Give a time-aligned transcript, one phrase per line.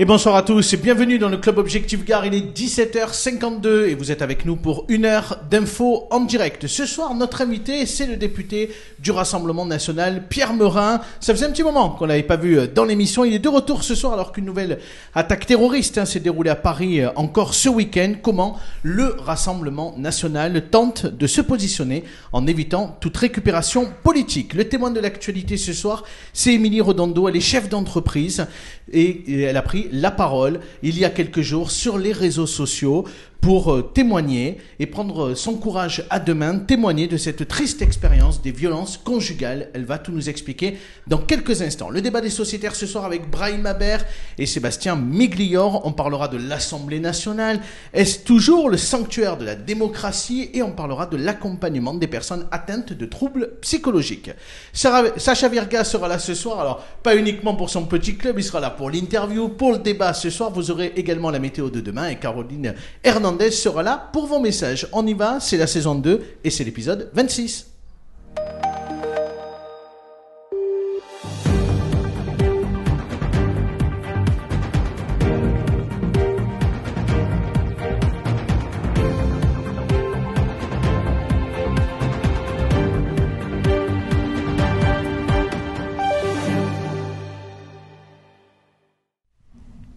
[0.00, 2.24] Et bonsoir à tous et bienvenue dans le Club Objectif Gare.
[2.24, 6.66] Il est 17h52 et vous êtes avec nous pour une heure d'infos en direct.
[6.66, 11.02] Ce soir, notre invité, c'est le député du Rassemblement National, Pierre Merin.
[11.20, 13.26] Ça faisait un petit moment qu'on l'avait pas vu euh, dans l'émission.
[13.26, 14.78] Il est de retour ce soir alors qu'une nouvelle
[15.14, 18.14] attaque terroriste hein, s'est déroulée à Paris euh, encore ce week-end.
[18.22, 24.54] Comment le Rassemblement National tente de se positionner en évitant toute récupération politique?
[24.54, 27.28] Le témoin de l'actualité ce soir, c'est Émilie Redondo.
[27.28, 28.46] Elle est chef d'entreprise
[28.90, 33.04] et elle a pris la parole il y a quelques jours sur les réseaux sociaux
[33.40, 38.42] pour euh, témoigner et prendre son courage à deux mains, témoigner de cette triste expérience
[38.42, 39.70] des violences conjugales.
[39.74, 40.76] Elle va tout nous expliquer
[41.06, 41.90] dans quelques instants.
[41.90, 43.98] Le débat des sociétaires ce soir avec Brahim Haber
[44.38, 45.86] et Sébastien Miglior.
[45.86, 47.60] On parlera de l'Assemblée nationale.
[47.94, 50.50] Est-ce toujours le sanctuaire de la démocratie?
[50.52, 54.30] Et on parlera de l'accompagnement des personnes atteintes de troubles psychologiques.
[54.72, 56.60] Sacha Virga sera là ce soir.
[56.60, 60.12] Alors, pas uniquement pour son petit club, il sera là pour l'interview, pour le débat
[60.12, 60.50] ce soir.
[60.50, 64.88] Vous aurez également la météo de demain et Caroline Hernandez sera là pour vos messages.
[64.92, 67.66] On y va, c'est la saison 2 et c'est l'épisode 26.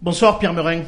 [0.02, 0.82] Bonsoir Pierre Merin.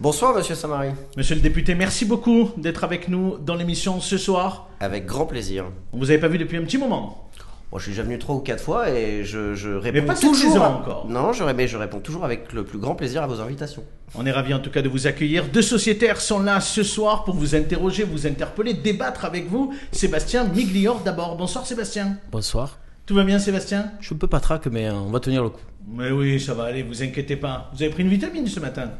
[0.00, 0.90] Bonsoir, monsieur Samari.
[1.16, 4.68] Monsieur le député, merci beaucoup d'être avec nous dans l'émission ce soir.
[4.78, 5.64] Avec grand plaisir.
[5.92, 7.28] On vous avait pas vu depuis un petit moment.
[7.72, 10.14] Moi, je suis déjà venu trois ou quatre fois et je, je réponds mais pas
[10.14, 10.62] toujours.
[10.62, 11.06] encore.
[11.08, 13.82] Non, je, mais je réponds toujours avec le plus grand plaisir à vos invitations.
[14.14, 15.48] On est ravis en tout cas de vous accueillir.
[15.48, 19.74] Deux sociétaires sont là ce soir pour vous interroger, vous interpeller, débattre avec vous.
[19.90, 21.36] Sébastien Miglior d'abord.
[21.36, 22.18] Bonsoir Sébastien.
[22.30, 22.78] Bonsoir.
[23.04, 23.90] Tout va bien Sébastien?
[24.00, 25.60] Je ne peux pas traquer, mais on va tenir le coup.
[25.90, 27.68] Mais oui, ça va aller, vous inquiétez pas.
[27.74, 28.92] Vous avez pris une vitamine ce matin?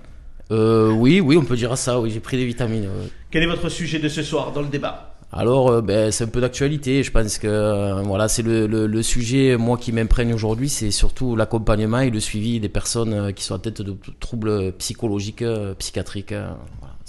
[0.50, 2.00] Euh, oui, oui, on peut dire ça.
[2.00, 2.88] Oui, j'ai pris des vitamines.
[3.30, 5.14] Quel est votre sujet de ce soir dans le débat?
[5.30, 7.02] Alors, euh, ben, c'est un peu d'actualité.
[7.02, 11.36] Je pense que euh, voilà, c'est le, le, sujet moi qui m'imprègne aujourd'hui, c'est surtout
[11.36, 15.44] l'accompagnement et le suivi des personnes qui sont à tête de troubles psychologiques,
[15.78, 16.34] psychiatriques.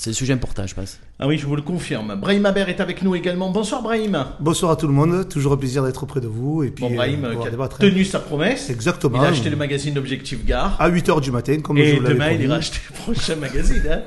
[0.02, 0.98] C'est un sujet important, je pense.
[1.20, 2.16] Ah oui, je vous le confirme.
[2.16, 3.50] Brahim Aber est avec nous également.
[3.50, 4.28] Bonsoir Brahim.
[4.40, 5.28] Bonsoir à tout le monde.
[5.28, 6.64] Toujours un plaisir d'être auprès de vous.
[6.64, 8.70] Et puis, bon, Brahim euh, qui a tenu sa promesse.
[8.70, 9.22] Exactement.
[9.22, 10.80] Il a acheté le magazine Objectif Gare.
[10.80, 13.36] À 8h du matin, comme et je vous l'avais demain, il ira acheter le prochain
[13.36, 13.84] magazine.
[13.92, 14.00] Hein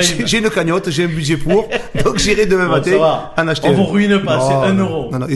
[0.00, 1.68] j'ai une cagnotte, j'ai un budget pour,
[2.04, 3.68] donc j'irai demain matin en acheter.
[3.68, 5.10] On vous ruine pas, c'est un euro.
[5.10, 5.26] Non, non,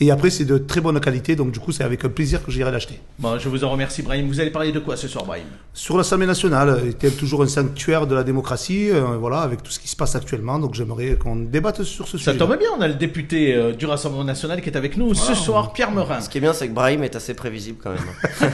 [0.00, 2.50] et, après, c'est de très bonne qualité, donc du coup, c'est avec un plaisir que
[2.50, 3.00] j'irai l'acheter.
[3.18, 4.28] Bon, je vous en remercie, Brahim.
[4.28, 5.44] Vous allez parler de quoi ce soir, Brahim?
[5.72, 9.78] Sur l'Assemblée nationale, était toujours un sanctuaire de la démocratie, euh, voilà, avec tout ce
[9.78, 12.32] qui se passe actuellement, donc j'aimerais qu'on débatte sur ce sujet.
[12.32, 15.14] Ça tombe bien, on a le député euh, du Rassemblement national qui est avec nous
[15.14, 16.20] ce soir, Pierre Merin.
[16.20, 18.50] Ce qui est bien, c'est que Brahim est assez prévisible quand même.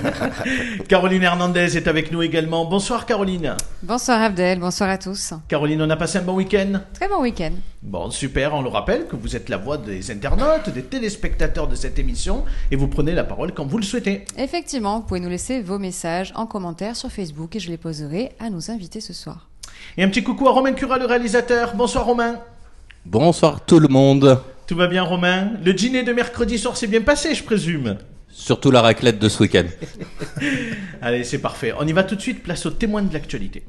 [0.88, 2.64] Caroline Hernandez est avec nous également.
[2.64, 3.56] Bonsoir, Caroline.
[3.82, 4.58] Bonsoir, Abdel.
[4.58, 5.21] Bonsoir à tous.
[5.48, 7.52] Caroline, on a passé un bon week-end Très bon week-end.
[7.82, 8.54] Bon, super.
[8.54, 12.44] On le rappelle que vous êtes la voix des internautes, des téléspectateurs de cette émission
[12.70, 14.24] et vous prenez la parole quand vous le souhaitez.
[14.38, 18.32] Effectivement, vous pouvez nous laisser vos messages en commentaire sur Facebook et je les poserai
[18.40, 19.48] à nos invités ce soir.
[19.96, 21.74] Et un petit coucou à Romain Cura, le réalisateur.
[21.74, 22.40] Bonsoir, Romain.
[23.04, 24.40] Bonsoir tout le monde.
[24.66, 25.52] Tout va bien, Romain?
[25.64, 27.98] Le dîner de mercredi soir s'est bien passé, je présume.
[28.30, 29.66] Surtout la raclette de ce week-end.
[31.02, 31.74] Allez, c'est parfait.
[31.78, 32.42] On y va tout de suite.
[32.42, 33.62] Place au témoin de l'actualité.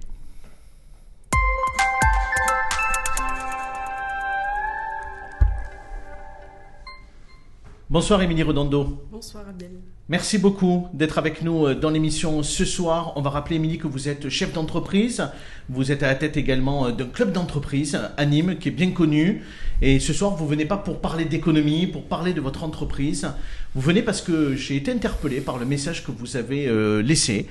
[7.93, 9.05] Bonsoir Émilie Redondo.
[9.11, 9.69] Bonsoir Abdel.
[10.09, 13.13] Merci beaucoup d'être avec nous euh, dans l'émission ce soir.
[13.17, 15.29] On va rappeler Émilie que vous êtes chef d'entreprise.
[15.69, 18.89] Vous êtes à la tête également euh, d'un club d'entreprise à Nîmes qui est bien
[18.93, 19.43] connu.
[19.81, 23.27] Et ce soir, vous venez pas pour parler d'économie, pour parler de votre entreprise.
[23.75, 27.47] Vous venez parce que j'ai été interpellé par le message que vous avez euh, laissé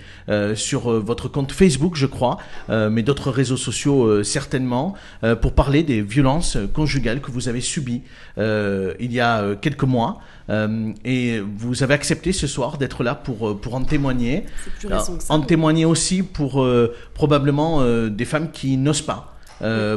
[0.55, 2.39] sur votre compte Facebook, je crois,
[2.69, 4.95] mais d'autres réseaux sociaux certainement,
[5.41, 8.03] pour parler des violences conjugales que vous avez subies
[8.39, 10.21] il y a quelques mois.
[10.51, 14.45] Euh, et vous avez accepté ce soir d'être là pour, euh, pour en témoigner.
[14.79, 19.32] Plus récent que ça, en témoigner aussi pour euh, probablement des femmes qui n'osent pas.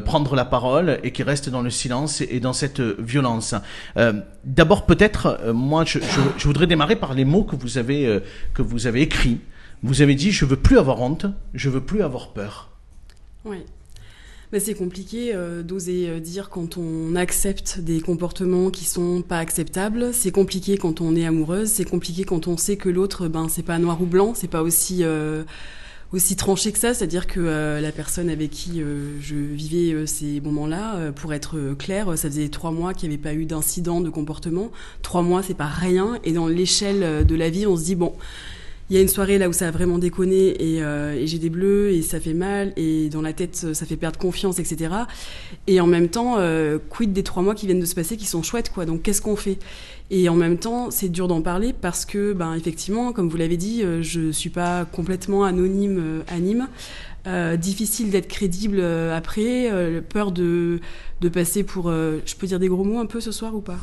[0.05, 3.55] Prendre la parole et qui restent dans le silence et, dans cette violence.
[4.43, 5.99] D'abord, peut-être, moi, je,
[6.43, 8.21] voudrais démarrer par les mots que vous avez
[8.53, 9.39] que vous avez écrits.
[9.83, 12.69] Vous avez dit je veux plus avoir honte, je veux plus avoir peur.
[13.43, 13.65] Oui
[14.59, 20.13] c'est compliqué euh, d'oser euh, dire quand on accepte des comportements qui sont pas acceptables.
[20.13, 21.69] C'est compliqué quand on est amoureuse.
[21.69, 24.33] C'est compliqué quand on sait que l'autre, ben, c'est pas noir ou blanc.
[24.35, 25.43] C'est pas aussi euh,
[26.13, 26.93] aussi tranché que ça.
[26.93, 28.81] C'est-à-dire que la personne avec qui
[29.19, 33.33] je vivais ces moments-là, pour être clair, ça faisait trois mois qu'il n'y avait pas
[33.33, 34.71] eu d'incident de comportement.
[35.01, 36.19] Trois mois, c'est pas rien.
[36.23, 38.13] Et dans l'échelle de la vie, on se dit bon
[38.89, 41.49] il y a une soirée là où ça a vraiment déconné et, euh, j'ai des
[41.49, 44.93] bleus et ça fait mal et dans la tête ça fait perdre confiance, etc.
[45.67, 48.25] Et en même temps, euh, quid des trois mois qui viennent de se passer qui
[48.27, 48.85] sont chouettes, quoi.
[48.85, 49.57] Donc qu'est-ce qu'on fait?
[50.11, 53.57] Et en même temps, c'est dur d'en parler parce que, ben effectivement, comme vous l'avez
[53.57, 56.67] dit, euh, je suis pas complètement anonyme euh, à Nîmes.
[57.27, 60.79] Euh, difficile d'être crédible euh, après, euh, peur de,
[61.21, 61.89] de passer pour...
[61.89, 63.79] euh, je peux dire des gros mots un peu ce soir ou pas?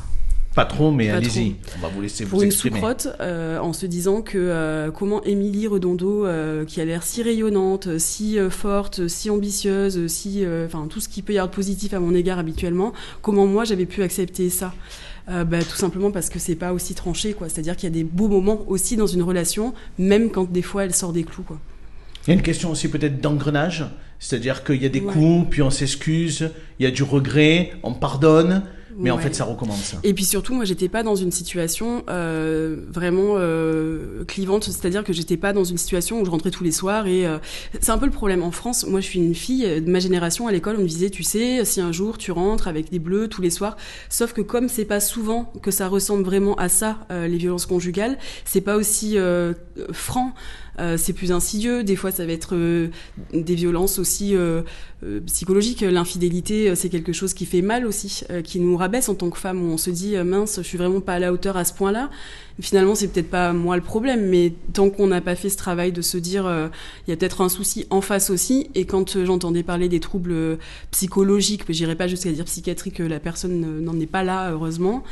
[0.54, 1.56] Pas trop, mais allez-y.
[1.78, 2.76] On va vous laisser pour vous une exprimer.
[2.76, 7.22] sous-crotte euh, en se disant que euh, comment Émilie Redondo, euh, qui a l'air si
[7.22, 11.54] rayonnante, si euh, forte, si ambitieuse, si enfin tout ce qui peut y avoir de
[11.54, 14.74] positif à mon égard habituellement, comment moi j'avais pu accepter ça?
[15.28, 17.48] Bah, tout simplement parce que c'est pas aussi tranché quoi.
[17.48, 20.84] C'est-à-dire qu'il y a des beaux moments aussi dans une relation, même quand des fois
[20.84, 21.58] elle sort des clous quoi.
[22.26, 23.86] Il y a une question aussi peut-être d'engrenage,
[24.18, 25.12] c'est-à-dire qu'il y a des Ouais.
[25.12, 28.64] coups, puis on s'excuse, il y a du regret, on pardonne,
[28.96, 29.94] mais en fait ça recommence.
[30.02, 35.12] Et puis surtout, moi, j'étais pas dans une situation euh, vraiment euh, clivante, c'est-à-dire que
[35.12, 37.06] j'étais pas dans une situation où je rentrais tous les soirs.
[37.06, 37.38] Et euh,
[37.80, 38.86] c'est un peu le problème en France.
[38.86, 40.76] Moi, je suis une fille euh, de ma génération à l'école.
[40.78, 43.50] On me disait, tu sais, si un jour tu rentres avec des bleus tous les
[43.50, 43.76] soirs,
[44.08, 47.66] sauf que comme c'est pas souvent que ça ressemble vraiment à ça, euh, les violences
[47.66, 49.54] conjugales, c'est pas aussi euh,
[49.92, 50.32] franc.
[50.78, 51.84] Euh, c'est plus insidieux.
[51.84, 52.88] Des fois, ça va être euh,
[53.32, 54.62] des violences aussi euh,
[55.26, 55.82] psychologiques.
[55.82, 59.62] L'infidélité, c'est quelque chose qui fait mal aussi, qui nous rabaisse en tant que femme.
[59.62, 62.08] Où on se dit mince, je suis vraiment pas à la hauteur à ce point-là.
[62.60, 65.90] Finalement, c'est peut-être pas moi le problème, mais tant qu'on n'a pas fait ce travail
[65.90, 66.44] de se dire,
[67.06, 68.70] il y a peut-être un souci en face aussi.
[68.76, 70.58] Et quand j'entendais parler des troubles
[70.92, 75.02] psychologiques, j'irai pas jusqu'à dire psychiatriques, euh, la personne n'en est pas là, heureusement.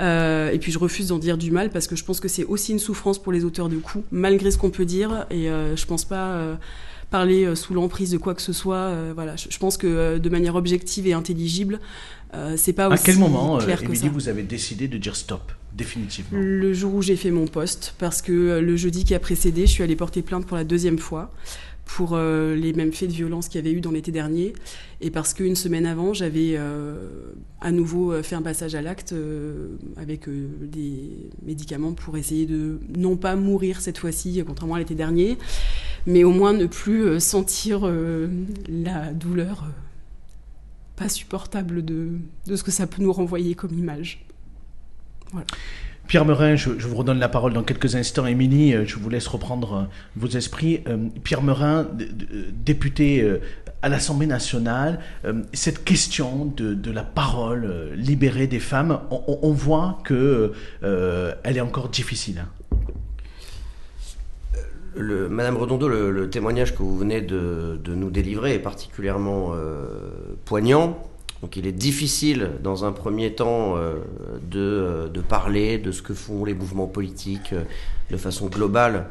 [0.00, 2.72] Et puis je refuse d'en dire du mal parce que je pense que c'est aussi
[2.72, 4.97] une souffrance pour les auteurs de coups, malgré ce qu'on peut dire.
[5.30, 6.54] Et euh, je pense pas euh,
[7.10, 8.92] parler euh, sous l'emprise de quoi que ce soit.
[9.14, 11.80] voilà, je, je pense que de manière objective et intelligible,
[12.56, 14.08] c'est pas À aussi quel moment, clair que Émilie, ça.
[14.12, 16.38] vous avez décidé de dire stop, définitivement?
[16.40, 19.72] Le jour où j'ai fait mon poste, parce que le jeudi qui a précédé, je
[19.72, 21.32] suis allée porter plainte pour la deuxième fois
[21.88, 24.52] pour euh, les mêmes faits de violence qu'il y avait eu dans l'été dernier,
[25.00, 27.32] et parce qu'une semaine avant, j'avais euh,
[27.62, 29.14] à nouveau euh, fait un passage à l'acte
[29.96, 35.38] avec des médicaments pour essayer de non pas mourir cette fois-ci, contrairement à l'été dernier,
[36.06, 37.90] mais au moins ne plus sentir
[38.68, 39.64] la douleur
[40.94, 42.10] pas supportable de,
[42.46, 44.24] de ce que ça peut nous renvoyer comme image.
[46.08, 48.26] Pierre Merin, je, vous redonne la parole dans quelques instants.
[48.26, 49.82] Émilie, euh, je vous laisse reprendre euh,
[50.16, 50.80] vos esprits.
[50.88, 51.86] Euh, Pierre Merin,
[52.64, 53.38] député
[53.82, 55.00] à l'Assemblée nationale,
[55.52, 60.52] cette question de, la parole libérée des femmes, on, voit que
[60.82, 62.44] euh, elle est encore difficile.
[64.96, 69.52] Le, Madame Redondo, le, témoignage que vous venez de, nous délivrer est particulièrement
[70.44, 70.98] poignant.
[71.42, 73.94] Donc il est difficile dans un premier temps euh,
[74.42, 77.62] de, euh, de parler de ce que font les mouvements politiques euh,
[78.10, 79.06] de façon globale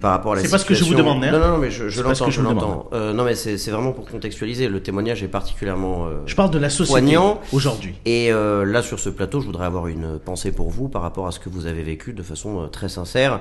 [0.00, 1.32] par rapport à la C'est pas ce que je vous demande, hein.
[1.32, 2.88] Non, non, non, mais je, l'entends, je l'entends.
[2.92, 4.68] Euh, non, mais c'est c'est vraiment pour contextualiser.
[4.68, 7.40] Le témoignage est particulièrement euh, Je parle de la société Poignant.
[7.52, 7.94] aujourd'hui.
[8.04, 11.26] et euh, là, sur ce plateau, je voudrais avoir une pensée pour vous par rapport
[11.26, 13.40] à ce que vous avez vécu de façon très sincère.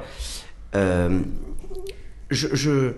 [2.32, 2.94] Je, je,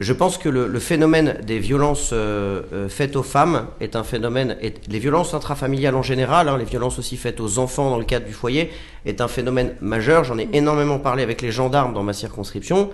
[0.00, 4.56] je pense que le, phénomène des violences euh, euh, faites aux femmes est un phénomène,
[4.88, 8.26] les violences intrafamiliales en général, hein, les violences aussi faites aux enfants dans le cadre
[8.26, 8.70] du foyer,
[9.06, 10.24] est un phénomène majeur.
[10.24, 12.90] J'en ai énormément parlé avec les gendarmes dans ma circonscription.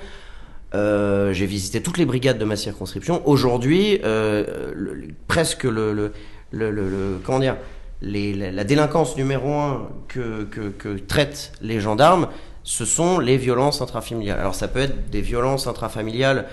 [0.74, 3.22] Euh, j'ai visité toutes les brigades de ma circonscription.
[3.26, 4.00] Aujourd'hui,
[5.28, 6.12] presque le,
[7.24, 7.56] comment dire,
[8.02, 12.28] la, délinquance numéro un que, traitent les gendarmes,
[12.64, 14.38] ce sont les violences intrafamiliales.
[14.38, 16.46] Alors ça peut être des violences intrafamiliales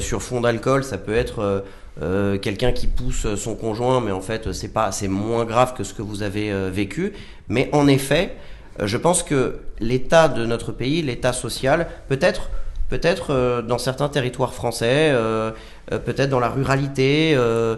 [0.00, 1.60] sur fond d'alcool, ça peut être euh,
[2.02, 5.84] euh, quelqu'un qui pousse son conjoint, mais en fait c'est pas, c'est moins grave que
[5.84, 7.12] ce que vous avez euh, vécu.
[7.48, 8.36] Mais en effet,
[8.80, 12.50] euh, je pense que l'état de notre pays, l'état social, peut-être
[12.88, 15.50] peut-être euh, dans certains territoires français, euh,
[15.92, 17.76] euh, peut-être dans la ruralité, euh,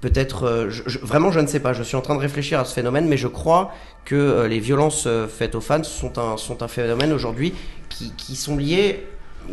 [0.00, 0.70] peut-être euh,
[1.02, 1.72] vraiment je ne sais pas.
[1.72, 3.72] Je suis en train de réfléchir à ce phénomène, mais je crois
[4.04, 7.52] que euh, les violences euh, faites aux femmes sont un sont un phénomène aujourd'hui
[7.88, 9.06] qui, qui sont liés,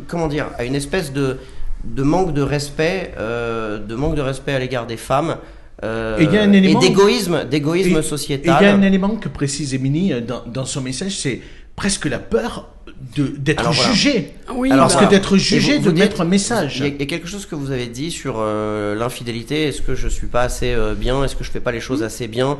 [0.07, 1.37] comment dire, à une espèce de
[1.85, 5.37] de manque de respect, euh, de manque de respect à l'égard des femmes.
[5.83, 8.65] euh, Et d'égoïsme, d'égoïsme Et- Et il y a sociétal.
[8.65, 11.41] un élément que précise Émilie euh, dans, dans son message, c'est
[11.75, 12.69] presque la peur
[13.17, 13.91] de- d'être voilà.
[13.91, 14.33] jugé.
[14.55, 16.77] Oui, Alors, Parce bah, que d'être jugé, vous- de vous mettre dites- un message.
[16.77, 19.63] Il y, a, il y a quelque chose que vous avez dit sur euh, l'infidélité.
[19.67, 21.21] Est-ce que je suis pas assez euh, bien?
[21.25, 22.57] Est-ce que je fais pas les choses assez bien?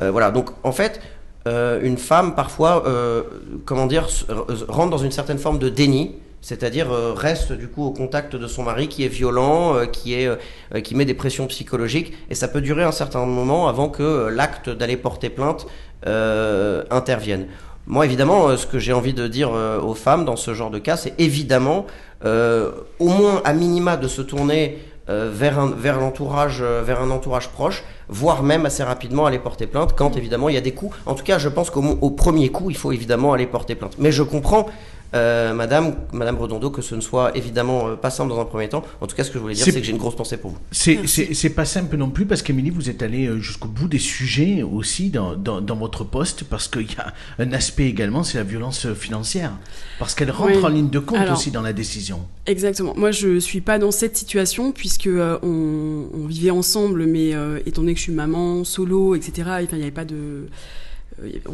[0.00, 0.30] Euh, Voilà.
[0.30, 1.00] Donc en fait,
[1.48, 3.22] euh, une femme parfois, euh,
[3.64, 4.06] comment dire,
[4.68, 6.12] rentre dans une certaine forme de déni.
[6.42, 10.14] C'est-à-dire euh, reste du coup au contact de son mari qui est violent, euh, qui
[10.14, 13.88] est euh, qui met des pressions psychologiques, et ça peut durer un certain moment avant
[13.88, 15.66] que l'acte d'aller porter plainte
[16.04, 17.46] intervienne.
[17.86, 20.96] Moi, évidemment, ce que j'ai envie de dire aux femmes dans ce genre de cas,
[20.96, 21.86] c'est évidemment,
[22.24, 27.84] au moins à minima, de se tourner vers un, vers l'entourage, vers un entourage proche,
[28.08, 30.96] voire même assez rapidement aller porter plainte quand évidemment il y a des coups.
[31.06, 33.94] En tout cas, je pense qu'au premier coup, il faut évidemment aller porter plainte.
[33.98, 34.66] Mais je comprends.
[35.14, 38.68] Euh, Madame, Madame Redondo, que ce ne soit évidemment euh, pas simple dans un premier
[38.68, 38.82] temps.
[39.00, 40.52] En tout cas, ce que je voulais dire, C'est- que j'ai une grosse pensée pour
[40.52, 40.58] vous.
[40.70, 44.62] C'est- pas simple non plus parce qu'Émilie, vous êtes allée euh, jusqu'au bout des sujets
[44.62, 48.44] aussi dans, dans, dans votre poste parce qu'il y a un aspect également, c'est la
[48.44, 49.52] violence financière.
[49.98, 50.64] Parce qu'elle rentre Oui.
[50.64, 52.20] en ligne de compte Alors- aussi dans la décision.
[52.46, 52.94] Exactement.
[52.96, 57.60] Moi, je suis pas dans cette situation puisque euh, on, on vivait ensemble, mais euh,
[57.66, 59.32] étant donné que je suis maman, solo, etc.
[59.70, 60.46] Il n'y avait pas de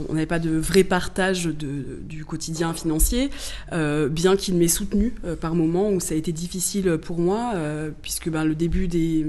[0.08, 3.30] on n'avait pas de vrai partage du quotidien financier,
[3.72, 7.52] euh, bien qu'il m'ait soutenu euh, par moments où ça a été difficile pour moi,
[7.54, 9.24] euh, puisque ben, le début des,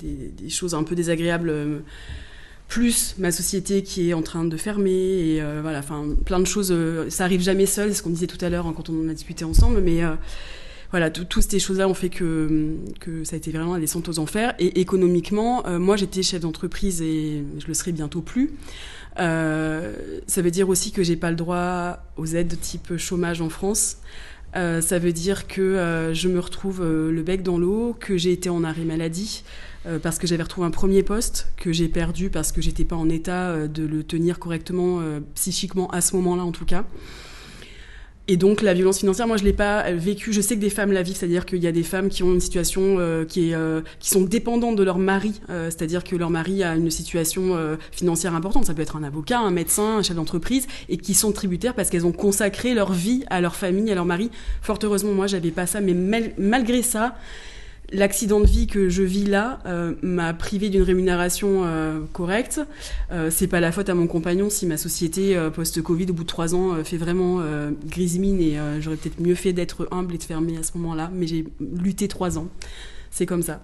[0.00, 1.52] des, choses un peu désagréables,
[2.68, 6.74] plus ma société qui est en train de fermer, et voilà, enfin plein de choses,
[7.08, 9.08] ça arrive jamais seul, c'est ce qu'on disait tout à l'heure hein, quand on en
[9.08, 10.02] a discuté ensemble, mais
[10.90, 12.74] voilà, tout- toutes ces choses-là ont fait que,
[13.24, 14.54] ça a été vraiment la descente aux enfers.
[14.58, 18.52] Et économiquement, euh, moi j'étais chef d'entreprise et je le serai bientôt plus.
[19.18, 19.94] Euh,
[20.26, 23.96] ça veut dire aussi que j'ai pas le droit aux aides type chômage en France.
[24.54, 28.48] Euh, ça veut dire que je me retrouve le bec dans l'eau, que j'ai été
[28.48, 29.42] en arrêt maladie
[30.02, 33.08] parce que j'avais retrouvé un premier poste que j'ai perdu parce que j'étais pas en
[33.08, 35.00] état de le tenir correctement
[35.34, 36.84] psychiquement à ce moment-là en tout cas.
[38.28, 40.32] Et donc la violence financière, moi je l'ai pas vécue.
[40.32, 42.34] Je sais que des femmes la vivent, c'est-à-dire qu'il y a des femmes qui ont
[42.34, 46.16] une situation euh, qui est, euh, qui sont dépendantes de leur mari, euh, c'est-à-dire que
[46.16, 48.64] leur mari a une situation euh, financière importante.
[48.64, 51.88] Ça peut être un avocat, un médecin, un chef d'entreprise, et qui sont tributaires parce
[51.88, 54.30] qu'elles ont consacré leur vie à leur famille, à leur mari.
[54.60, 57.14] Fort heureusement, moi j'avais pas ça, mais mal- malgré ça.
[57.92, 62.60] L'accident de vie que je vis là euh, m'a privé d'une rémunération euh, correcte.
[63.12, 66.24] Euh, c'est pas la faute à mon compagnon si ma société euh, post-Covid au bout
[66.24, 69.52] de trois ans euh, fait vraiment euh, grise mine et euh, j'aurais peut-être mieux fait
[69.52, 71.10] d'être humble et de fermer à ce moment-là.
[71.14, 72.48] Mais j'ai lutté trois ans.
[73.10, 73.62] C'est comme ça.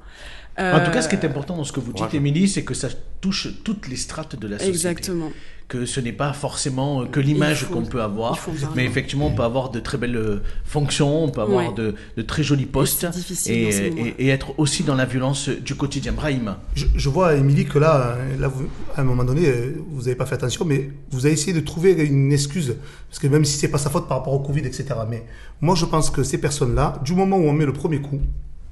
[0.59, 2.13] En tout cas, ce qui est important dans ce que vous dites.
[2.15, 2.89] Émilie, c'est que ça
[3.21, 4.77] touche toutes les strates de la société.
[4.77, 5.33] Exactement.
[5.73, 8.39] Que ce n'est pas forcément euh, que l'image qu'on peut avoir,
[8.77, 11.75] mais effectivement, on peut avoir de très belles euh, fonctions, on peut avoir Ouais.
[11.75, 13.07] de, de très jolis postes
[13.47, 16.13] et, être aussi dans la violence du quotidien.
[16.13, 20.03] Brahim, Je, je vois, Émilie, que là, là vous- à un moment donné, euh, vous
[20.03, 22.77] n'avez pas fait attention, mais vous avez essayé de trouver une excuse.
[23.09, 24.85] Parce que même si c'est pas sa faute par rapport au Covid, etc.
[25.09, 25.25] Mais
[25.63, 28.21] moi, je pense que ces personnes-là, du moment où on met le premier coup,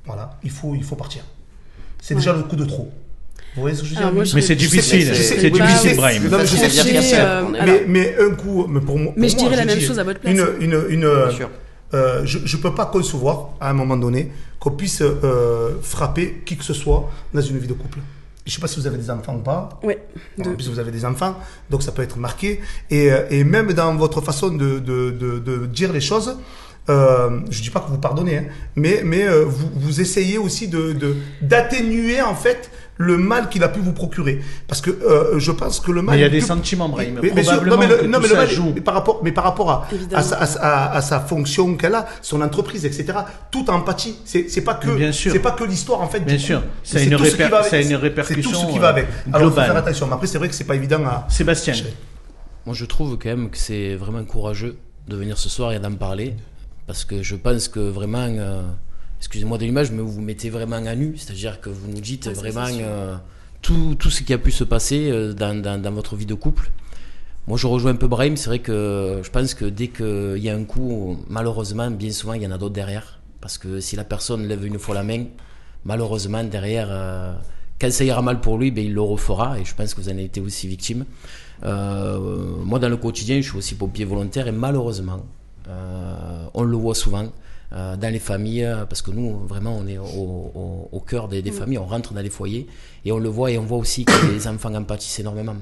[0.05, 1.25] voilà, il faut, il faut partir.
[2.03, 2.91] C'est déjà le coup de trop.
[3.57, 5.67] Vous voyez ce que je veux dire moi, Émilie je mais c'est difficile, c'est bah,
[5.67, 5.97] difficile, oui.
[5.97, 6.29] Brahim.
[6.29, 9.29] Non, mais je sais que dire euh, mais, mais un coup, mais pour moi, Mais
[9.29, 10.33] je dirais la même chose à votre place.
[10.33, 11.51] Une, une, une, Bien sûr.
[11.95, 14.31] euh, je ne peux pas concevoir, à un moment donné,
[14.61, 17.99] qu'on puisse euh, frapper qui que ce soit dans une vie de couple.
[18.47, 19.69] Je ne sais pas si vous avez des enfants ou pas.
[19.83, 21.37] En De- plus, vous avez des enfants,
[21.71, 22.61] donc ça peut être marqué.
[22.91, 26.37] Et, euh, et même dans votre façon de, de, de, de dire les choses,
[26.89, 28.45] euh, je ne dis pas que vous pardonnez, hein,
[28.77, 32.71] mais, mais euh, vous, vous essayez aussi de de- d'atténuer en fait
[33.03, 34.43] le mal qu'il a pu vous procurer.
[34.69, 36.15] Parce que euh, je pense que le mal...
[36.17, 37.19] Mais il y a des sentiments, Brahim.
[37.23, 38.73] mais, Probablement non, mais le, que non, tout mais le ça mal, joue.
[38.75, 39.71] mais par rapport, mais par rapport
[40.15, 43.07] à, sa, à sa- à sa fonction qu'elle a, son entreprise, etc.
[43.51, 44.19] Toute empathie.
[44.27, 45.33] C'est, c'est pas que, Bien sûr.
[45.33, 46.21] c'est pas que l'histoire en fait.
[46.21, 46.63] Bien sûr.
[46.83, 47.71] C'est une ce réper- va avec.
[47.71, 49.07] ça a une C'est- répercussion, C'est tout ce qui va avec.
[49.07, 50.07] euh, Alors, faut faire attention.
[50.07, 51.27] Mais après, c'est vrai que c'est pas évident à.
[51.31, 51.73] Sébastien,
[52.67, 54.77] Moi, je trouve quand même que c'est vraiment courageux
[55.09, 56.35] de venir ce soir et d'en parler.
[56.87, 58.63] Parce que je pense que vraiment, euh,
[59.21, 61.17] excusez-moi de l'image, mais vous vous mettez vraiment à nu.
[61.17, 63.17] C'est-à-dire que vous nous dites vraiment euh,
[63.63, 66.35] tout, tout ce qui a pu se passer euh, dans, dans- dans votre vie de
[66.35, 66.71] couple.
[67.47, 68.37] Moi, je rejoins un peu Brahim.
[68.37, 72.35] C'est vrai que je pense que dès qu'il y a un coup, malheureusement, bien souvent,
[72.35, 73.19] il y en a d'autres derrière.
[73.41, 75.25] Parce que si la personne lève une fois la main,
[75.85, 77.33] malheureusement, derrière, euh,
[77.81, 79.59] quand ça ira mal pour lui, ben, il le refera.
[79.59, 81.05] Et je pense que vous en avez été aussi victime.
[81.65, 82.19] Euh,
[82.65, 85.25] moi, dans le quotidien, je suis aussi pompier volontaire et malheureusement,
[86.55, 87.29] on le voit souvent
[87.73, 91.41] euh, dans les familles, parce que nous, vraiment, on est au, au- au cœur des,
[91.43, 92.67] des familles, on rentre dans les foyers
[93.05, 95.57] et on le voit et on voit aussi que les enfants en pâtissent énormément.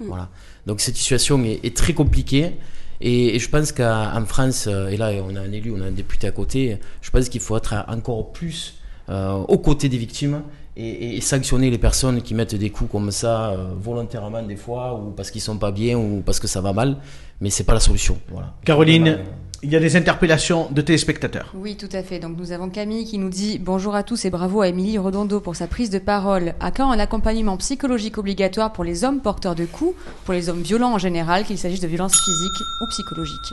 [0.00, 0.28] Voilà.
[0.66, 2.52] Donc cette situation est, est très compliquée.
[3.00, 5.86] Et, et je pense qu'en France, euh, et là on a un élu, on a
[5.86, 8.78] un député à côté, je pense qu'il faut être encore plus
[9.10, 10.42] euh, aux côtés des victimes
[10.78, 14.98] et, et sanctionner les personnes qui mettent des coups comme ça euh, volontairement des fois
[14.98, 16.96] ou parce qu'ils sont pas bien ou parce que ça va mal.
[17.42, 18.18] Mais c'est pas la solution.
[18.30, 18.54] Voilà.
[18.64, 19.18] Caroline,
[19.62, 21.52] il y a des interpellations de téléspectateurs.
[21.54, 22.18] Oui, tout à fait.
[22.18, 25.40] Donc nous avons Camille qui nous dit bonjour à tous et bravo à Émilie Redondo
[25.40, 26.54] pour sa prise de parole.
[26.60, 30.62] À quand un accompagnement psychologique obligatoire pour les hommes porteurs de coups, pour les hommes
[30.62, 33.52] violents en général, qu'il s'agisse de violences physiques ou psychologiques?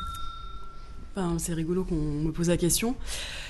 [1.15, 2.95] Enfin, c'est rigolo qu'on me pose la question.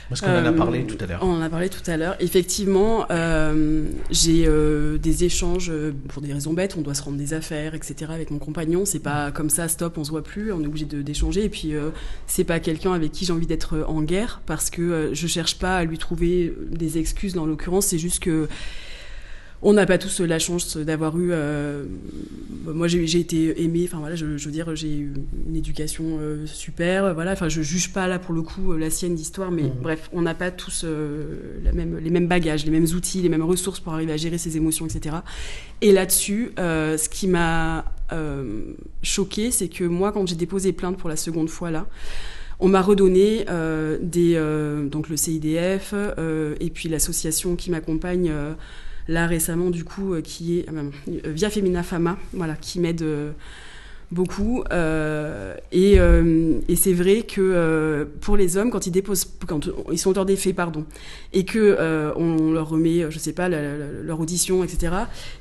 [0.09, 1.19] Parce qu'on en a Euh, parlé tout à l'heure.
[1.23, 2.15] On en a parlé tout à l'heure.
[2.19, 6.75] Effectivement, euh, j'ai euh, des échanges euh, pour des raisons bêtes.
[6.77, 8.11] On doit se rendre des affaires, etc.
[8.13, 8.85] Avec mon compagnon.
[8.85, 10.51] C'est pas comme ça, stop, on se voit plus.
[10.51, 11.45] On est obligé de- d'échanger.
[11.45, 11.89] Et puis, euh,
[12.27, 15.57] c'est pas quelqu'un avec qui j'ai envie d'être en guerre parce que euh, je cherche
[15.57, 17.33] pas à lui trouver des excuses.
[17.33, 18.47] Dans l'occurrence, c'est juste que
[19.63, 21.29] on n'a pas tous la chance d'avoir eu.
[21.31, 21.85] euh,
[22.65, 23.85] moi, j'ai j'ai été aimée.
[23.85, 25.13] Enfin voilà, je, je veux dire, j'ai eu
[25.47, 27.13] une éducation euh, super.
[27.13, 30.09] Voilà, enfin, je juge pas là pour le coup euh, la sienne d'histoire, mais bref,
[30.13, 33.43] on n'a pas tous euh, la même, les mêmes bagages, les mêmes outils, les mêmes
[33.43, 35.17] ressources pour arriver à gérer ses émotions, etc.
[35.81, 38.61] Et là-dessus, ce qui m'a euh,
[39.01, 41.87] choqué, c'est que moi, quand j'ai déposé plainte pour la seconde fois là.
[42.59, 48.31] On m'a redonné euh, des euh, donc le CIDF euh, et puis l'association qui m'accompagne
[49.07, 50.91] là récemment du coup euh, qui est euh,
[51.25, 53.31] Via Femina Fama voilà qui m'aide euh,
[54.13, 59.27] beaucoup euh, et, euh, et c'est vrai que euh, pour les hommes quand ils déposent
[59.47, 60.85] quand ils sont auteurs des faits pardon
[61.33, 61.77] et que
[62.15, 64.93] on leur remet je sais pas leur audition etc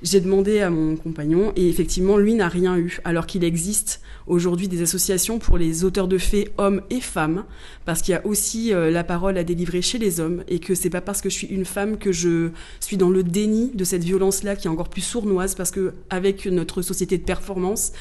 [0.03, 4.69] j'ai demandé à mon compagnon et effectivement lui n'a rien eu alors qu'il existe aujourd'hui
[4.69, 7.45] des associations pour les auteurs de faits hommes et femmes
[7.85, 10.91] parce qu'il y a aussi la parole à délivrer chez les hommes et que c'est
[10.91, 12.51] pas parce que je suis une femme que je
[12.81, 15.93] suis dans le déni de cette violence là qui est encore plus sournoise parce que
[16.11, 17.93] avec notre société de performance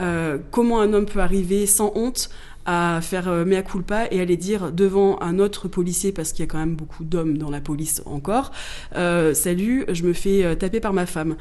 [0.00, 2.30] euh, comment un homme peut arriver sans honte
[2.66, 6.48] à faire euh, mea culpa et aller dire devant un autre policier, parce qu'il y
[6.48, 8.52] a quand même beaucoup d'hommes dans la police encore,
[8.96, 11.36] euh, salut, je me fais taper par ma femme.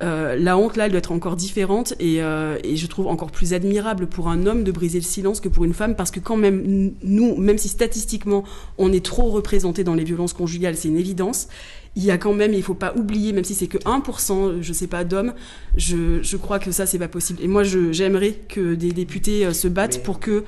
[0.00, 4.08] La honte là, elle doit être encore différente et, et je trouve encore plus admirable
[4.08, 6.92] pour un homme de briser le silence que pour une femme parce que quand même
[7.04, 8.42] nous, même si statistiquement
[8.78, 11.46] on est trop représenté dans les violences conjugales, c'est une évidence.
[11.94, 14.72] Il y a quand même, il faut pas oublier, même si c'est que 1%, je
[14.72, 15.34] sais pas, d'hommes,
[15.76, 17.40] je, je crois que ça c'est pas possible.
[17.42, 20.44] Et moi, je- j'aimerais que des députés euh, se battent Mais- pour que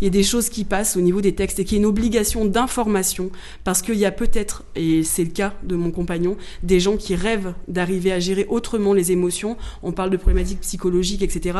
[0.00, 1.82] il y ait des choses qui passent au niveau des textes et qu'il y ait
[1.82, 3.30] une obligation d'information
[3.64, 7.14] parce qu'il y a peut-être, et c'est le cas de mon compagnon, des gens qui
[7.14, 9.56] rêvent d'arriver à gérer autrement les émotions.
[9.82, 11.58] On parle de problématiques psychologiques, etc.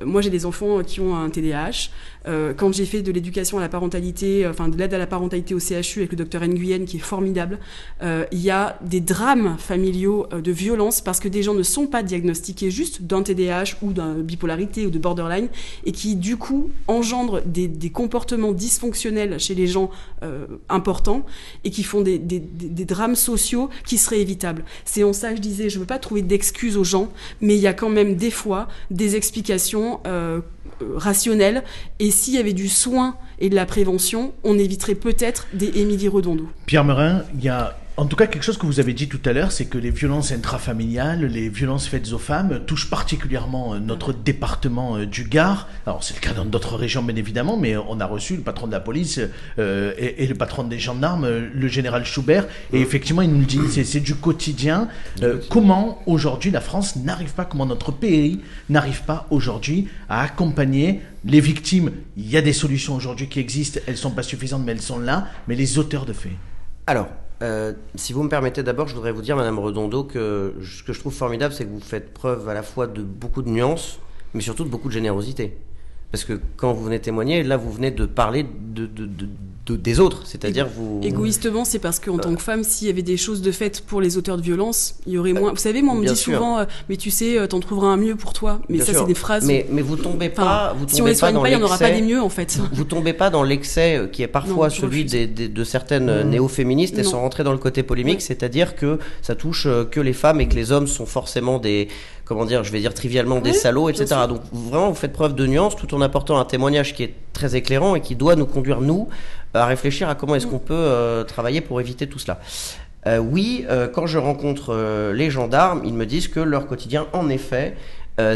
[0.00, 1.90] Euh, Moi, j'ai des enfants qui ont un TDAH.
[2.26, 5.06] Euh, quand j'ai fait de l'éducation à la parentalité, euh, enfin de l'aide à la
[5.06, 7.58] parentalité au CHU avec le docteur Nguyen, qui est formidable,
[8.02, 11.86] euh, il y a des drames familiaux de violence parce que des gens ne sont
[11.86, 15.48] pas diagnostiqués juste d'un TDAH ou d'une bipolarité ou de borderline
[15.84, 19.90] et qui du coup engendrent des, comportements dysfonctionnels chez les gens
[20.68, 21.26] importants
[21.64, 24.64] et qui font des, drames sociaux qui seraient évitables.
[24.84, 27.60] C'est en ça que je disais, je veux pas trouver d'excuses aux gens, mais il
[27.60, 30.00] y a quand même des fois des explications
[30.94, 31.62] rationnelles
[31.98, 36.08] et s'il y avait du soin et de la prévention, on éviterait peut-être des Émilie
[36.08, 36.48] Redondo.
[36.64, 39.20] Pierre Merin, il y a en tout cas quelque chose que vous avez dit tout
[39.26, 43.78] à l'heure, c'est que les violences intrafamiliales, les violences faites aux femmes touchent particulièrement euh,
[43.80, 45.68] notre département euh, du Gard.
[45.86, 48.66] Alors c'est le cas dans d'autres régions bien évidemment, mais on a reçu le patron
[48.66, 49.20] de la police
[49.58, 53.44] euh, et, et le patron des gendarmes, le général Schubert, et effectivement il nous le
[53.46, 54.88] dit, c'est- c'est du quotidien.
[55.22, 61.02] Euh, comment aujourd'hui la France n'arrive pas, comment notre pays n'arrive pas aujourd'hui à accompagner
[61.24, 64.72] les victimes Il y a des solutions aujourd'hui qui existent, elles sont pas suffisantes, mais
[64.72, 65.28] elles sont là.
[65.48, 66.32] Mais les auteurs de faits.
[66.86, 67.08] Alors,
[67.42, 70.92] euh, si vous me permettez d'abord, je voudrais vous dire, Madame Redondo, que ce que
[70.92, 73.98] je trouve formidable, c'est que vous faites preuve à la fois de beaucoup de nuances,
[74.34, 75.56] mais surtout de beaucoup de générosité.
[76.12, 79.26] Parce que quand vous venez témoigner, là, vous venez de parler de, de- de-
[79.66, 81.00] de- des autres, c'est-à-dire vous...
[81.04, 84.00] Égoïstement, c'est parce qu'en tant que femme, s'il y avait des choses de faites pour
[84.00, 85.50] les auteurs de violence, il y aurait moins.
[85.52, 86.34] Vous savez, moi, on me bien dit sûr.
[86.34, 88.60] souvent, euh, mais tu sais, euh, t'en trouveras un mieux pour toi.
[88.68, 89.46] Mais Bien ça, c'est des phrases.
[89.46, 91.64] Mais, mais vous tombez Enfin, pas, si on les pas soigne pas, il n'y en
[91.64, 92.58] aura pas des mieux, en fait.
[92.72, 95.12] Vous tombez pas dans l'excès euh, qui est parfois Non, celui refuse.
[95.12, 98.20] des, des- de certaines euh, néo-féministes et sans rentrer dans le côté polémique, Ouais.
[98.20, 101.86] c'est-à-dire que ça touche euh, que les femmes et que les hommes sont forcément des,
[102.24, 104.06] comment dire, je vais dire trivialement des salauds, etc.
[104.28, 107.14] Donc vous- vraiment, vous faites preuve de nuance tout en apportant un témoignage qui est
[107.32, 109.08] très éclairant et qui doit nous conduire, nous,
[109.54, 112.40] à réfléchir à comment est-ce qu'on peut euh, travailler pour éviter tout cela.
[113.06, 114.74] Euh, oui, euh, quand je rencontre
[115.12, 117.74] les gendarmes, ils me disent que leur quotidien, en effet,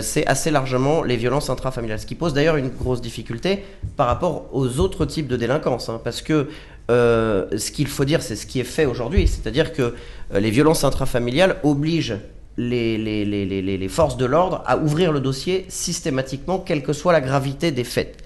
[0.00, 2.00] c'est assez largement les violences intrafamiliales.
[2.00, 3.62] Ce qui pose d'ailleurs une grosse difficulté
[3.96, 5.88] par rapport aux autres types de délinquance.
[5.90, 6.48] hein, parce que
[6.88, 9.28] ce qu'il faut dire, c'est ce qui est fait aujourd'hui.
[9.28, 9.94] C'est-à-dire que
[10.34, 12.14] les violences intrafamiliales obligent
[12.56, 17.84] les, forces de l'ordre à ouvrir le dossier systématiquement, quelle que soit la gravité des
[17.84, 18.16] faits.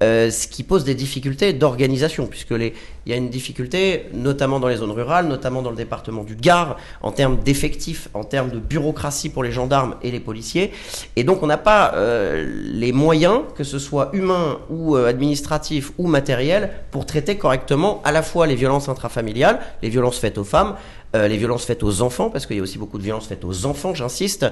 [0.00, 2.72] Euh, ce qui pose des difficultés d'organisation, puisque les,
[3.08, 6.36] il y a une difficulté, notamment dans les zones rurales, notamment dans le département du
[6.36, 10.72] Gard, en termes d'effectifs, en termes de bureaucratie pour les gendarmes et les policiers.
[11.16, 15.92] Et donc, on n'a pas euh, les moyens, que ce soit humains ou euh, administratifs
[15.96, 20.44] ou matériels, pour traiter correctement à la fois les violences intrafamiliales, les violences faites aux
[20.44, 20.74] femmes,
[21.16, 23.42] euh, les violences faites aux enfants, parce qu'il y a aussi beaucoup de violences faites
[23.42, 24.44] aux enfants, j'insiste,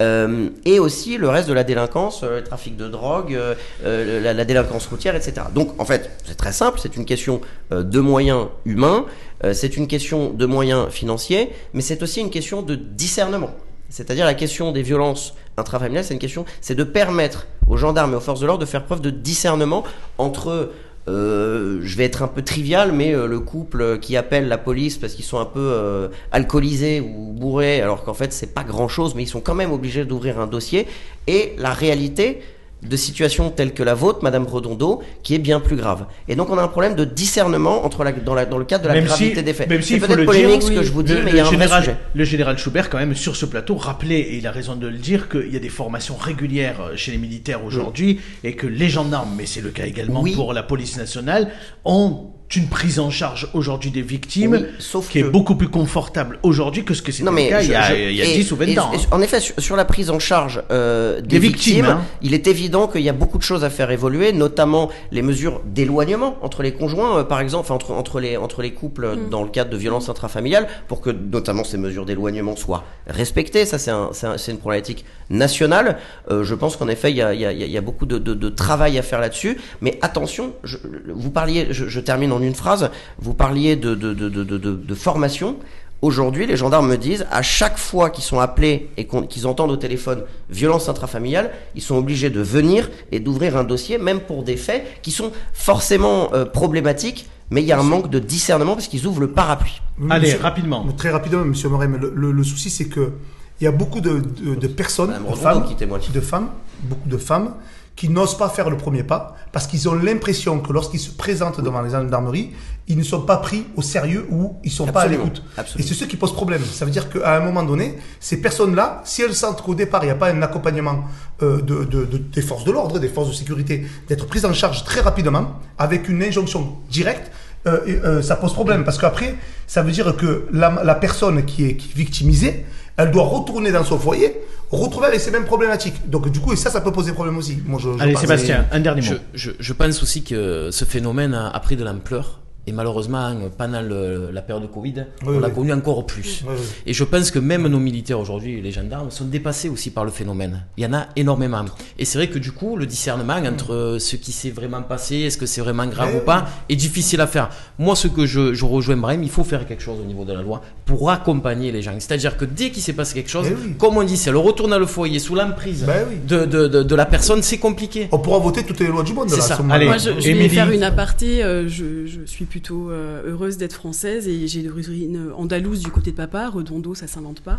[0.00, 3.36] et aussi le reste de la délinquance, le trafic de drogue,
[3.82, 5.46] la, délinquance routière, etc.
[5.52, 7.40] Donc, en fait, c'est très simple, c'est une question
[7.72, 9.06] de moyens humains,
[9.44, 13.50] euh, c'est une question de moyens financiers, mais c'est aussi une question de discernement.
[13.88, 18.16] C'est-à-dire la question des violences intrafamiliales, c'est une question, c'est de permettre aux gendarmes et
[18.16, 19.84] aux forces de l'ordre de faire preuve de discernement
[20.18, 20.70] entre
[21.06, 24.96] euh, je vais être un peu trivial, mais euh, le couple qui appelle la police
[24.96, 29.14] parce qu'ils sont un peu alcoolisés ou bourrés, alors qu'en fait c'est pas grand chose,
[29.14, 30.86] mais ils sont quand même obligés d'ouvrir un dossier,
[31.26, 32.40] et la réalité
[32.84, 36.06] de situations telles que la vôtre, Madame Redondo, qui est bien plus grave.
[36.28, 38.84] Et donc on a un problème de discernement entre la, dans, la, dans le cadre
[38.84, 39.68] de la Même gravité si- des faits.
[39.68, 40.84] même si, c'est peut-être le polémique dire, ce que oui.
[40.86, 41.96] je vous dis, Le- mais il y a un vrai général, sujet.
[42.14, 44.98] Le général Schubert, quand même, sur ce plateau, rappelait, et il a raison de le
[44.98, 48.88] dire, qu'il y a des formations régulières euh, chez les militaires aujourd'hui, et que les
[48.88, 50.34] gendarmes, mais c'est le cas également Oui.
[50.34, 51.50] pour la police nationale,
[51.84, 56.38] ont une prise en charge aujourd'hui des victimes Oui, sauf qui est beaucoup plus confortable
[56.44, 58.34] aujourd'hui que ce que c'était le cas il y a, je- il y a et-
[58.36, 58.92] 10 ou 20 et- ans.
[58.92, 59.00] et hein.
[59.10, 62.02] En effet, sur, sur la prise en charge euh, des, Des victimes, victimes, hein.
[62.22, 65.62] il est évident qu'il y a beaucoup de choses à faire évoluer, notamment les mesures
[65.66, 69.16] d'éloignement entre les conjoints, euh, par exemple, enfin, entre, entre, les, entre les couples euh,
[69.30, 73.64] dans le cadre de violences intrafamiliales, pour que notamment ces mesures d'éloignement soient respectées.
[73.66, 74.10] Ça, c'est un,
[74.48, 75.98] une problématique nationale.
[76.30, 78.06] Euh, je pense qu'en effet, il y a, il y a- il y a beaucoup
[78.06, 79.56] de, de- de travail à faire là-dessus.
[79.80, 80.76] Mais attention, je,
[81.08, 84.58] vous parliez, je, je termine en une phrase, vous parliez de, de, de, de, de,
[84.58, 85.56] de- de formation.
[86.02, 89.76] Aujourd'hui, les gendarmes me disent, à chaque fois qu'ils sont appelés et qu'ils entendent au
[89.76, 94.56] téléphone violence intrafamiliale, ils sont obligés de venir et d'ouvrir un dossier, même pour des
[94.58, 98.88] faits qui sont forcément euh, problématiques, mais il y a un manque de discernement parce
[98.88, 99.80] qu'ils ouvrent le parapluie.
[99.98, 100.84] Oui, Allez, monsieur- rapidement.
[100.96, 103.12] Très rapidement, Monsieur Moret, mais le, le- le souci, c'est que
[103.60, 106.48] il y a beaucoup de, de- de personnes, femmes, qui de femmes,
[106.82, 107.54] beaucoup de femmes,
[107.96, 111.60] qui n'osent pas faire le premier pas parce qu'ils ont l'impression que lorsqu'ils se présentent
[111.60, 112.50] devant les gendarmeries,
[112.88, 115.42] ils ne sont pas pris au sérieux ou ils sont pas à l'écoute.
[115.78, 116.60] Et c'est ce qui pose problème.
[116.64, 120.06] Ça veut dire qu'à un moment donné, ces personnes-là, si elles sentent qu'au départ, il
[120.06, 121.04] n'y a pas un accompagnement
[121.42, 124.52] euh, de, de- de- des forces de l'ordre, des forces de sécurité, d'être prises en
[124.52, 127.30] charge très rapidement, avec une injonction directe,
[127.66, 128.84] euh, euh, ça pose problème.
[128.84, 133.10] Parce qu'après, ça veut dire que la, la personne qui est, qui est victimisée, elle
[133.12, 134.36] doit retourner dans son foyer,
[134.70, 136.08] retrouver avec ces mêmes problématiques.
[136.10, 137.62] Donc du coup, et ça, ça peut poser problème aussi.
[137.66, 138.22] Moi, je, je Allez, pense.
[138.22, 139.20] Sébastien, un dernier Je, mot.
[139.34, 142.40] je, je pense aussi que ce phénomène a, a pris de l'ampleur.
[142.66, 144.94] Et malheureusement, pendant le- la période de Covid,
[145.26, 145.54] Oui, on l'a oui.
[145.54, 146.44] connu encore plus.
[146.86, 150.10] Et je pense que même nos militaires aujourd'hui, les gendarmes, sont dépassés aussi par le
[150.10, 150.62] phénomène.
[150.76, 151.64] Il y en a énormément.
[151.98, 155.36] Et c'est vrai que du coup, le discernement entre ce qui s'est vraiment passé, est-ce
[155.36, 157.50] que c'est vraiment grave ou pas, est difficile à faire.
[157.78, 160.32] Moi, ce que je, je rejoins Brahim, il faut faire quelque chose au niveau de
[160.32, 161.94] la loi pour accompagner les gens.
[161.98, 163.74] C'est-à-dire que dès qu'il s'est passé quelque chose, Eh oui.
[163.78, 166.16] comme on dit, c'est le retour dans le foyer sous l'emprise Ben oui.
[166.26, 168.08] de, de, de, de la personne, c'est compliqué.
[168.12, 169.28] On pourra voter toutes les lois du monde.
[169.28, 169.58] C'est ça.
[169.70, 169.86] Allez.
[169.86, 171.42] Moi, je, je vais faire une aparté.
[171.44, 176.12] euh, je, je suis plutôt euh, heureuse d'être française et j'ai d'origine andalouse du côté
[176.12, 176.48] de papa.
[176.48, 177.58] Redondo, ça s'invente pas.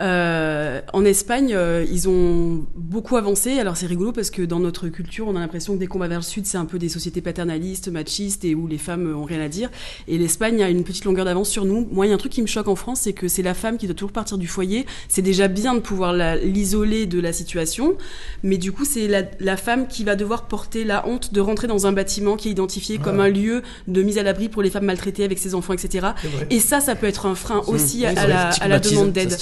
[0.00, 3.58] Euh, en Espagne, euh, ils ont beaucoup avancé.
[3.58, 6.08] Alors c'est rigolo parce que dans notre culture, on a l'impression que dès qu'on va
[6.08, 9.24] vers le sud, c'est un peu des sociétés paternalistes, machistes et où les femmes ont
[9.24, 9.70] rien à dire.
[10.06, 11.88] Et l'Espagne a une petite longueur d'avance sur nous.
[11.90, 13.54] Moi, il y a un truc qui me choque en France, c'est que c'est la
[13.54, 14.86] femme qui doit toujours partir du foyer.
[15.08, 17.96] C'est déjà bien de pouvoir l'isoler de la situation,
[18.42, 21.66] mais du coup, c'est la, la femme qui va devoir porter la honte de rentrer
[21.66, 24.70] dans un bâtiment qui est identifié comme un lieu de mise à l'abri pour les
[24.70, 26.08] femmes maltraitées avec ses enfants, etc.
[26.50, 29.12] Et ça, ça peut être un frein aussi à, Oui, à c'est la, à demande
[29.12, 29.36] d'aide.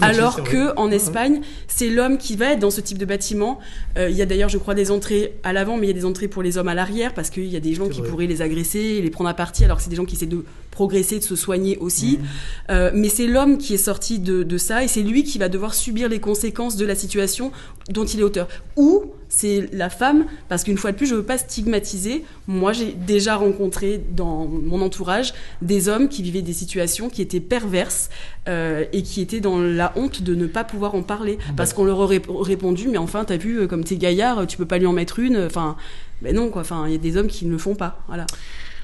[0.00, 0.90] Alors que en.
[0.90, 3.60] Espagne, c'est l'homme qui va être dans ce type de bâtiment.
[3.96, 5.94] Euh, il y a d'ailleurs, je crois, des entrées à l'avant, mais il y a
[5.94, 8.26] des entrées pour les hommes à l'arrière parce qu'il y a des gens qui pourraient
[8.26, 10.44] les agresser et les prendre à partie, alors que c'est des gens qui essaient de
[10.80, 12.12] progresser, de se soigner aussi.
[12.12, 12.24] Mmh.
[12.70, 15.50] Euh, mais c'est l'homme qui est sorti de, de ça et c'est lui qui va
[15.50, 17.52] devoir subir les conséquences de la situation
[17.90, 18.48] dont il est auteur.
[18.76, 22.24] Ou c'est la femme, parce qu'une fois de plus, je veux pas stigmatiser.
[22.46, 27.40] Moi, j'ai déjà rencontré dans mon entourage des hommes qui vivaient des situations qui étaient
[27.40, 28.08] perverses
[28.48, 31.84] euh, et qui étaient dans la honte de ne pas pouvoir en parler, parce qu'on
[31.84, 34.86] leur aurait répondu, mais enfin, t'as vu, euh, comme t'es gaillard, tu peux pas lui
[34.86, 35.36] en mettre une.
[35.44, 35.76] Enfin,
[36.22, 36.62] ben non, quoi.
[36.62, 38.02] Enfin, il y a des hommes qui ne le font pas.
[38.08, 38.26] Voilà.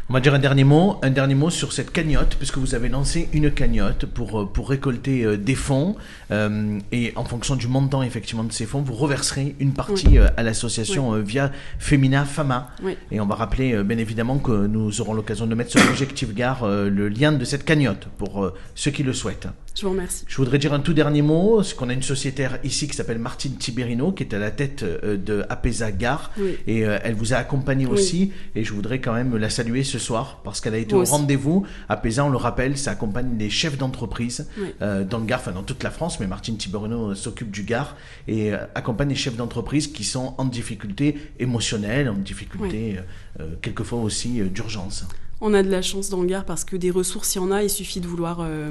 [0.08, 2.88] On va dire un dernier mot, un dernier mot sur cette cagnotte, puisque vous avez
[2.88, 5.96] lancé une cagnotte pour, euh, pour récolter euh, des fonds,
[6.30, 10.18] euh, et en fonction du montant effectivement de ces fonds, vous reverserez une partie Oui.
[10.18, 12.70] euh, à l'association euh, via Femina Fama.
[12.82, 12.96] Oui.
[13.10, 16.66] Et on va rappeler bien évidemment que nous aurons l'occasion de mettre sur Objectif Gare
[16.66, 19.48] le lien de cette cagnotte pour ceux qui le souhaitent.
[19.74, 20.24] Je vous remercie.
[20.26, 23.18] Je voudrais dire un tout dernier mot, c'est qu'on a une sociétaire ici qui s'appelle
[23.18, 26.30] Martine Tiberino, qui est à la tête de Apesa Gare,
[26.66, 30.40] et elle vous a accompagné aussi, et je voudrais quand même la saluer ce soir,
[30.44, 31.66] parce qu'elle a été Moi au rendez-vous.
[31.88, 34.48] Apesa, on le rappelle, ça accompagne les chefs d'entreprise
[34.80, 37.96] dans le Gard, enfin dans toute la France, mais Martine Tiberino euh, s'occupe du Gard,
[38.28, 43.02] et euh, accompagne les chefs d'entreprise qui sont en difficulté émotionnelle, en difficulté euh,
[43.40, 45.04] euh, quelquefois aussi d'urgence.
[45.40, 47.50] On a de la chance dans le Gard parce que des ressources, il y en
[47.50, 48.70] a, il suffit de vouloir euh,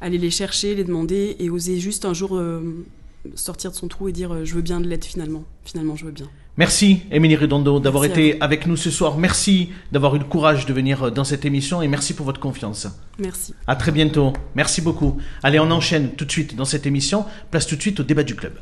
[0.00, 2.84] aller les chercher, les demander et oser juste un jour euh,
[3.36, 5.44] sortir de son trou et dire euh, je veux bien de l'aide finalement.
[5.64, 6.28] Finalement, je veux bien.
[6.56, 9.16] Merci, Émilie Redondo, d'avoir Merci été avec nous ce soir.
[9.16, 12.40] Merci d'avoir eu le courage de venir euh, dans cette émission et merci pour votre
[12.40, 12.86] confiance.
[13.18, 13.54] Merci.
[13.66, 14.32] À très bientôt.
[14.54, 15.16] Merci beaucoup.
[15.42, 17.24] Allez, on enchaîne tout de suite dans cette émission.
[17.50, 18.54] Place tout de suite au débat du club.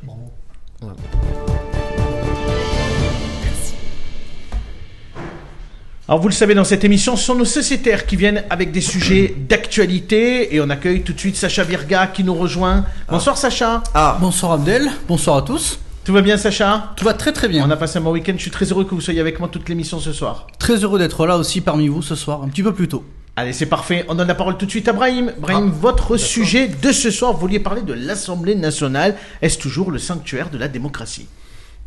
[6.06, 8.80] Alors vous le savez, dans cette émission, ce sont nos sociétaires qui viennent avec des
[8.80, 12.86] sujets d'actualité et on accueille tout de suite Sacha Virga qui nous rejoint.
[13.10, 13.82] Bonsoir Sacha.
[13.92, 15.78] Ah, Bonsoir Abdel, bonsoir à tous.
[16.08, 16.94] Tout va bien Sacha?
[16.96, 17.68] Tout va très très bien.
[17.68, 18.32] On a passé un bon week-end.
[18.34, 20.46] Je suis très heureux que vous soyez avec moi toute l'émission ce soir.
[20.58, 23.04] Très heureux d'être là aussi parmi vous ce soir, un petit peu plus tôt.
[23.36, 24.06] Allez, c'est parfait.
[24.08, 25.34] On donne la parole tout de suite à Brahim.
[25.38, 29.16] Brahim, votre sujet de ce soir, vous vouliez parler de l'Assemblée nationale.
[29.42, 31.26] Est-ce toujours le sanctuaire de la démocratie?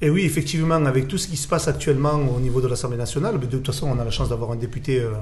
[0.01, 3.39] Et oui, effectivement, avec tout ce qui se passe actuellement au niveau de l'Assemblée nationale,
[3.39, 5.13] de toute façon, on a la chance d'avoir un député euh,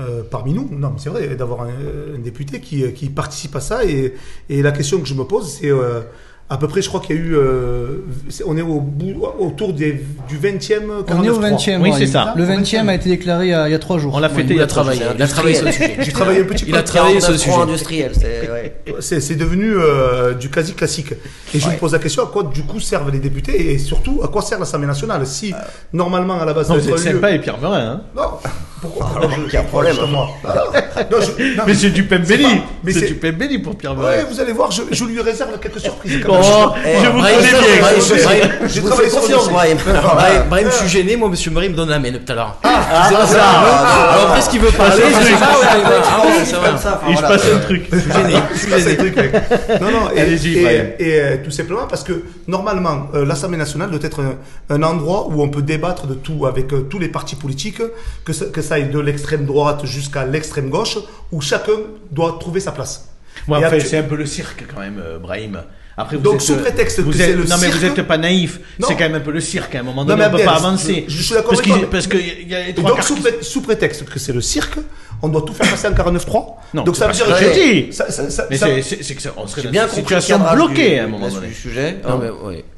[0.00, 0.68] euh, parmi nous.
[0.72, 3.84] Non, mais c'est vrai, d'avoir un, un député qui, euh, qui participe à ça.
[3.84, 4.14] Et,
[4.48, 6.00] et la question que je me pose, c'est euh,
[6.52, 7.34] à peu près, je crois qu'il y a eu.
[7.34, 10.82] euh, c'est- on est au bout, autour des, du 20e.
[11.08, 11.40] On est au 49.3.
[11.40, 11.80] 20e.
[11.82, 12.34] Oui, c'est ça.
[12.36, 14.14] Le 20e a été déclaré il y a, il y a trois jours.
[14.14, 15.12] On l'a fêté il y Il a travaillé, jours.
[15.16, 15.96] il a travaillé sur le sujet.
[16.00, 16.70] J'ai travaillé un petit peu.
[16.70, 17.62] Il a travaillé sur le 49.3 sujet.
[17.62, 18.74] industriel, c'est ouais.
[19.00, 21.12] C'est c'est devenu euh, du quasi classique.
[21.54, 24.20] Et je me pose la question à quoi du coup servent les députés et surtout
[24.22, 25.54] à quoi sert l'Assemblée nationale Si
[25.92, 27.78] normalement à la base Non, lieu- sympa et Pierre Merin.
[27.78, 28.22] Hein Non,
[28.82, 30.60] pourquoi alors, pourquoi je- il y a un problème, pourquoi hein.
[30.74, 32.46] justement Non, je- non, mais c'est du Pembelli.
[32.90, 33.96] c'est du Pembelli pour Pierre.
[33.96, 36.20] Ouais, vous allez voir, je, je lui réserve quelques surprises.
[36.26, 36.40] quand Bon,
[36.74, 36.82] même.
[36.84, 37.58] Eh, je vous Brahim, connais bien.
[37.80, 39.78] Brahim, j'ai- Brahim, je travaillé confiance, Brahim.
[39.84, 42.56] Brahim, Brahim, je suis gêné, moi, monsieur Marie me donne la main tout à l'heure.
[42.64, 43.44] Ah, C'est ça.
[43.48, 46.58] Alors après, ce qu'il veut pas, Allez, c'est je- ça, ouais, ouais, ah ouais, ça
[46.58, 46.68] va.
[46.68, 47.82] Comme ça, enfin, Il se passe un truc.
[47.92, 49.12] Je suis gêné, je suis gêné.
[49.80, 50.84] Non, non, et, Allez-y, et- Brahim.
[50.98, 54.20] et, euh, tout simplement parce que normalement, euh, l'Assemblée nationale doit être
[54.70, 57.80] un, endroit où on peut débattre de tout avec euh, tous les partis politiques,
[58.24, 60.98] que ça aille de l'extrême droite jusqu'à l'extrême gauche,
[61.30, 61.72] où chacun
[62.10, 63.08] doit trouver sa place.
[63.48, 65.62] Ouais, Et enfin, actu- c'est un peu le cirque quand même, euh, Brahim.
[65.96, 67.78] Après, vous Donc, êtes, sous euh, prétexte vous que êtes- c'est le Non, mais vous
[67.78, 68.60] cirque- n'êtes pas naïf.
[68.78, 68.88] Non.
[68.88, 69.74] C'est quand même un peu le cirque.
[69.74, 71.04] À un moment Non, donné, mais on ne peut pas avancer.
[71.06, 71.90] je- je suis d'accord parce avec qu'il toi.
[71.90, 74.78] parce qu'il y a les trois donc, sous, qui- sous prétexte que c'est le cirque,
[75.20, 76.60] on doit tout faire passer en 49.3.
[76.72, 77.92] Non, donc c'est ça pas veut ce dire que j'ai dit.
[77.92, 81.08] ça- ça- ça- Mais c'est- que ça- on serait bien une situation bloquée à un
[81.08, 81.48] moment donné.
[81.48, 81.96] du sujet.
[82.08, 82.20] Non.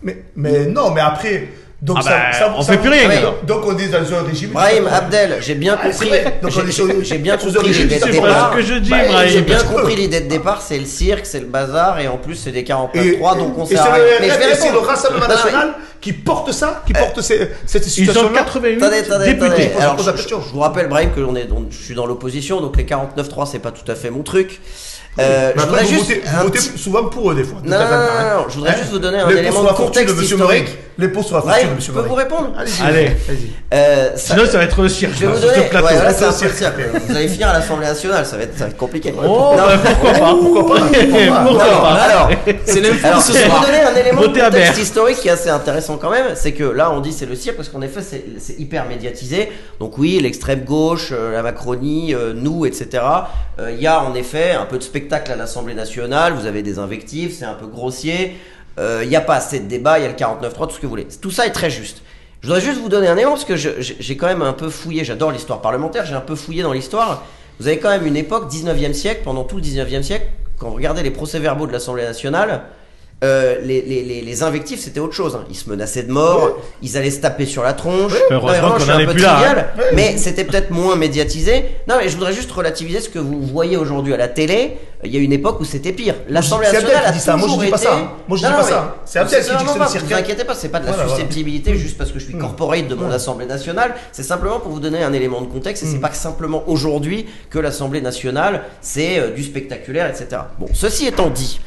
[0.02, 1.48] Mais, mais non, mais après.
[1.84, 3.34] Donc Ah ça, bah, ça- on ça- fait plus rien, alors.
[3.46, 4.50] Donc on est dans un régime.
[4.52, 6.08] Brahim, Abdel, j'ai bien Ah, compris.
[6.40, 8.52] Donc, J'ai- bien compris régime, l'idée de départ.
[8.52, 9.28] ce que je dis, Bah, Brahim.
[9.30, 12.36] J'ai bien compris l'idée de départ, c'est le cirque, c'est le bazar, et en plus
[12.36, 14.02] c'est des Et, 49.3, donc on rien.
[14.18, 14.78] Mais c'est le.
[14.78, 18.38] Rassemblement national qui porte ça, qui porte ces- cette Ils sont situation-là.
[18.38, 19.70] 88 Attendez, attendez, députés.
[19.78, 23.58] Alors, je, vous rappelle, Brahim, que est, je suis dans l'opposition, donc les 49.3, c'est
[23.58, 24.60] pas tout à fait mon truc.
[25.18, 26.06] Euh, je voudrais vous juste.
[26.08, 27.60] votez, vous un votez petit- souvent pour eux, des fois.
[27.62, 27.88] de Non, non, hein.
[28.34, 30.62] non, non, je voudrais Hein juste vous donner un élément de contexte Monsieur historique.
[30.64, 30.78] Morec.
[30.96, 32.10] L'impôt sur la fortune de je Monsieur peux Morec.
[32.10, 32.82] vous répondre Allez-y.
[32.82, 33.04] Allez.
[33.06, 33.50] Vas-y.
[33.74, 35.12] Euh, ça- Sinon, ça va être le cirque.
[35.14, 35.56] Je vais là, vous donner.
[35.58, 36.64] ouais, un cirque.
[37.08, 39.12] Vous allez finir à l'Assemblée nationale, ça va être, ça va être compliqué.
[39.16, 40.82] Oh, Non, bah, pourquoi pas Pourquoi pas
[41.44, 42.30] Pourquoi pas alors,
[42.64, 43.60] C'est l'info ce je vais soir.
[43.60, 46.26] vous donner un élément de contexte historique qui est assez intéressant quand même.
[46.34, 49.50] C'est que là, on dit c'est le cirque parce qu'en effet, c'est c'est hyper médiatisé.
[49.80, 53.02] Donc oui, l'extrême gauche, euh, la Macronie, euh, nous, etc.
[53.58, 56.32] Euh, Il y a en effet un peu de spectacle à l'Assemblée nationale.
[56.34, 58.36] Vous avez des invectives, c'est un peu grossier.
[58.78, 59.98] Euh, Il n'y a pas assez de débat.
[59.98, 61.06] Il y a le 49.3, tout ce que vous voulez.
[61.20, 62.02] Tout ça est très juste.
[62.40, 65.04] Je voudrais juste vous donner un élément parce que j'ai quand même un peu fouillé.
[65.04, 66.04] J'adore l'histoire parlementaire.
[66.04, 67.24] J'ai un peu fouillé dans l'histoire.
[67.60, 70.26] Vous avez quand même une époque, 19e siècle, pendant tout le 19e siècle,
[70.58, 72.62] quand vous regardez les procès-verbaux de l'Assemblée nationale,
[73.24, 75.34] euh, les, les, les, les invectives c'était autre chose.
[75.34, 75.44] hein.
[75.50, 78.12] Ils se menaçaient de mort, ils allaient se taper sur la tronche.
[78.12, 79.82] Non, Heureusement mais vraiment, je suis un peu trivial, hein.
[79.94, 81.64] mais c'était peut-être moins médiatisé.
[81.88, 84.76] Non, mais je voudrais juste relativiser ce que vous voyez aujourd'hui à la télé.
[85.06, 86.14] Il y a une époque où c'était pire.
[86.30, 87.36] L'Assemblée nationale a dit ça.
[87.36, 87.96] Moi, je dis pas été- ça.
[88.26, 88.96] Moi, je dis Non, pas ça.
[89.04, 90.04] C'est Abdel qui dit que c'est le pas, cirque.
[90.06, 91.16] Vous inquiétez pas, c'est pas de la Voilà, voilà.
[91.18, 93.94] susceptibilité juste parce que je suis corporate de mon Assemblée nationale.
[94.12, 95.82] C'est simplement pour vous donner un élément de contexte.
[95.82, 100.40] Et c'est pas que simplement aujourd'hui que l'Assemblée nationale c'est euh, du spectaculaire, etc.
[100.58, 101.60] Bon, ceci étant dit.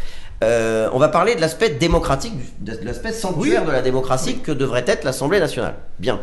[0.43, 4.84] Euh, on va parler de l'aspect démocratique, de l'aspect sanctuaire de la démocratie que devrait
[4.86, 5.76] être l'Assemblée nationale.
[6.00, 6.19] Bien.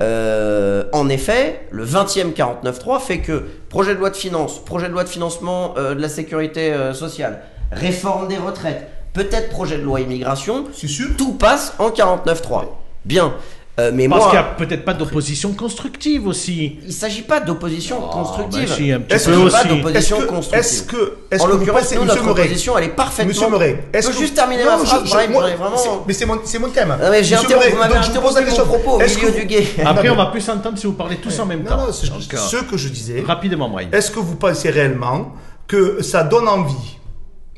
[0.00, 4.92] Euh, en effet, le 20e 49.3 fait que projet de loi de finances, projet de
[4.92, 10.00] loi de financement euh, de la sécurité sociale, réforme des retraites, peut-être projet de loi
[10.00, 11.08] immigration, sûr.
[11.18, 12.64] tout passe en 49.3.
[13.04, 13.34] Bien.
[13.80, 16.76] Euh, mais Parce moi, qu'il n'y a peut-être pas d'opposition constructive aussi.
[16.86, 18.68] il s'agit pas d'opposition Oh, constructive.
[18.68, 19.68] bah si, Est-ce que- s'agit pas aussi.
[19.68, 20.58] d'opposition Est-ce que, constructive.
[20.60, 23.28] est-ce que, est-ce en l'occurrence, nous, notre Morey, opposition, elle est parfaitement.
[23.32, 25.56] Monsieur Morey, est-ce Je peux que juste terminer Non, ma phrase, je- Brian, moi, j'aurais
[25.56, 26.88] vraiment- c'est- Mais c'est mon, c'est mon thème.
[26.88, 28.64] Non, mais j'ai Monsieur interrompu, vous m'avez interrompu mon question.
[28.66, 29.66] propos au Est-ce milieu que du guet.
[29.84, 31.86] Après, on va plus s'entendre si vous parlez tous en même temps.
[31.92, 33.22] ce que je disais.
[33.26, 33.88] Rapidement, Brian.
[33.92, 35.32] Est-ce que vous pensez réellement
[35.66, 36.98] que ça donne envie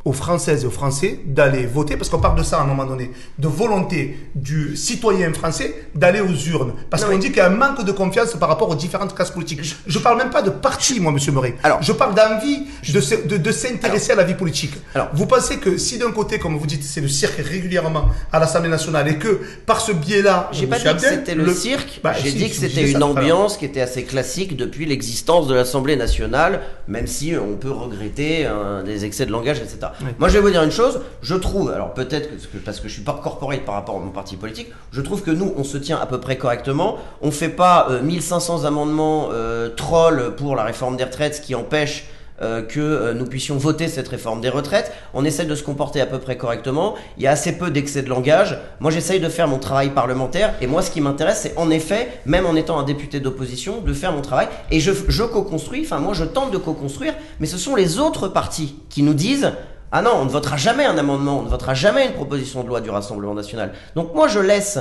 [0.04, 2.84] aux Françaises et aux Français d'aller voter, parce qu'on parle de ça à un moment
[2.84, 6.72] donné, de volonté du citoyen français d'aller aux urnes.
[6.90, 9.30] Parce qu'on dit qu'il y a un manque de confiance par rapport aux différentes classes
[9.30, 9.60] politiques.
[9.86, 11.54] Je parle même pas de parti, moi, monsieur Murray.
[11.62, 14.74] Alors- je parle d'envie de, de, de s'intéresser à la vie politique.
[14.94, 18.38] Alors- vous pensez que si d'un côté, comme vous dites, c'est le cirque régulièrement à
[18.40, 21.52] l'Assemblée nationale et que par ce biais-là, J'ai pas dit monsieur que Abdel, c'était le,
[21.54, 24.86] cirque, Bah, j'ai si, dit que c'était je une ambiance qui était assez classique depuis
[24.86, 29.91] l'existence de l'Assemblée nationale, même si on peut regretter euh, des excès de langage, etc.
[30.18, 32.94] Moi je vais vous dire une chose, je trouve, alors peut-être que, parce que je
[32.94, 35.78] suis pas corporate par rapport à mon parti politique, je trouve que nous on se
[35.78, 40.64] tient à peu près correctement, on fait pas euh, 1500 amendements euh, trolls pour la
[40.64, 42.06] réforme des retraites, ce qui empêche
[42.42, 44.90] euh, que euh, nous puissions voter cette réforme des retraites.
[45.14, 46.94] On essaie de se comporter à peu près correctement.
[47.16, 48.58] Il y a assez peu d'excès de langage.
[48.80, 50.52] Moi, j'essaye de faire mon travail parlementaire.
[50.60, 53.92] Et moi, ce qui m'intéresse, c'est en effet, même en étant un député d'opposition, de
[53.92, 54.48] faire mon travail.
[54.72, 55.82] Et je, je co-construis.
[55.84, 57.14] Enfin, moi, je tente de co-construire.
[57.38, 59.52] Mais ce sont les autres partis qui nous disent.
[59.94, 62.68] Ah non, on ne votera jamais un amendement, on ne votera jamais une proposition de
[62.68, 63.74] loi du Rassemblement national.
[63.94, 64.78] Donc moi je laisse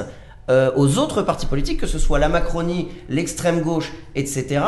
[0.50, 4.60] euh, aux autres partis politiques, que ce soit la Macronie, l'extrême gauche, etc.,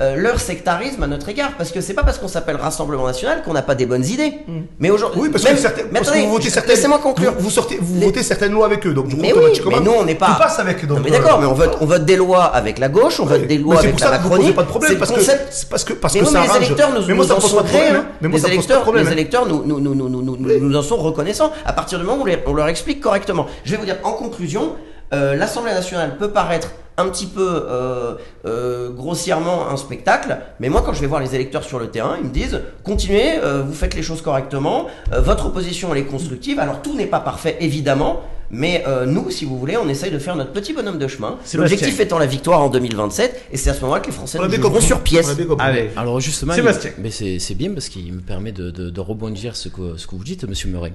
[0.00, 1.50] euh, leur sectarisme à notre égard.
[1.58, 4.32] Parce que c'est pas parce qu'on s'appelle Rassemblement National qu'on n'a pas des bonnes idées.
[4.78, 5.22] Mais aujourd'hui, Mm.
[5.24, 6.74] Oui, parce même- que, certains, mais parce attendez, que vous votez certaines.
[6.76, 7.34] Laissez-moi conclure.
[7.36, 9.80] Vous, vous sortez, vous Les- votez certaines lois avec eux, donc Mais oui, automatiquement, mais
[9.80, 10.36] nous on n'est pas.
[10.38, 10.86] Passe avec.
[10.86, 13.18] Donc, non, mais euh, d'accord, mais on vote, on vote des lois avec la gauche,
[13.20, 14.52] on vote des lois avec pour la ça que vous Macronie.
[14.52, 16.44] pas de problème C'est parce que c'est parce que parce mais que non, ça mais
[16.46, 16.64] les arrange.
[16.66, 17.88] électeurs nous, mais moi nous ça en pose sont pas de problème.
[17.90, 18.06] créés, hein.
[18.20, 19.04] Mais moi les électeurs, problème.
[19.04, 19.12] les hein.
[19.14, 22.22] électeurs nous, nous, nous, nous, nous, nous, nous en sont reconnaissants à partir du moment
[22.24, 23.46] où on leur explique correctement.
[23.64, 24.74] Je vais vous dire en conclusion,
[25.12, 30.82] euh, l'Assemblée nationale peut paraître un petit peu euh, euh, grossièrement un spectacle, mais moi
[30.84, 33.94] quand je vais voir les électeurs sur le terrain, ils me disent continuez, vous faites
[33.94, 36.58] les choses correctement, votre opposition est constructive.
[36.58, 38.22] Alors tout n'est pas parfait évidemment.
[38.50, 41.36] Mais euh, nous, si vous voulez, on essaye de faire notre petit bonhomme de chemin.
[41.58, 44.44] L'objectif étant la victoire en 2027, et c'est à ce moment-là que les Français nous
[44.78, 44.86] compris.
[44.86, 45.26] sur pièce.
[45.58, 45.90] Allez.
[45.96, 46.92] Alors justement, Sébastien.
[46.96, 50.06] il- mais c'est bien parce qu'il me permet de, de, de rebondir ce que, ce
[50.06, 50.92] que vous dites, Monsieur Murray.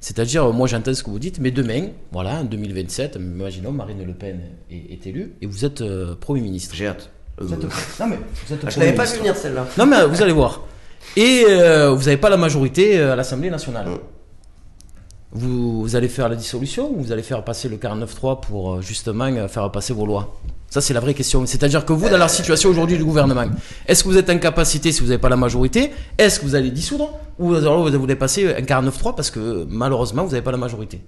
[0.00, 4.04] C'est-à-dire, euh, moi j'entends ce que vous dites, mais demain, voilà, en 2027, imaginons Marine
[4.04, 4.40] Le Pen
[4.70, 6.74] est, est élue et vous êtes euh, Premier ministre.
[6.74, 7.10] J'ai hâte.
[7.40, 7.60] Euh, Vous êtes-
[8.00, 9.66] Non mais vous êtes ah, je l'avais pas vu venir celle-là.
[9.78, 10.62] Non mais vous allez voir.
[11.16, 13.86] Et euh, vous n'avez pas la majorité à l'Assemblée nationale.
[15.32, 18.80] Vous, vous allez faire la dissolution ou vous allez faire passer le 49.3 pour euh,
[18.80, 20.40] justement euh, faire passer vos lois?
[20.68, 21.44] Ça c'est la vraie question.
[21.46, 23.44] C'est-à-dire que vous, dans la situation aujourd'hui du gouvernement,
[23.86, 26.54] est-ce que vous êtes en capacité, si vous n'avez pas la majorité, est-ce que vous
[26.54, 30.50] allez dissoudre ou alors vous allez passer un 49.3 parce que malheureusement vous n'avez pas
[30.52, 31.00] la majorité?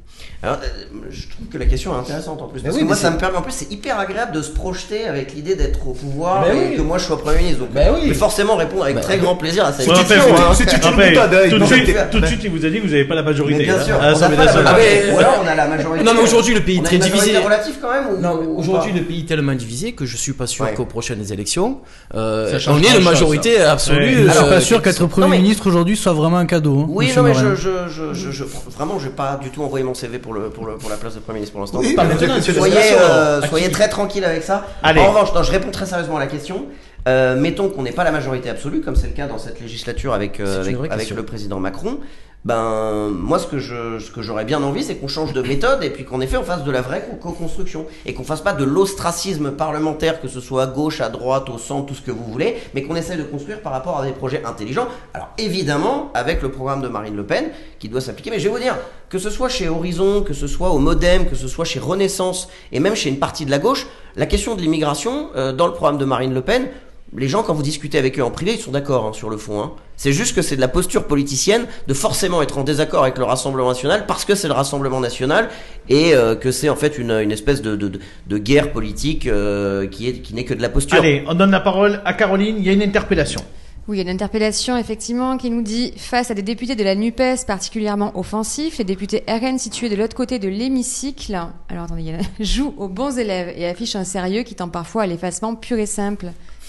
[0.43, 2.61] Alors, euh, je trouve que la question est intéressante en plus.
[2.61, 4.51] Parce oui, que mais moi, ça me permet, en plus, c'est hyper agréable de se
[4.51, 6.77] projeter avec l'idée d'être au pouvoir et oui.
[6.77, 7.61] que moi je sois Premier ministre.
[7.61, 8.15] Donc, Ben oui.
[8.15, 10.19] forcément répondre avec très grand plaisir à cette Ouais, question.
[10.55, 12.11] C'est une Après, boutade, tout, de suite, arrêter.
[12.11, 13.79] tout de suite, il vous a dit que vous n'avez pas la majorité Mais bien
[13.79, 14.65] hein, sûr, on pas la majorité.
[14.67, 16.05] Ah, mais- Ou alors on a la majorité.
[16.05, 17.39] Non, mais aujourd'hui, le pays est très divisé.
[17.39, 20.65] relative quand même mais aujourd'hui, le pays est tellement divisé que je suis pas sûr
[20.65, 20.75] Ouais.
[20.75, 21.81] qu'aux prochaines élections,
[22.15, 23.73] euh, on pas ait une majorité ça.
[23.73, 23.99] absolue.
[23.99, 24.13] Ouais.
[24.15, 26.81] Je suis Alors, pas euh, sûr qu'être Premier mais- ministre aujourd'hui soit vraiment un cadeau.
[26.81, 28.45] hein, Oui, non, mais je, je, je, je, je-
[28.77, 31.15] vraiment, j'ai pas du tout envoyé mon CV pour, le, pour, le, pour la place
[31.15, 31.79] de Premier ministre pour l'instant.
[31.81, 32.05] Oui, Pas
[32.41, 34.67] Soyez, euh, soyez très tranquille avec ça.
[34.83, 35.01] Allez.
[35.01, 36.67] En revanche, non, je réponds très sérieusement à la question.
[37.07, 40.13] Euh, mettons qu'on n'ait pas la majorité absolue, comme c'est le cas dans cette législature
[40.13, 41.99] avec, euh, avec, avec le président Macron.
[42.45, 46.05] Ben, moi, ce que je, j'aurais bien envie, c'est qu'on change de méthode et puis
[46.05, 49.51] qu'en effet, on fasse de la vraie co- co-construction et qu'on fasse pas de l'ostracisme
[49.51, 52.57] parlementaire, que ce soit à gauche, à droite, au centre, tout ce que vous voulez,
[52.75, 54.87] mais qu'on essaie de construire par rapport à des projets intelligents.
[55.15, 58.55] Alors, évidemment, avec le programme de Marine Le Pen, qui doit s'appliquer, mais je vais
[58.55, 58.77] vous dire,
[59.11, 62.49] que ce soit chez Horizon, que ce soit au Modem, que ce soit chez Renaissance
[62.73, 65.73] et même chez une partie de la gauche, la question de l'immigration, euh, dans le
[65.73, 66.69] programme de Marine Le Pen,
[67.17, 69.37] les gens, quand vous discutez avec eux en privé, ils sont d'accord hein, sur le
[69.37, 69.61] fond.
[69.63, 69.73] hein.
[69.97, 73.25] C'est juste que c'est de la posture politicienne de forcément être en désaccord avec le
[73.25, 75.49] Rassemblement national parce que c'est le Rassemblement national
[75.89, 79.87] et euh, que c'est en fait une, une espèce de, de, de- guerre politique euh,
[79.89, 80.99] qui est qui n'est que de la posture.
[80.99, 82.57] Allez, on donne la parole à Caroline.
[82.59, 83.41] Il y a une interpellation.
[83.89, 86.85] Oui, il y a une interpellation effectivement qui nous dit face à des députés de
[86.85, 91.35] la NUPES particulièrement offensifs, les députés RN situés de l'autre côté de l'hémicycle,
[91.71, 94.55] alors attendez, il y en a- jouent aux bons élèves et affichent un sérieux qui
[94.55, 96.27] tend parfois à l'effacement pur et simple.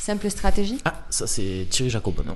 [0.09, 0.79] Simple stratégie?
[0.85, 2.35] Ah, ça c'est Thierry Jacob, non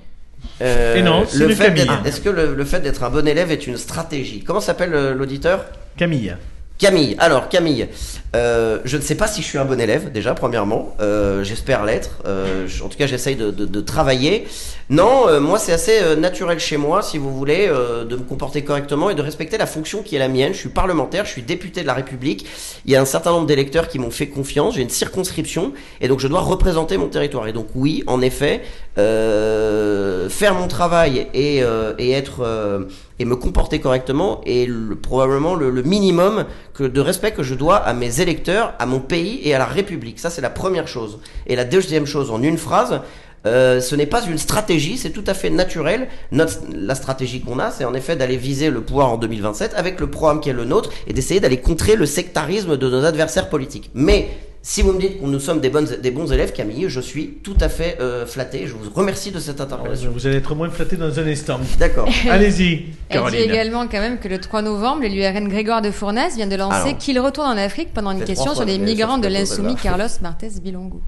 [0.61, 1.87] Euh, Et non, c'est le Camille.
[2.05, 4.43] Est-ce que le, le fait d'être un bon élève est une stratégie?
[4.43, 5.65] Comment s'appelle euh, l'auditeur?
[5.97, 6.35] Camille.
[6.79, 7.15] Camille.
[7.19, 7.87] Alors Camille,
[8.35, 10.95] euh, je ne sais pas si je suis un bon élève déjà premièrement.
[10.99, 12.17] Euh, J'espère l'être.
[12.25, 14.47] Euh, en tout cas, j'essaye de, de- de travailler.
[14.89, 18.23] Non, euh, moi c'est assez euh, naturel chez moi, si vous voulez, euh, de me
[18.23, 20.51] comporter correctement et de respecter la fonction qui est la mienne.
[20.53, 22.45] Je suis parlementaire, je suis député de la République.
[22.85, 24.75] Il y a un certain nombre d'électeurs qui m'ont fait confiance.
[24.75, 27.47] J'ai une circonscription et donc je dois représenter mon territoire.
[27.47, 28.61] Et donc oui, en effet,
[28.97, 32.85] euh, faire mon travail et, euh, et être euh,
[33.19, 37.55] et me comporter correctement est le- probablement le, le minimum que de respect que je
[37.55, 40.19] dois à mes électeurs, à mon pays et à la République.
[40.19, 41.19] Ça c'est la première chose.
[41.47, 43.01] Et la deuxième chose, en une phrase,
[43.45, 46.07] Euh, ce n'est pas une stratégie, c'est tout à fait naturel.
[46.31, 49.99] Notre, la stratégie qu'on a, c'est en effet d'aller viser le pouvoir en 2027 avec
[49.99, 53.49] le programme qui est le nôtre et d'essayer d'aller contrer le sectarisme de nos adversaires
[53.49, 53.91] politiques.
[53.93, 54.29] Mais
[54.65, 57.39] si vous me dites que nous sommes des, bonnes, des bons élèves, Camille, je suis
[57.43, 58.65] tout à fait euh, flatté.
[58.65, 60.09] Je vous remercie de cette interpellation.
[60.13, 61.59] Vous allez être moins flatté dans un instant.
[61.77, 62.07] D'accord.
[62.29, 63.41] Allez-y, Elle dit Caroline.
[63.41, 66.97] également quand même que le 3 novembre, l'URN Grégoire de Fournas vient de lancer Alors.
[66.97, 69.75] qu'il retourne en Afrique pendant une question sur les migrants de l'insoumis.
[69.75, 71.01] Carlos Martez Bilongo.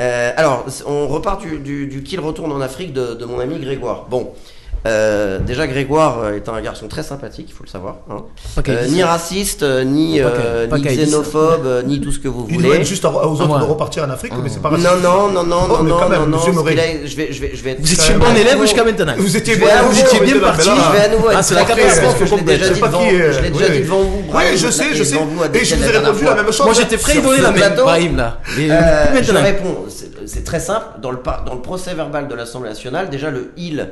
[0.00, 3.60] Euh, alors, on repart du, du, du qu'il retourne en Afrique de, de mon ami
[3.60, 4.06] Grégoire.
[4.10, 4.32] Bon,
[4.86, 7.96] euh, déjà Grégoire euh, est un garçon très sympathique, il faut le savoir.
[8.10, 8.22] hein.
[8.68, 12.66] Euh, ni raciste, euh, ni, euh, xénophobe, ni tout ce que vous Il voulez.
[12.68, 13.60] doit être juste à- aux autres Ouais.
[13.60, 15.02] de repartir en Afrique, mais c'est pas Non, raciste.
[15.02, 16.50] non, non, non, Oh, non, non, quand même, non, non, je
[17.16, 19.14] vais, je vais, je vais être Vous étiez bon élève jusqu'à maintenant.
[19.18, 20.68] Vous étiez bien, vous étiez bien parti.
[20.68, 23.00] Je vais à nouveau Ah, être c'est la catastrophe que je l'ai déjà dit devant,
[23.08, 24.22] je l'ai déjà dit devant vous.
[24.32, 25.16] Oui, je sais, je sais.
[25.54, 26.66] Et je vous ai répondu la même chose.
[26.66, 28.38] Moi j'étais prêt à donner la même, Brahim là.
[28.56, 29.84] Mais, je réponds,
[30.26, 30.86] c'est très simple.
[31.02, 33.88] Dans le, par- dans le procès verbal de l'Assemblée nationale, déjà le il,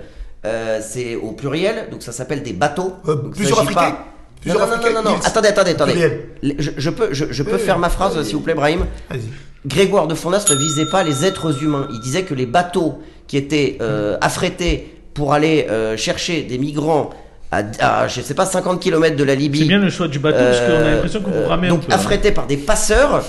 [0.47, 2.94] euh, c'est au pluriel, donc ça s'appelle des bateaux.
[3.09, 4.07] Euh, Donc, plusieurs Africains pas-
[4.47, 6.20] non, non, non, non, non, ils- attendez, attendez, attendez.
[6.59, 8.86] Je, je peux, je, je peux Oui, faire ma phrase, s'il vous plaît, Brahim.
[9.11, 9.20] Vas-y.
[9.66, 11.88] Grégoire de Fournas ne visait pas les êtres humains.
[11.92, 17.11] Il disait que les bateaux qui étaient euh, affrétés pour aller euh, chercher des migrants
[17.51, 19.61] à, à, je sais pas, 50 km de la Libye.
[19.61, 21.68] C'est bien le choix du bateau parce qu'on a euh, l'impression que vous euh, un
[21.68, 21.92] donc peu.
[21.92, 21.97] hein.
[21.97, 23.24] affrétés par des passeurs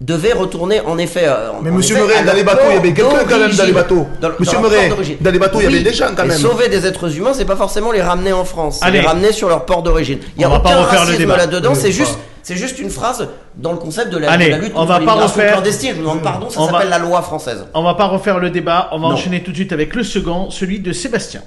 [0.00, 1.24] devaient retourner en effet.
[1.26, 3.52] euh, en- Mais en monsieur Murray, dans les bateaux, il y avait quelqu'un quand même
[3.54, 4.06] dans les bateaux.
[4.20, 4.90] Dans- Monsieur Murray,
[5.20, 6.38] dans les bateaux, il y avait des gens quand et même.
[6.38, 9.48] sauver des êtres humains, c'est pas forcément les ramener en France, c'est les ramener sur
[9.48, 10.18] leur port d'origine.
[10.36, 13.26] Il y a On va pas aucun racisme là-dedans, c'est juste, c'est juste une phrase
[13.56, 15.90] dans le concept de la, Allez, de la lutte on contre va pas refaire- clandestine.
[15.92, 17.64] Je vous demande pardon, ça On va- s'appelle la loi française.
[17.72, 19.14] On va pas refaire le débat, on va Non.
[19.14, 21.40] enchaîner tout de suite avec le second, celui de Sébastien.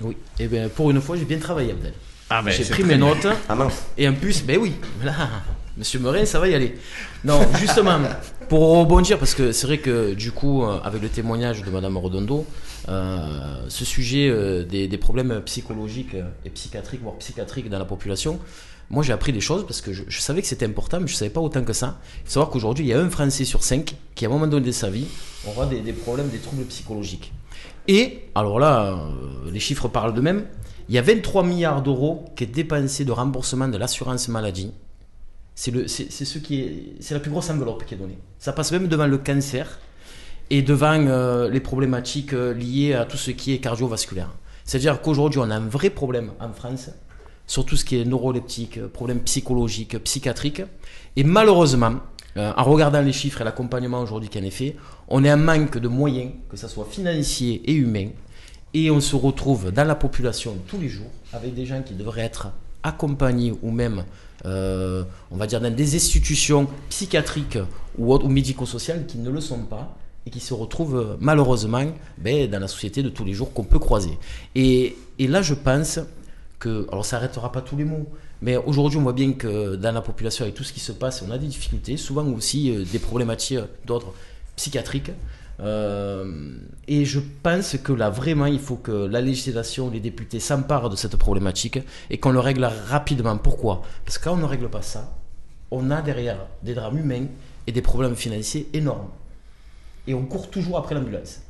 [0.00, 1.92] Oui, et bien pour une fois j'ai bien travaillé Abdel.
[2.28, 3.84] Ah ben, J'ai pris mes notes Ah mince.
[3.96, 4.72] et en plus, ben oui,
[5.04, 5.12] là,
[5.76, 6.76] Monsieur Murray, ça va y aller.
[7.24, 7.98] Non, justement,
[8.48, 11.96] pour rebondir, parce que c'est vrai que du coup, euh, avec le témoignage de Madame
[11.96, 12.46] Redondo,
[12.88, 16.14] euh, ce sujet euh, des, problèmes psychologiques
[16.44, 18.38] et psychiatriques, voire psychiatriques dans la population,
[18.88, 21.30] moi j'ai appris des choses parce que je, savais que c'était important, mais je savais
[21.30, 21.98] pas autant que ça.
[22.18, 24.46] Il faut savoir qu'aujourd'hui, il y a un Français sur cinq qui, à un moment
[24.46, 25.06] donné de sa vie,
[25.44, 27.32] aura des, problèmes, des troubles psychologiques.
[27.88, 28.96] Et, alors là,
[29.52, 30.44] les chiffres parlent d'eux-mêmes,
[30.88, 34.72] il y a 23 milliards d'euros qui est dépensé de remboursement de l'assurance maladie.
[35.54, 35.70] C'est
[36.10, 38.18] ce qui est, c'est la plus grosse enveloppe qui est donnée.
[38.38, 39.78] Ça passe même devant le cancer
[40.50, 44.30] et devant euh, les problématiques euh, liées à tout ce qui est cardiovasculaire.
[44.64, 46.90] C'est-à-dire qu'aujourd'hui, on a un vrai problème en France
[47.46, 50.62] sur tout ce qui est neuroleptique, problèmes psychologiques, psychiatriques.
[51.16, 51.96] Et malheureusement,
[52.36, 54.76] euh, en regardant les chiffres et l'accompagnement aujourd'hui qui en est fait,
[55.08, 58.08] on est en manque de moyens, que ce soit financiers et humains.
[58.72, 62.22] Et on se retrouve dans la population tous les jours avec des gens qui devraient
[62.22, 62.48] être
[62.82, 64.04] accompagnés ou même,
[64.46, 67.58] euh, on va dire, dans des institutions psychiatriques
[67.98, 71.84] ou, médico-sociales qui ne le sont pas et qui se retrouvent euh, malheureusement
[72.18, 74.18] ben, dans la société de tous les jours qu'on peut croiser.
[74.54, 76.00] Et, et là, je pense
[76.58, 78.06] que, alors ça n'arrêtera pas tous les mots,
[78.42, 81.24] mais aujourd'hui, on voit bien que dans la population, avec tout ce qui se passe,
[81.26, 84.12] on a des difficultés, souvent aussi euh, des problématiques d'ordre
[84.56, 85.10] psychiatrique.
[85.60, 86.56] Euh,
[86.88, 90.96] et je pense que là, vraiment, il faut que la législation, les députés s'emparent de
[90.96, 91.78] cette problématique
[92.10, 93.36] et qu'on le règle rapidement.
[93.36, 93.82] Pourquoi?
[94.04, 95.14] Parce que quand on ne règle pas ça,
[95.70, 97.26] on a derrière des drames humains
[97.66, 99.08] et des problèmes financiers énormes.
[100.06, 101.40] Et on court toujours après l'ambulance.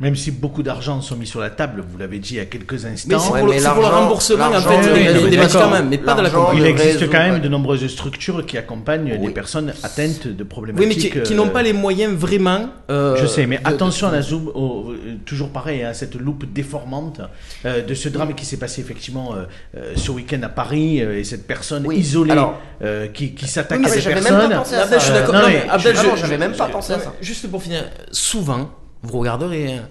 [0.00, 2.44] Même si beaucoup d'argent sont mis sur la table, vous l'avez dit il y a
[2.44, 4.84] quelques Mais instants, c'est Ouais, pour, le- mais c'est pour le remboursement, en fait, oui,
[4.84, 4.90] des,
[5.24, 5.62] oui, des d'accord.
[5.70, 6.58] médicaments, mais pas de la compagnie.
[6.60, 7.40] il le existe quand même ouais.
[7.40, 9.32] de nombreuses structures qui accompagnent des Oui.
[9.32, 11.14] personnes atteintes de Oui, problématiques.
[11.16, 12.68] mais qui, qui n'ont pas les moyens vraiment.
[12.90, 15.94] euh, Je sais, mais de- attention à de- la zoom, au- euh, toujours pareil, à
[15.94, 17.20] cette loupe déformante
[17.64, 21.24] euh, de ce drame qui s'est passé effectivement euh, ce week-end à Paris euh, et
[21.24, 24.48] cette personne Oui, isolée alors- euh, qui, qui s'attaque Oui, mais à ces même personnes.
[24.48, 24.54] mais
[24.94, 27.14] mais j'avais même pas pensé à ça.
[27.20, 27.82] mais Juste pour finir,
[28.12, 28.70] souvent,
[29.02, 29.88] vous regarderez, hein,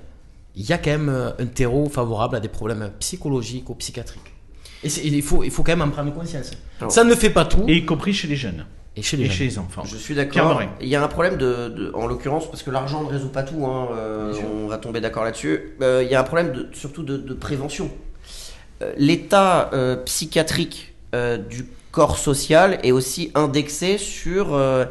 [0.55, 4.33] il y a quand même euh, un terreau favorable à des problèmes psychologiques ou psychiatriques.
[4.83, 6.51] Et il faut, il faut quand même en prendre conscience.
[6.79, 7.63] Alors- Ça ne fait pas tout.
[7.67, 9.83] Et y compris chez les jeunes Et chez les et chez les enfants.
[9.85, 10.61] Je suis d'accord.
[10.81, 13.43] Il y a un problème de, de- en l'occurrence, parce que l'argent ne résout pas
[13.43, 14.33] tout, hein, euh,
[14.63, 15.73] on va tomber d'accord là-dessus.
[15.81, 17.89] Euh, il y a un problème de, surtout de, de prévention.
[18.81, 24.85] Euh, L'état euh, psychiatrique euh, du corps social est aussi indexé sur euh,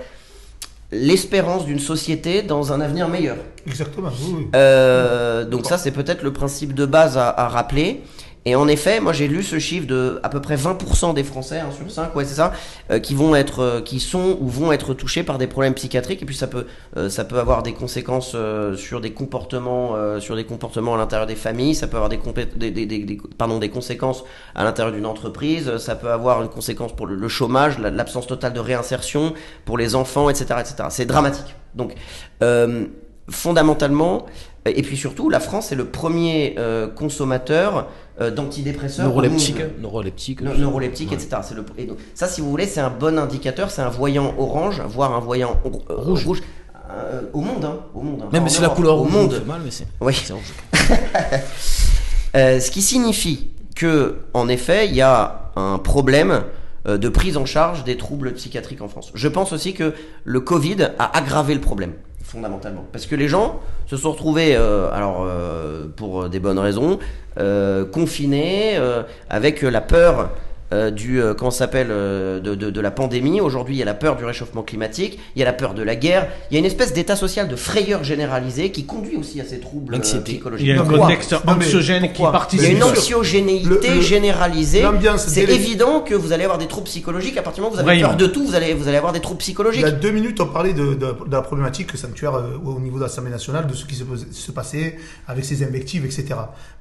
[0.96, 3.36] l'espérance d'une société dans un avenir meilleur.
[3.66, 4.46] Exactement, oui, oui.
[4.54, 8.02] Euh, donc ça, c'est peut-être le principe de base à, à rappeler.
[8.48, 11.58] Et en effet, moi j'ai lu ce chiffre de à peu près 20% des Français
[11.58, 12.52] hein, sur 5, ouais c'est ça,
[12.92, 16.22] euh, qui vont être, euh, qui sont ou vont être touchés par des problèmes psychiatriques.
[16.22, 16.66] Et puis ça peut,
[16.96, 18.36] euh, ça peut avoir des conséquences
[18.76, 21.74] sur des comportements, sur des comportements à l'intérieur des familles.
[21.74, 24.22] Ça peut avoir des, des, pardon, des conséquences
[24.54, 25.76] à l'intérieur d'une entreprise.
[25.78, 29.34] Ça peut avoir une conséquence pour le, le chômage, la- l'absence totale de réinsertion
[29.64, 30.74] pour les enfants, etc., etc.
[30.90, 31.56] C'est dramatique.
[31.74, 31.94] Donc
[33.28, 34.26] fondamentalement,
[34.74, 37.86] Et puis surtout, la France est le premier euh, consommateur
[38.20, 39.06] euh, d'antidépresseurs.
[39.06, 39.70] au Neuroleptique, monde.
[39.80, 40.40] neuroleptique.
[40.42, 41.36] Neu- neuroleptique, etc.
[41.42, 44.34] C'est le, et donc, ça, si vous voulez, c'est un bon indicateur, c'est un voyant
[44.38, 46.42] orange, voire un voyant euh, rouge,
[46.90, 48.22] euh, au monde, hein, au monde.
[48.24, 49.32] hein, Même si la couleur au rouge monde.
[49.34, 50.14] fait mal, mais c'est Oui.
[50.30, 50.52] rouge.
[52.34, 56.42] Ce qui signifie que, en effet, il y a un problème
[56.86, 59.10] de prise en charge des troubles psychiatriques en France.
[59.14, 59.92] Je pense aussi que
[60.24, 61.92] le Covid a aggravé le problème
[62.26, 62.84] fondamentalement.
[62.92, 66.98] Parce que les gens se sont retrouvés euh, alors euh, pour des bonnes raisons
[67.38, 68.78] euh, confinés
[69.30, 70.30] avec la peur
[70.72, 73.82] euh, du euh, comment ça s'appelle euh, de, de- de la pandémie aujourd'hui il y
[73.82, 76.54] a la peur du réchauffement climatique il y a la peur de la guerre il
[76.54, 79.94] y a une espèce d'état social de frayeur généralisée qui conduit aussi à ces troubles
[79.94, 82.72] euh, psychologiques Il y a un Pourquoi contexte anxiogène qui pourquoi il y a participe.
[82.72, 84.82] une anxiogénéité Le- le- généralisée.
[85.18, 87.36] C'est évident que vous allez avoir des troubles psychologiques.
[87.36, 88.16] À partir du moment où vous avez Vraiment.
[88.16, 89.82] peur de tout, vous allez, vous allez avoir des troubles Il psychologiques.
[89.82, 92.98] y a deux minutes, on parlait de, de- de la problématique sanctuaire euh, au niveau
[92.98, 94.96] de l'Assemblée nationale, de ce qui se, se passait
[95.28, 96.24] avec ses invectives, etc.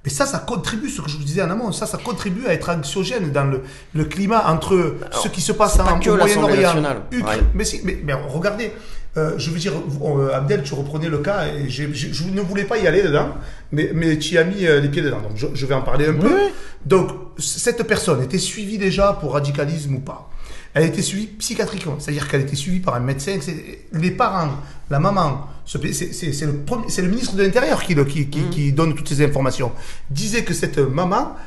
[0.04, 2.54] Mais ça, ça contribue, ce que je vous disais en amont, ça, ça contribue à
[2.54, 3.62] être anxiogène dans le,
[3.93, 6.73] le climat entre ce qui se passe en, au Moyen-Orient.
[7.11, 7.21] Ouais.
[7.53, 8.71] Mais, si, mais, mais regardez,
[9.17, 9.73] euh, je veux dire,
[10.03, 13.30] euh, Abdel, tu reprenais le cas, et je ne voulais pas y aller dedans,
[13.71, 15.82] mais, mais tu y as mis euh, les pieds dedans, donc je, je vais en
[15.84, 16.32] parler un peu.
[16.86, 17.09] Donc,
[17.39, 20.30] cette personne était suivie déjà pour radicalisme ou pas?
[20.73, 23.38] Elle a été suivie psychiatriquement, c'est-à-dire qu'elle a été suivie par un médecin.
[23.93, 24.49] Les parents,
[24.89, 29.07] la maman, ce- c'est le, ministre de l'Intérieur qui, le- qui, qui- qui donne toutes
[29.07, 29.71] ces informations,
[30.09, 31.38] disait que cette maman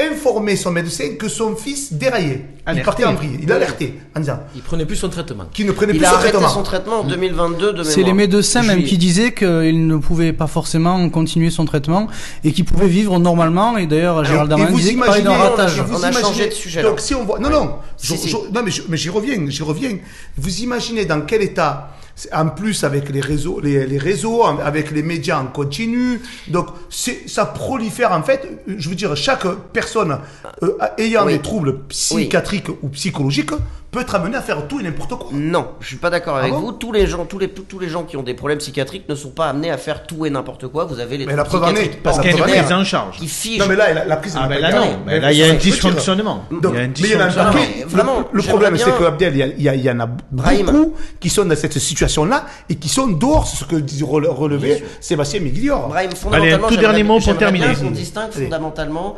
[0.00, 2.44] informait son médecin que son fils déraillait.
[2.66, 2.84] Il Alerté.
[2.84, 3.38] partait en vrille.
[3.42, 5.46] Il alertait en disant Il prenait plus son traitement.
[5.52, 6.48] qu'il ne prenait Il plus a son arrêté traitement.
[6.50, 10.46] son traitement en 2022 de C'est les médecins même qui disaient qu'il ne pouvait pas
[10.46, 12.06] forcément continuer son traitement
[12.44, 13.76] et qu'il pouvait vivre normalement.
[13.78, 15.80] Et d'ailleurs, Gérald Darmanin vous disait qu'il parlait d'un imaginez- ratage.
[15.90, 16.82] On a imaginez- changé de sujet.
[16.82, 18.28] Donc si on voit, non non, Si, je- si.
[18.28, 19.96] je- non mais j'y reviens, j'y reviens.
[20.36, 21.90] Vous imaginez dans quel état,
[22.32, 26.66] en plus avec les réseaux, les, les réseaux, en- avec les médias en continu, donc
[26.88, 28.48] ça prolifère en fait.
[28.66, 30.18] Je veux dire, chaque personne
[30.62, 31.34] euh, ayant Oui.
[31.34, 33.52] des troubles psychiatriques ou psychologiques
[33.90, 35.28] peut être amené à faire tout et n'importe quoi.
[35.32, 36.72] Non, je suis pas d'accord avec Ah bon vous.
[36.72, 39.30] Tous les gens, tous les tous les gens qui ont des problèmes psychiatriques ne sont
[39.30, 40.84] pas amenés à faire tout et n'importe quoi.
[40.84, 42.84] Vous avez les Mais la preuve en est, Parce qu'il y a une prise en
[42.84, 43.16] charge.
[43.18, 43.58] qui figent.
[43.60, 44.36] Non mais là, la, la prise.
[44.38, 46.44] Ah n'est ben là non, Mais mais là il y a un dysfonctionnement.
[46.50, 47.52] Donc, il y mais il en a dysfonctionnement.
[47.54, 50.66] mais mais vraiment, le, problème, bien- c'est que Abdel, il y, en a Brahim.
[50.66, 53.76] beaucoup qui sont dans cette situation-là et qui sont dehors, ce que
[54.28, 55.88] relevé Sébastien Miglior.
[55.88, 57.74] Brahim, Allez, un tout dernier mot pour terminer.
[57.74, 59.16] qu'on distingue fondamentalement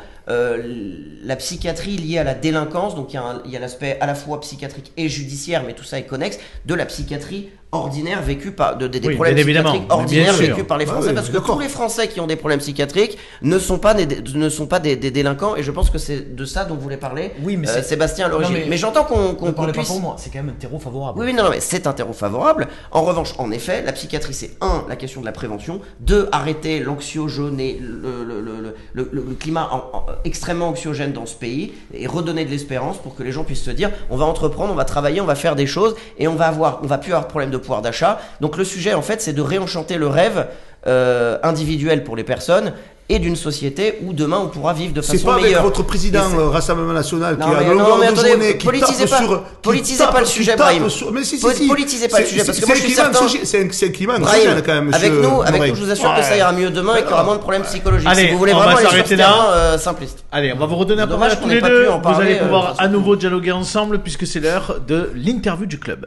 [1.24, 3.98] la psychiatrie liée à la délinquance, donc il y a, un- il y a l'aspect
[4.00, 8.20] à la fois psychiatrique et judiciaire, mais tout ça est connexe, de la psychiatrie ordinaire
[8.22, 11.28] vécue par de- des, des Oui, problèmes psychiatriques ordinaires vécus par les Français, oui, parce
[11.30, 14.66] que tous les Français qui ont des problèmes psychiatriques ne sont pas des, ne sont
[14.66, 17.32] pas des, des délinquants, et je pense que c'est de ça dont vous voulez parler,
[17.42, 18.54] Oui, mais euh, Sébastien à l'origine.
[18.54, 19.88] Mais, mais- j'entends qu'on qu'on parlez pas puisse.
[19.88, 21.20] pour moi, c'est quand même un terreau favorable.
[21.20, 22.66] Oui, oui, non, non, mais c'est un terreau favorable.
[22.90, 26.80] En revanche, en effet, la psychiatrie, c'est un, la question de la prévention, deux, arrêter
[26.80, 31.72] l'anxiogène, le, le, le, le, le- le climat en- en- extrêmement anxiogène dans ce pays
[31.94, 34.76] et redonner de l'espérance pour que les gens puissent se dire, on va entreprendre, on
[34.76, 37.24] va travailler, on va faire des choses et on va avoir, on va plus avoir
[37.26, 38.18] de problème de pouvoir d'achat.
[38.40, 40.46] Donc le sujet, en fait, c'est de réenchanter le rêve
[40.86, 42.72] euh, individuel pour les personnes
[43.12, 45.64] et d'une société où demain on pourra vivre de C'est façon pas avec meilleure.
[45.64, 48.66] votre président c'est- euh, Rassemblement National Non, qui a longueur mais de attendez, journée, qui
[48.66, 50.88] politisez tape pas- sur, politisez tape- pas le sujet, Brahim.
[50.88, 51.66] sur- mais si, si, si.
[51.66, 53.24] politisez pas le C'est- sujet, parce c'est- que moi, c'est je un suis climat certain-
[53.26, 55.82] anxiogène- C'est un, c'est un climat Brahim, anxiogène quand même, avec nous, avec nous, je
[55.82, 58.08] vous assure que ça ira mieux demain et qu'il y aura moins de problèmes psychologiques.
[58.08, 60.24] Allez, si vous voulez on vraiment va aller sur s'arrêter ce terrain euh, simpliste.
[60.30, 61.88] Allez, on va vous redonner la parole à tous les pas deux.
[61.88, 65.80] Vous allez euh, pouvoir ce à nouveau dialoguer ensemble puisque c'est l'heure de l'interview du
[65.80, 66.06] club.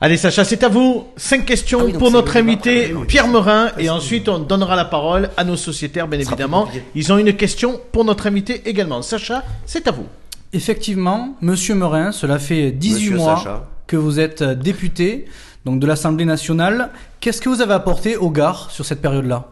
[0.00, 1.06] Allez Sacha, c'est à vous.
[1.16, 3.00] Cinq questions Ah oui, pour notre invité Ah.
[3.08, 6.68] Pierre Merin et ensuite on donnera la parole à nos sociétaires bien évidemment.
[6.94, 9.02] Ils ont une question pour notre invité également.
[9.02, 10.06] Sacha, c'est à vous.
[10.52, 13.68] Effectivement, Monsieur Merin, cela fait 18 Monsieur mois Sacha.
[13.88, 15.24] que vous êtes euh, député
[15.64, 16.90] donc de l'Assemblée nationale.
[17.20, 19.48] Qu'est-ce que vous avez apporté au Gard sur cette période-là?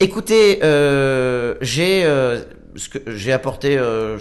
[0.00, 2.42] Écoutez, euh, j'ai euh,
[2.76, 3.76] ce que j'ai apporté.
[3.76, 4.18] euh,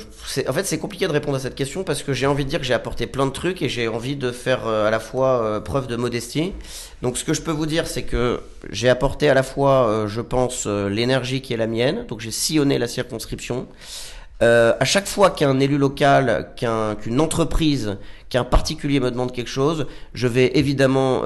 [0.47, 2.59] en fait, c'est compliqué de répondre à cette question parce que j'ai envie de dire
[2.59, 5.41] que j'ai apporté plein de trucs et j'ai envie de faire euh, à la fois
[5.41, 6.53] euh, preuve de modestie.
[7.01, 10.07] Donc, ce que je peux vous dire, c'est que j'ai apporté à la fois, euh,
[10.07, 12.05] je pense, l'énergie qui est la mienne.
[12.07, 13.67] Donc, j'ai sillonné la circonscription.
[14.43, 17.97] À chaque fois qu'un élu local, qu'un- qu'une entreprise,
[18.29, 19.85] qu'un particulier me demande quelque chose,
[20.15, 21.21] je vais évidemment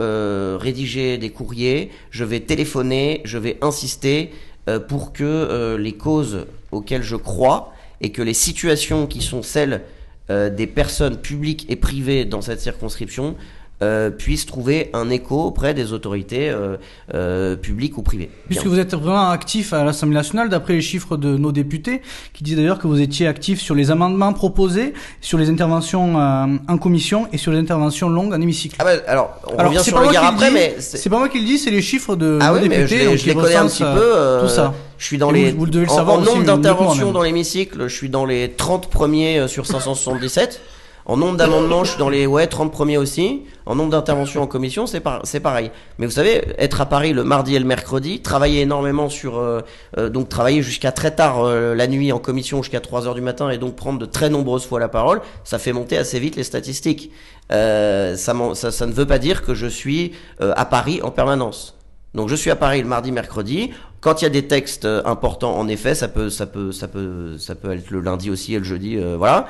[0.58, 4.34] rédiger des courriers, je vais téléphoner, je vais insister
[4.80, 9.82] pour que euh, les causes auxquelles je crois et que les situations qui sont celles
[10.30, 13.36] euh, des personnes publiques et privées dans cette circonscription
[13.82, 16.78] euh, puisse trouver un écho auprès des autorités euh,
[17.14, 18.30] euh, publiques ou privées.
[18.48, 18.72] Puisque Bien.
[18.72, 22.02] vous êtes vraiment actif à l'Assemblée nationale, d'après les chiffres de nos députés,
[22.34, 26.46] qui disent d'ailleurs que vous étiez actif sur les amendements proposés, sur les interventions euh,
[26.68, 28.76] en commission et sur les interventions longues en hémicycle.
[28.80, 31.28] Ah bah, alors, on Alors, revient sur pas le gars après, mais C'est pas moi
[31.30, 32.88] qui le dis, c'est les chiffres de Ah nos oui, députés.
[32.88, 34.02] je les, je les connais un petit euh, peu.
[34.16, 34.74] euh, tout ça.
[34.98, 35.52] Je suis dans les.
[35.52, 38.24] vous- vous devez le en- savoir en, aussi, nombre d'interventions dans l'hémicycle, je suis dans
[38.26, 40.62] les 30 premiers sur 577.
[41.08, 43.44] En nombre d'amendements, je suis dans les ouais 30 premiers aussi.
[43.68, 45.70] En nombre d'interventions en commission, c'est c'est pareil.
[46.00, 49.62] Mais vous savez, être à Paris le mardi et le mercredi, travailler énormément sur euh,
[50.00, 53.22] euh, donc travailler jusqu'à très tard euh, la nuit en commission jusqu'à 3 heures du
[53.22, 56.38] matin et donc prendre de très nombreuses fois la parole, ça fait monter assez vite
[56.38, 57.12] les statistiques.
[57.52, 61.12] Euh, ça, ça, ça ne veut pas dire que je suis euh, à Paris en
[61.12, 61.76] permanence.
[62.16, 63.72] Donc je suis à Paris le mardi, mercredi.
[64.00, 67.38] Quand il y a des textes importants, en effet, ça peut, ça peut, ça peut,
[67.38, 69.48] ça peut être le lundi aussi et le jeudi, euh, voilà.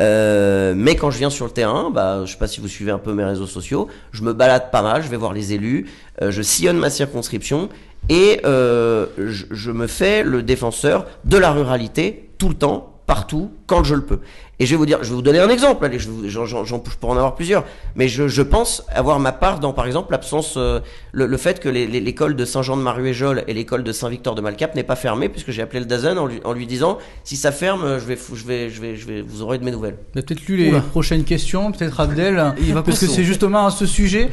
[0.00, 2.90] Euh, mais quand je viens sur le terrain, bah, je sais pas si vous suivez
[2.90, 5.86] un peu mes réseaux sociaux, je me balade pas mal, je vais voir les élus,
[6.22, 7.68] euh, je sillonne ma circonscription
[8.08, 13.50] et euh, je, je me fais le défenseur de la ruralité tout le temps, partout,
[13.66, 14.20] quand je le peux.
[14.60, 15.84] Et je vais vous dire, je vais vous donner un exemple.
[15.84, 17.64] Allez, je, vous- j'en, j'en, j'en- je pourrais en avoir plusieurs,
[17.96, 20.80] mais je, je pense avoir ma part dans, par exemple, l'absence, euh,
[21.12, 24.96] le, le fait que les- les- l'école de Saint-Jean-de-Maruéjol et l'école de Saint-Victor-de-Malcap n'est pas
[24.96, 28.04] fermée, puisque j'ai appelé le Dazen en lui, en lui disant, si ça ferme, je
[28.04, 29.96] vais, je vais, je vais, je vais, vous aurez de mes nouvelles.
[30.12, 30.80] Vous avez peut-être lu les Oula.
[30.80, 34.28] prochaines questions, peut-être Abdel, Il va parce que c'est justement à ce sujet.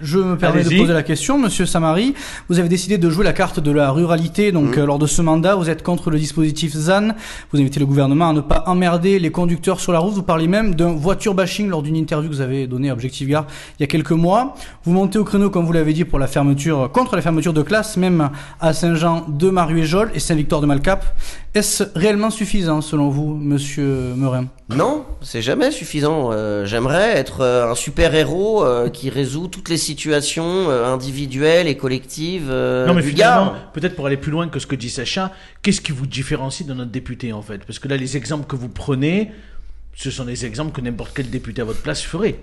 [0.00, 2.14] Je me permets de poser la question, Monsieur Samari.
[2.48, 4.82] Vous avez décidé de jouer la carte de la ruralité, donc Mhm.
[4.82, 7.08] euh, lors de ce mandat, vous êtes contre le dispositif ZAN.
[7.52, 10.14] Vous invitez le gouvernement à ne pas emmerder les conducteurs sur la route.
[10.14, 13.26] Vous parlez même d'un voiture bashing lors d'une interview que vous avez donnée à Objectif
[13.28, 13.46] Gare
[13.78, 14.54] il y a quelques mois.
[14.84, 17.62] Vous montez au créneau, comme vous l'avez dit, pour la fermeture, contre la fermeture de
[17.62, 18.30] classe, même
[18.60, 21.04] à Saint-Jean de Maruéjol et Saint-Victor de Malcap.
[21.54, 26.28] Est-ce réellement suffisant, selon vous, Monsieur Merin Non, c'est jamais suffisant.
[26.30, 31.66] Euh, J'aimerais être euh, un super héros euh, qui résout toutes les situations euh, individuelles
[31.68, 34.76] et collectives euh, Non mais du finalement, peut-être pour aller plus loin que ce que
[34.76, 35.32] dit Sacha,
[35.62, 37.64] qu'est-ce qui vous différencie de notre député en fait?
[37.66, 39.30] Parce que là, les exemples que vous prenez,
[39.94, 42.36] ce sont des exemples que n'importe quel député à votre place ferait.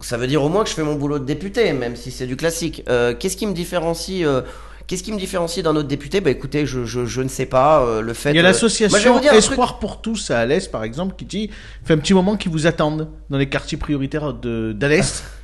[0.00, 2.26] Ça veut dire au moins que je fais mon boulot de député, même si c'est
[2.26, 2.82] du classique.
[2.88, 4.40] Euh, Qu'est-ce qui me différencie euh,
[4.86, 6.20] Qu'est-ce qui me différencie d'un autre député?
[6.20, 7.82] Bah écoutez, je, je, je ne sais pas.
[7.84, 8.30] euh, le fait.
[8.30, 9.32] Il y a l'association un truc.
[9.32, 11.50] Espoir pour tous à Alès, par exemple, qui dit
[11.84, 15.22] fait un petit moment qu'ils vous attendent dans les quartiers prioritaires d'Alès.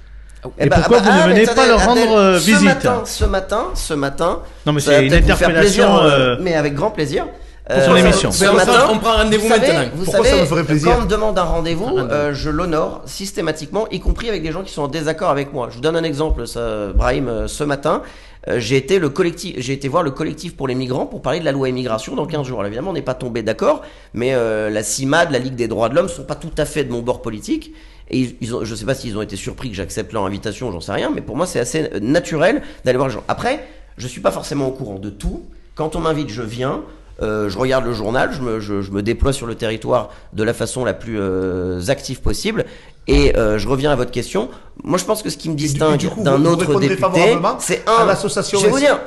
[0.58, 2.64] Et ben, pourquoi bah, vous ne ah, mais venez pas leur rendre, euh, ce visite
[2.64, 4.40] matin, Ce matin, ce matin.
[4.66, 5.50] Non mais c'est une interpellation.
[5.60, 7.26] plaisir, euh, euh, mais avec grand plaisir.
[7.68, 8.30] Pour son Euh, émission.
[8.30, 9.90] Ce matin, on prend rendez-vous vous savez, maintenant.
[9.94, 12.08] Vous Pourquoi savez, ça me ferait plaisir quand on me demande un rendez-vous, rendez-vous.
[12.10, 15.66] euh, je l'honore systématiquement, y compris avec des gens qui sont en désaccord avec moi.
[15.70, 18.00] Je vous donne un exemple, ça, Brahim, ce matin.
[18.48, 21.40] euh, j'ai été le collectif, j'ai été voir le collectif pour les migrants pour parler
[21.40, 22.60] de la loi immigration dans 15 jours.
[22.60, 23.82] Alors évidemment, on n'est pas tombé d'accord,
[24.14, 26.84] mais euh, la CIMAD, la Ligue des droits de l'homme, sont pas tout à fait
[26.84, 27.74] de mon bord politique.
[28.10, 30.80] Et ils, ont, je sais pas s'ils ont été surpris que j'accepte leur invitation, j'en
[30.80, 33.24] sais rien, mais pour moi, c'est assez naturel d'aller voir les gens.
[33.28, 35.44] Après, je suis pas forcément au courant de tout.
[35.74, 36.82] Quand on m'invite, je viens.
[37.20, 40.44] Euh, je regarde le journal, je me, je, je me déploie sur le territoire de
[40.44, 42.64] la façon la plus euh, active possible.
[43.08, 44.50] Et euh, je reviens à votre question.
[44.84, 48.06] Moi, je pense que ce qui me distingue d'un autre député, c'est un.
[48.06, 48.60] l'association.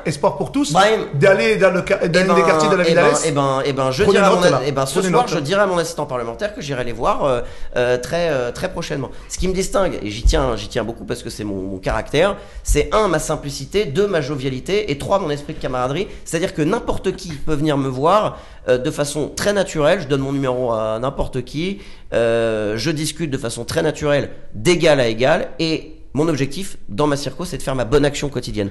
[0.06, 0.74] Espoir pour tous
[1.14, 3.32] d'aller dans, le, dans Eh les ben, quartiers de la eh ville ben, d'Alès eh
[3.32, 5.68] ben, eh ben, je dirai note, mon, eh ben, ce soir, note, je dirai à
[5.68, 7.42] mon assistant parlementaire que j'irai les voir euh,
[7.78, 9.12] euh, très, euh, très prochainement.
[9.30, 11.78] Ce qui me distingue, et j'y tiens, j'y tiens beaucoup parce que c'est mon, mon
[11.78, 16.08] caractère, c'est un, ma simplicité, deux, ma jovialité, et trois, mon esprit de camaraderie.
[16.26, 20.02] C'est-à-dire que n'importe qui peut venir me voir euh, de façon très naturelle.
[20.02, 21.80] Je donne mon numéro à n'importe qui.
[22.14, 27.16] Euh, je discute de façon très naturelle, d'égal à égal, et mon objectif dans ma
[27.16, 28.70] circo, c'est de faire ma bonne action quotidienne.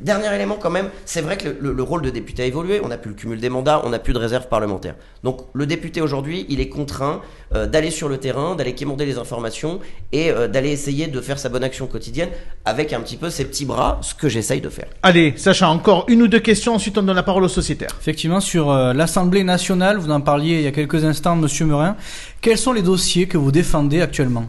[0.00, 2.80] Dernier élément quand même, c'est vrai que le, le- le rôle de député a évolué,
[2.84, 4.94] on n'a plus le cumul des mandats, on n'a plus de réserve parlementaire.
[5.24, 7.20] Donc le député aujourd'hui, il est contraint
[7.54, 9.80] euh, d'aller sur le terrain, d'aller quémander les informations
[10.12, 12.28] et euh, d'aller essayer de faire sa bonne action quotidienne
[12.64, 14.86] avec un petit peu ses petits bras, ce que j'essaye de faire.
[15.02, 17.90] Allez, Sacha, encore une ou deux questions, ensuite on donne la parole aux sociétaires.
[18.00, 21.96] Effectivement, sur euh, l'Assemblée nationale, vous en parliez il y a quelques instants, Monsieur Merin.
[22.40, 24.46] Quels sont les dossiers que vous défendez actuellement?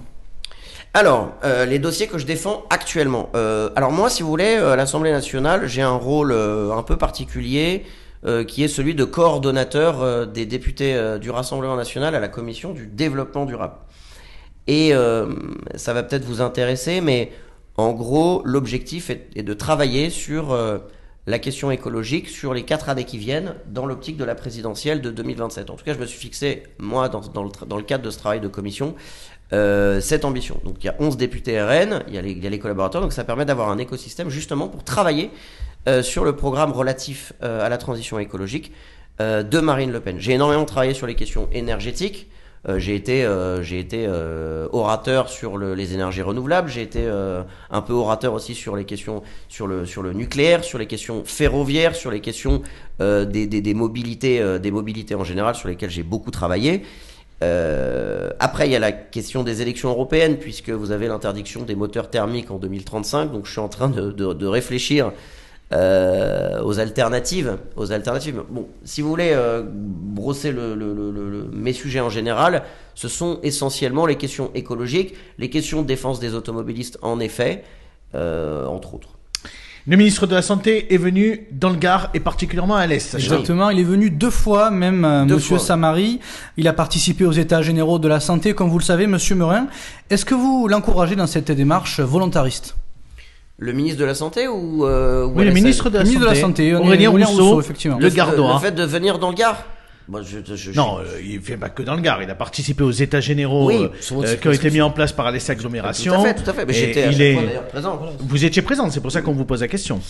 [0.95, 3.29] Alors, euh, les dossiers que je défends actuellement.
[3.35, 6.97] Euh, alors moi, si vous voulez, euh, à l'Assemblée nationale, j'ai un rôle un peu
[6.97, 7.85] particulier
[8.49, 13.45] qui est celui de coordonnateur des députés du Rassemblement national à la commission du développement
[13.45, 13.75] durable.
[14.67, 14.91] Et
[15.75, 17.31] ça va peut-être vous intéresser, mais
[17.77, 20.53] en gros, l'objectif est, de travailler sur
[21.27, 25.11] la question écologique sur les quatre années qui viennent dans l'optique de la présidentielle de
[25.11, 25.69] 2027.
[25.69, 28.49] En tout cas, je me suis fixé, moi, dans le cadre de ce travail de
[28.49, 28.95] commission,
[29.53, 30.59] euh, cette ambition.
[30.63, 32.59] Donc il y a 11 députés RN, il y a les, il y a les
[32.59, 35.31] collaborateurs, donc ça permet d'avoir un écosystème justement pour travailler
[35.87, 38.71] euh, sur le programme relatif euh, à la transition écologique
[39.21, 40.17] euh, de Marine Le Pen.
[40.19, 42.29] J'ai énormément travaillé sur les questions énergétiques.
[42.67, 43.21] Euh, j'ai été,
[43.79, 44.07] été
[44.71, 46.69] orateur sur le- les énergies renouvelables.
[46.69, 47.07] J'ai été
[47.71, 51.23] un peu orateur aussi sur les questions sur le sur le nucléaire, sur les questions
[51.25, 52.61] ferroviaires, sur les questions
[52.99, 56.83] des, des, des mobilités, des mobilités en général, sur lesquelles j'ai beaucoup travaillé.
[57.41, 61.75] Euh, après, il y a la question des élections européennes, puisque vous avez l'interdiction des
[61.75, 63.31] moteurs thermiques en 2035.
[63.31, 65.11] Donc, je suis en train de, de, de réfléchir
[65.71, 67.57] euh, aux alternatives.
[67.75, 68.43] Aux alternatives.
[68.49, 72.63] Bon, si vous voulez euh, brosser le, le- le- mes sujets en général,
[72.95, 77.63] ce sont essentiellement les questions écologiques, les questions de défense des automobilistes, en effet,
[78.15, 79.18] euh, entre autres.
[79.89, 83.15] Le ministre de la Santé est venu dans le Gard et particulièrement à l'Est.
[83.15, 85.65] Exactement, il est venu deux fois, même euh, Deux Monsieur fois.
[85.65, 86.19] Samari.
[86.57, 89.65] Il a participé aux États généraux de la santé, comme vous le savez, Monsieur Merin.
[90.11, 92.75] Est-ce que vous l'encouragez dans cette démarche volontariste?
[93.57, 95.53] Le ministre de la Santé ou, euh, ou Oui, le LSL?
[95.55, 97.97] ministre de la Ministre de Santé, la Santé, on est- Aurélien Aurélien Rousseau, Rousseau, effectivement.
[97.97, 98.53] le Le- Gardois.
[98.53, 99.63] Le fait de venir dans le Gard?
[100.09, 102.23] Moi, je, je- je- Non, euh, il fait pas que dans le Gard.
[102.23, 103.89] Il a participé aux États généraux Oui, euh,
[104.23, 106.13] euh, qui ont été mis en place par les Tout agglomérations.
[106.13, 106.65] à fait, tout à fait.
[106.65, 107.99] Mais j'étais est- présent.
[108.19, 110.01] Vous étiez présent, c'est pour ça qu'on vous pose la question.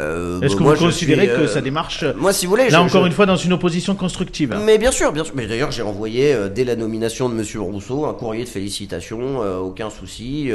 [0.00, 2.70] Euh, Est-ce bah, que vous considérez suis, que sa démarche, Moi, si vous voulez, là
[2.70, 5.34] je- encore je- une fois, dans une opposition constructive Mais bien sûr, bien sûr.
[5.36, 9.40] Mais d'ailleurs, j'ai envoyé euh, dès la nomination de Monsieur Rousseau un courrier de félicitations,
[9.60, 10.50] aucun souci.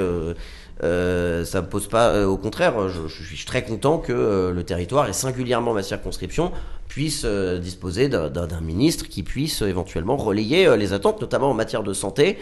[0.83, 2.25] Euh, ça me pose pas.
[2.25, 6.51] au contraire, je, je suis très content que le territoire et singulièrement ma circonscription
[6.87, 8.29] puisse euh, disposer d'un-
[8.61, 12.37] ministre qui puisse euh, éventuellement relayer euh, les attentes, notamment en matière de santé.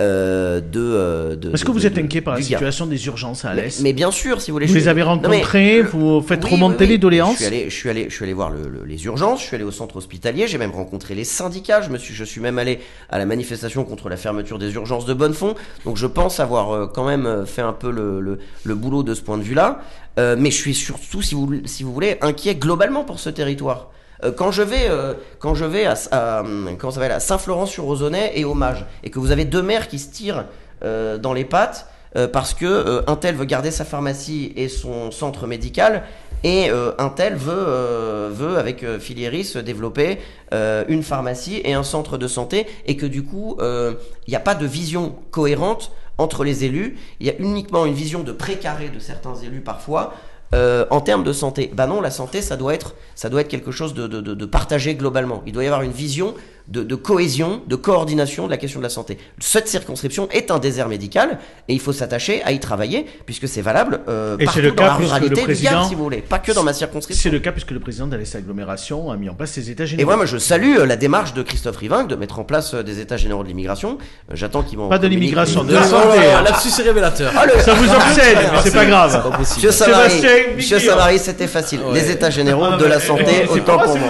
[0.00, 3.54] Euh, de, de, Est-ce que vous de- êtes inquiet par la situation des urgences à
[3.54, 4.66] mais, l'Est mais bien sûr, si vous voulez.
[4.66, 6.88] Vous je les avez mais- rencontrés, vous faites oui, remonter oui, oui.
[6.88, 9.04] les doléances Je suis allé, je suis allé, je suis allé voir le- le- les
[9.04, 12.12] urgences, je suis allé au centre hospitalier, j'ai même rencontré les syndicats, je me suis,
[12.12, 15.54] je suis même allé à la manifestation contre la fermeture des urgences de Bonnefond.
[15.84, 19.20] Donc je pense avoir quand même fait un peu le, le, le boulot de ce
[19.22, 19.80] point de vue-là.
[20.18, 23.90] Euh, mais je suis surtout, si vous, si vous voulez, inquiet globalement pour ce territoire.
[24.22, 29.10] Euh, Quand je vais, euh, quand je vais à, à, Saint-Florent-sur-Ozonais et au Mage, et
[29.10, 30.46] que vous avez deux maires qui se tirent
[30.82, 31.88] dans les pattes
[32.32, 36.02] parce que un tel veut garder sa pharmacie et son centre médical
[36.42, 40.18] et un tel veut, veut avec euh, Filieris développer
[40.52, 43.96] une pharmacie et un centre de santé et que du coup il
[44.28, 48.22] n'y a pas de vision cohérente entre les élus, il y a uniquement une vision
[48.22, 50.14] de précaré de certains élus parfois
[50.54, 51.70] euh, en termes de santé.
[51.74, 54.34] Bah non, la santé, ça doit être, ça doit être quelque chose de, de, de,
[54.34, 55.42] de partagé globalement.
[55.46, 56.34] Il doit y avoir une vision
[56.68, 59.18] de, de cohésion, de coordination de la question de la santé.
[59.38, 61.38] Cette circonscription est un désert médical
[61.68, 64.70] et il faut s'attacher à y travailler puisque c'est valable euh, Et c'est partout le
[64.72, 66.62] dans cas la puisque le ruralité du président- Gard, si vous voulez, pas que dans
[66.62, 67.22] ma circonscription.
[67.22, 69.84] C'est le cas puisque le président de l'Est Agglomération a mis en place ses états
[69.84, 70.08] Et généraux.
[70.08, 72.82] moi, moi, je salue euh, la démarche de Christophe Rivingue de mettre en place euh,
[72.82, 73.98] des états généraux de l'immigration.
[74.30, 76.06] Euh, J'attends qu'il m'en Pas de l'immigration, une- de la Ah, santé.
[76.16, 77.32] voilà, là c'est révélateur.
[77.36, 79.32] Ah, le- Ça vous obsède, mais c'est pas grave.
[79.38, 80.22] Monsieur Savary,
[80.56, 80.78] Monsieur.
[80.78, 81.80] Savary, c'était facile.
[81.80, 81.92] Ouais.
[82.00, 84.08] Les états généraux Ah, de la santé, c'est autant pas pour moi.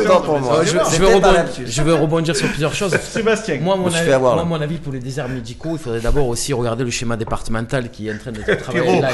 [0.00, 0.60] Autant pour moi.
[0.64, 1.66] Je, vais pas rebondir, là-dessus.
[1.72, 2.94] Je vais rebondir sur plusieurs choses.
[3.02, 3.58] Sébastien.
[3.60, 6.52] Moi, mon avis, avoir, moi, mon avis pour les déserts médicaux, il faudrait d'abord aussi
[6.52, 9.12] regarder le schéma départemental qui est en train d'être travaillé l'ARS.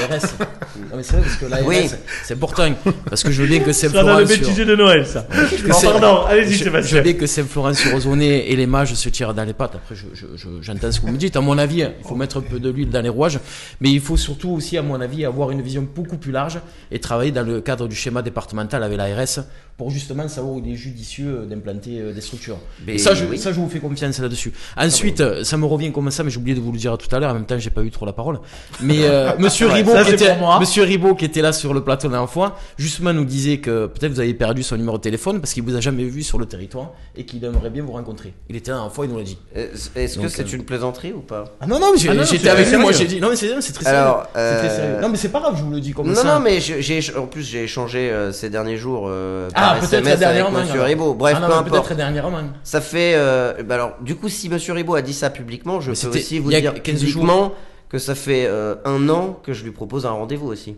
[0.90, 1.88] Non, mais c'est vrai, parce que l'ARS, Oui.
[2.24, 2.68] c'est important.
[3.08, 3.90] Parce que je veux bien que le sur-
[4.26, 5.26] bêtisier de Noël, ça.
[5.72, 6.96] c'est- pardon, allez-y, je, je Sébastien.
[6.98, 9.74] veux bien que Saint-Florent-sur-Ozonais et les mages se tirent dans les pattes.
[9.76, 11.36] Après, je, je, je- j'entends ce que vous me dites.
[11.36, 13.38] À mon avis, il faut mettre un peu de l'huile dans les rouages.
[13.80, 16.58] Mais il faut surtout aussi, à mon avis, avoir une vision beaucoup plus large
[16.90, 19.44] et travailler dans le cadre du schéma départemental avec l'ARS
[19.78, 22.58] pour justement savoir où il est judicieux d'implanter euh, des structures.
[22.84, 23.38] Mais Et ça, je, oui.
[23.38, 24.52] ça, je vous fais confiance là-dessus.
[24.76, 27.14] Ensuite, euh, ça me revient comme ça, mais j'ai oublié de vous le dire tout
[27.14, 27.30] à l'heure.
[27.30, 28.40] En même temps, j'ai pas eu trop la parole.
[28.82, 30.36] Mais euh, Monsieur Ouais, Ribot, ça, qui était.
[30.58, 33.86] Monsieur Ribot, qui était là sur le plateau la dernière fois, justement nous disait que
[33.86, 36.38] peut-être vous avez perdu son numéro de téléphone parce qu'il vous a jamais vu sur
[36.38, 38.34] le territoire et qu'il aimerait bien vous rencontrer.
[38.50, 39.38] Il était là la dernière fois, il nous l'a dit.
[39.56, 41.44] Euh, Est-ce que c'est euh, une plaisanterie ou pas?
[41.60, 43.46] Ah non non, mais Ah non, j'étais avec lui, moi j'ai dit non mais c'est
[43.72, 44.12] très sérieux.
[44.24, 45.00] C'est très euh, sérieux.
[45.02, 46.24] Non mais c'est pas grave, je vous le dis comme Non, ça.
[46.34, 49.92] non, mais j'ai, j'ai- en plus j'ai échangé euh, ces derniers jours euh, ah peut-être
[49.92, 50.60] SMS avec dernièrement.
[50.60, 50.82] Monsieur.
[50.82, 51.14] Ribot.
[51.14, 51.86] Bref, Ah non, peu importe.
[51.88, 52.38] Peut-être dernièrement.
[52.62, 53.12] Ça fait.
[53.16, 56.18] euh, bah alors, du coup, si Monsieur Ribot a dit ça publiquement, je Mais peux
[56.18, 57.52] aussi vous dire 15 publiquement
[57.88, 60.76] que ça fait euh, un an que je lui propose un rendez-vous aussi.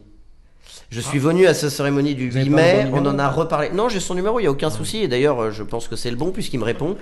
[0.91, 3.07] Je suis venu à sa cérémonie du Vous avez 8 pas le mai, bon on
[3.11, 3.71] en a reparlé.
[3.73, 4.99] Non, j'ai son numéro, il n'y a aucun souci.
[4.99, 6.97] Et d'ailleurs, euh, je pense que c'est le bon puisqu'il me répond.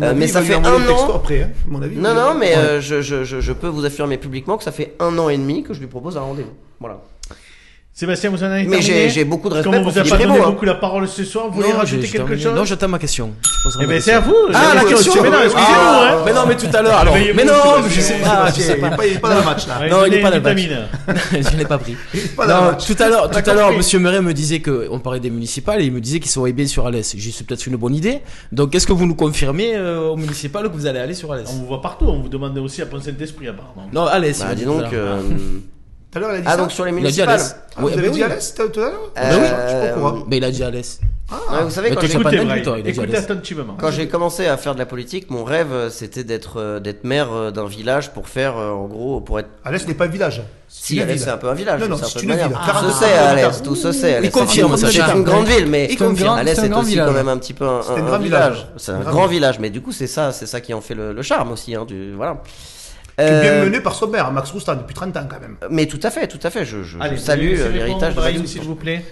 [0.00, 1.14] Euh, mais ça fait un an.
[1.14, 1.96] après, hein, mon avis.
[1.96, 2.56] Non, non, mais Ouais.
[2.56, 5.36] euh, je, je, je, je peux vous affirmer publiquement que ça fait un an et
[5.36, 6.52] demi que je lui propose un rendez-vous.
[6.78, 7.00] Voilà.
[7.94, 9.98] Sébastien, vous en avez Mais terminé j'ai j'ai beaucoup de Comme respect on pour vous
[9.98, 10.48] a Philippe pas donné hein.
[10.50, 12.42] beaucoup la parole ce soir, vous voulez Non, rajouter j'ai- quelque terminé.
[12.42, 13.34] chose Non, j'attends ma question.
[13.42, 14.30] Je poserai Eh ma ben c'est question.
[14.32, 14.54] à vous.
[14.54, 15.12] Ah, la question.
[15.22, 15.66] Mais non, excusez-nous.
[15.76, 16.22] Ah, hein.
[16.24, 16.96] Mais non, mais tout à l'heure.
[16.96, 17.52] Alors, mais non,
[17.86, 19.06] je sais pas, je sais il pas.
[19.06, 19.78] il est pas dans le match là.
[19.78, 20.62] Ouais, Non, il est donnez pas une dans le match.
[20.64, 21.42] vitamine.
[21.52, 21.96] je l'ai pas pris.
[22.34, 22.86] pas dans le Non, match.
[22.86, 23.76] tout à l'heure, tout à l'heure, compris.
[23.76, 26.52] Monsieur Meret me disait que on parlait des municipales et il me disait qu'il serait
[26.54, 27.10] bien sur Alès.
[27.14, 28.20] J'ai dit, c'est peut-être une bonne idée.
[28.52, 31.46] Donc, est-ce que vous nous confirmez euh, au municipal que vous allez aller sur Alès?
[31.52, 33.86] On vous voit partout, on vous demandait aussi à Pont-Saint-Esprit apparemment.
[33.92, 34.38] Non, Alès.
[34.38, 34.92] il Bah, m'a dis dit tout à donc.
[34.92, 35.18] l'heure.
[35.18, 35.20] euh,
[36.12, 37.30] Tout à l'heure, il a dit Ah, ça donc sur les Il a dit municipales.
[37.30, 37.56] Alès.
[37.56, 38.28] Ah, vous Ouais, avez bah dit oui.
[38.28, 38.92] l'Est tout à l'heure?
[38.92, 40.24] Euh, Ah oui, je pas courant.
[40.28, 41.00] Mais il a dit Alès.
[41.30, 42.88] Ouais, vous savez, Mais quand j'ai capable Écoutez, Pas Brahim, du tout, il a dit
[42.90, 43.30] écoutez à l'aise.
[43.30, 43.74] attentivement.
[43.80, 47.04] Quand j'ai commencé à faire de la politique, mon rêve euh, c'était d'être euh, d'être
[47.04, 50.08] maire euh, d'un village pour faire euh, en gros pour être Alès n'est pas un
[50.08, 50.42] village.
[50.68, 52.48] si Alès c'est un peu un village, Non, non, c'est un c'est peu une manière.
[52.48, 52.58] ville.
[52.58, 54.14] Tout 42 se sait à Alès, tout se sait.
[54.16, 55.14] Alès, confirme, c'est Sacha.
[55.16, 56.36] une grande ville, mais Il confirme.
[56.36, 57.06] Alès C'est un grand aussi village.
[57.08, 58.52] quand même un petit peu un, C'est un un grand village.
[58.52, 58.66] village.
[58.76, 60.82] C'est un Un grand grand village, mais du coup c'est ça, c'est ça qui en
[60.82, 62.42] fait le, le charme aussi, hein, du voilà.
[63.18, 65.56] Qui est bien Euh, mené par son père, Max Roustan, depuis 30 ans quand même.
[65.70, 66.64] mais tout à fait, tout à fait.
[66.64, 69.04] Je, je- je Allez, salue laissez euh, l'héritage de Brahim, Max s'il vous plaît.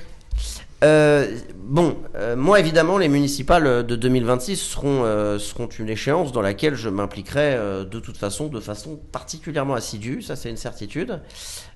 [0.82, 1.26] Euh,
[1.58, 6.74] bon, euh, moi évidemment, les municipales de 2026 seront, euh, seront une échéance dans laquelle
[6.74, 11.20] je m'impliquerai euh, de toute façon, de façon particulièrement assidue, ça c'est une certitude.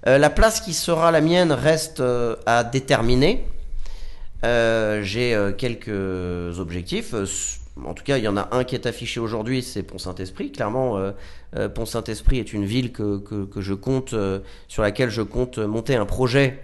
[0.06, 3.44] Euh, la place qui sera la mienne reste euh, à déterminer.
[4.46, 7.14] Euh, J'ai euh, quelques objectifs.
[7.82, 10.52] En tout cas, il y en a un qui est affiché aujourd'hui, c'est Pont-Saint-Esprit.
[10.52, 11.10] Clairement, euh,
[11.56, 13.20] euh, Pont-Saint-Esprit est une ville que
[13.56, 16.62] je compte, euh, sur laquelle je compte monter un projet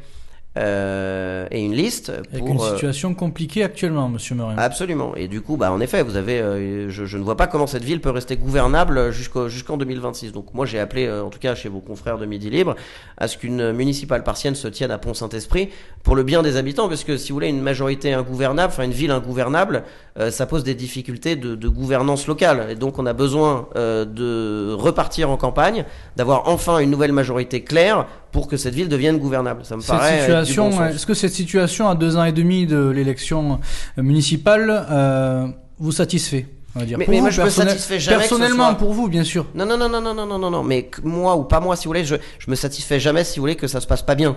[0.59, 4.57] euh, et une liste Avec pour, une euh, situation compliquée actuellement, monsieur Morin.
[4.59, 5.15] Absolument.
[5.15, 7.69] Et du coup, bah, en effet, vous avez, euh, je, je ne vois pas comment
[7.69, 10.33] cette ville peut rester gouvernable jusqu'en 2026.
[10.33, 12.75] Donc, moi, j'ai appelé, euh, en tout cas chez vos confrères de Midi Libre,
[13.17, 15.71] à ce qu'une municipale partienne se tienne à Pont-Saint-Esprit
[16.03, 18.91] pour le bien des habitants, parce que si vous voulez, une majorité ingouvernable, enfin une
[18.91, 19.85] ville ingouvernable,
[20.31, 22.67] ça pose des difficultés de, de gouvernance locale.
[22.71, 25.85] Et donc, on a besoin de repartir en campagne,
[26.17, 29.65] d'avoir enfin une nouvelle majorité claire pour que cette ville devienne gouvernable.
[29.65, 30.31] Ça me cette paraît.
[30.31, 33.61] Euh, bon est-ce que cette situation à deux ans et demi de l'élection
[33.99, 35.47] euh, municipale euh,
[35.79, 36.99] vous satisfait on va dire?
[36.99, 37.69] Mais, mais vous, moi, je personnel...
[37.69, 38.19] me satisfais jamais.
[38.19, 38.79] Personnellement, soit...
[38.79, 39.47] pour vous, bien sûr.
[39.55, 41.91] Non, non, non, non, non, non, non, non, Mais moi ou pas moi, si vous
[41.91, 44.37] voulez, je, je me satisfais jamais, si vous voulez, que ça se passe pas bien.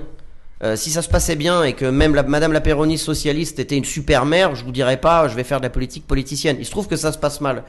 [0.63, 2.61] Euh, si ça se passait bien et que même la, Madame la
[2.97, 6.07] socialiste était une super mère, je vous dirais pas, je vais faire de la politique
[6.07, 6.55] politicienne.
[6.59, 7.63] Il se trouve que ça se passe mal.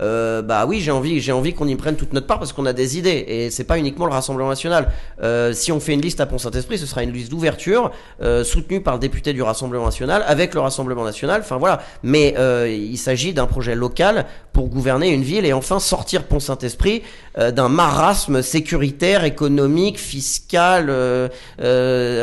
[0.00, 2.66] Euh, bah oui, j'ai envie, j'ai envie qu'on y prenne toute notre part parce qu'on
[2.66, 4.90] a des idées et c'est pas uniquement le Rassemblement national.
[5.22, 7.90] Euh, si on fait une liste à Pont-Saint-Esprit, ce sera une liste d'ouverture
[8.22, 11.40] euh, soutenue par le député du Rassemblement national avec le Rassemblement national.
[11.40, 15.78] Enfin voilà, mais euh, il s'agit d'un projet local pour gouverner une ville et enfin
[15.78, 17.02] sortir Pont-Saint-Esprit
[17.38, 21.28] euh, d'un marasme sécuritaire, économique, fiscal, euh,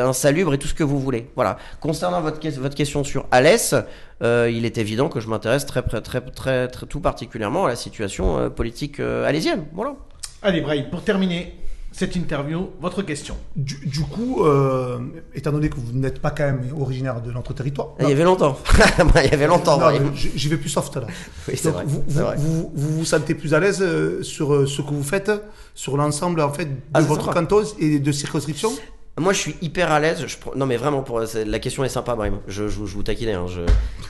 [0.04, 1.30] insalubre et tout ce que vous voulez.
[1.36, 1.58] Voilà.
[1.80, 3.76] Concernant votre, votre question sur Alès,
[4.22, 7.70] euh, il est évident que je m'intéresse très, très, très, très, très- tout particulièrement à
[7.70, 9.66] la situation euh, politique euh, alésienne.
[9.74, 9.96] Voilà.
[10.42, 11.56] Allez, Brahim, pour terminer
[11.92, 13.38] cette interview, votre question.
[13.56, 14.98] Du, du coup, euh,
[15.36, 18.24] étant donné que vous n'êtes pas quand même originaire de notre territoire, Il y avait
[18.24, 18.58] longtemps.
[19.24, 19.80] il y avait longtemps.
[20.16, 21.06] J'y vais plus soft là.
[21.48, 21.84] Oui, c'est Donc, vrai.
[21.86, 22.36] Vous, c'est vous, vrai.
[22.38, 23.86] vous, vous vous sentez plus à l'aise
[24.24, 25.32] sur ce que vous faites,
[25.76, 28.72] sur l'ensemble en fait de Ah, c'est votre canton et de circonscription
[29.20, 30.24] Moi, je suis hyper à l'aise.
[30.26, 31.20] Je prends- Non, mais vraiment, pour...
[31.20, 32.40] la question est sympa, Brahim.
[32.48, 33.34] Je, je, je vous taquinais.
[33.34, 33.46] hein.
[33.48, 33.62] Je...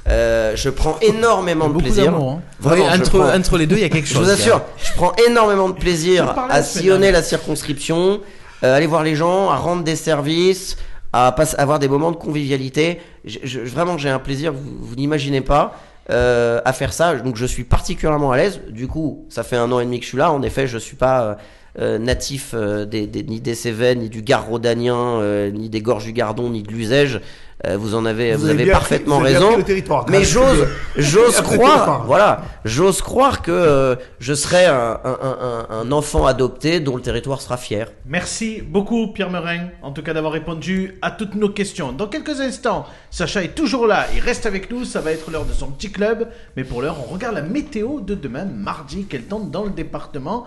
[0.09, 2.13] Euh, je prends énormément de plaisir.
[2.15, 2.41] hein.
[2.59, 4.23] Vraiment, Oui, je entre, prends- entre les deux, il y a quelque Je chose.
[4.25, 8.21] vous assure, je prends énormément de plaisir à sillonner la circonscription,
[8.63, 10.77] euh, aller voir les gens, à rendre des services,
[11.11, 13.01] à pas- avoir des moments de convivialité.
[13.25, 15.77] Je- je- vraiment, j'ai un plaisir, vous, vous n'imaginez pas,
[16.11, 17.15] euh, à faire ça.
[17.15, 18.61] Donc, je suis particulièrement à l'aise.
[18.69, 20.31] Du coup, ça fait un an et demi que je suis là.
[20.31, 21.37] En effet, je suis pas
[21.79, 25.69] euh, euh, natif euh, des, des- ni des Cévennes, ni du Gard rhodanien, euh, ni
[25.69, 27.19] des Gorges du Gardon, ni de l'Uzège.
[27.65, 29.65] Euh, vous en avez, vous, avez, parfaitement appris- vous avez raison.
[30.09, 30.67] mais j'ose,
[30.97, 36.79] j'ose croire, voilà, j'ose croire que euh, je serai un, un- un- un enfant adopté
[36.81, 37.89] dont le territoire sera fier.
[38.05, 41.93] Merci beaucoup, Pierre Merin, en tout cas d'avoir répondu à toutes nos questions.
[41.93, 45.45] Dans quelques instants, Sacha est toujours là, il reste avec nous, ça va être l'heure
[45.45, 46.27] de son petit club.
[46.57, 50.43] Mais pour l'heure, on regarde la météo de demain, mardi, quelle tente dans le département.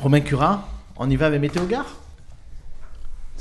[0.00, 0.66] Romain Curat,
[0.96, 1.86] on y va avec Météo Gare?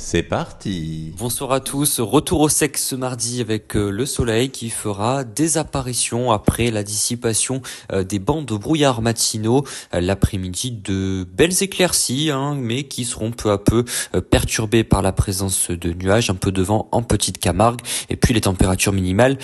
[0.05, 1.13] C'est parti.
[1.17, 2.01] Bonsoir à tous.
[2.01, 6.83] Retour au sec ce mardi avec euh, le soleil qui fera des apparitions après la
[6.83, 9.63] dissipation euh, des bancs de brouillard matinaux.
[9.95, 13.85] Euh, L'après-midi de belles éclaircies, hein, mais qui seront peu à peu
[14.29, 17.79] perturbées par la présence de nuages, un peu de vent en petite Camargue.
[18.09, 19.37] Et puis les températures minimales,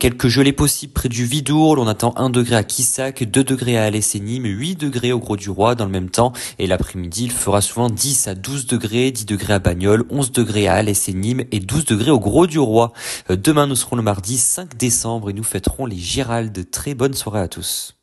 [0.00, 1.78] quelques gelées possibles près du Vidourle.
[1.78, 5.20] On attend 1 degré à Quissac, 2 degrés à Alès et Nîmes, 8 degrés au
[5.20, 6.32] Gros du Roi dans le même temps.
[6.58, 9.60] Et l'après-midi, il fera souvent 10 à 12 degrés, 10 degrés à
[9.92, 12.92] Bagnols, 11 degrés à Alès et Nîmes et 12 degrés au Gros du Roi.
[13.30, 16.70] Euh, Demain, nous serons le mardi 5 décembre et nous fêterons les Géraldes.
[16.70, 17.94] Très bonne soirée à tous.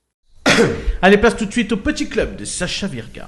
[1.01, 3.27] Allez, place tout de suite au petit club de Sacha Virga.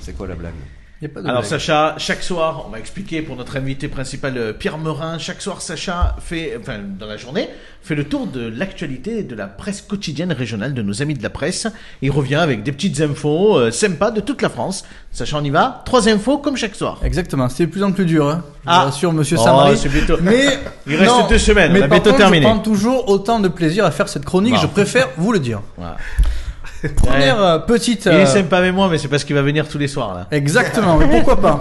[0.00, 0.54] C'est quoi la blague?
[1.02, 1.50] Y a pas de Alors blague.
[1.50, 5.62] Sacha, chaque soir, on va expliquer pour notre invité principal euh, Pierre Merin, chaque soir
[5.62, 7.48] Sacha fait, enfin dans la journée,
[7.82, 11.30] fait le tour de l'actualité de la presse quotidienne régionale de nos amis de la
[11.30, 11.66] presse.
[12.02, 14.84] Il revient avec des petites infos euh, sympas de toute la France.
[15.12, 16.98] Sacha, on y va Trois infos comme chaque soir.
[17.02, 18.28] Exactement, c'est de plus en plus dur.
[18.28, 18.44] Hein.
[18.64, 18.80] Je Ah.
[18.80, 19.78] vous rassure, monsieur Oh, Samari.
[19.78, 22.42] c'est bientôt- Mais Il reste non, deux semaines, mais on a bientôt terminé.
[22.44, 24.56] Je prends toujours autant de plaisir à faire cette chronique.
[24.60, 25.62] Je préfère vous le dire.
[25.78, 25.96] Voilà.
[26.96, 28.06] Première euh, petite.
[28.06, 30.14] Il euh, est sympa avec moi, mais c'est parce qu'il va venir tous les soirs
[30.14, 30.26] là.
[30.30, 31.60] Exactement, mais pourquoi pas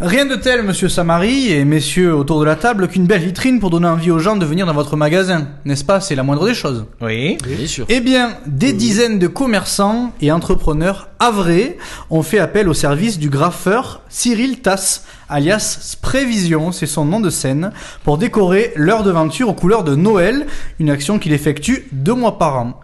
[0.00, 3.70] Rien de tel, monsieur Samari et messieurs autour de la table, qu'une belle vitrine pour
[3.70, 6.00] donner envie aux gens de venir dans votre magasin, n'est-ce pas?
[6.00, 6.86] C'est la moindre des choses.
[7.00, 7.36] Oui.
[7.46, 7.84] Bien sûr.
[7.88, 11.76] Eh bien, des dizaines de commerçants et entrepreneurs avrés
[12.08, 17.30] ont fait appel au service du graffeur Cyril Tass, alias Sprévision, c'est son nom de
[17.30, 17.72] scène,
[18.04, 20.46] pour décorer leur devanture aux couleurs de Noël,
[20.78, 22.80] une action qu'il effectue deux mois par an.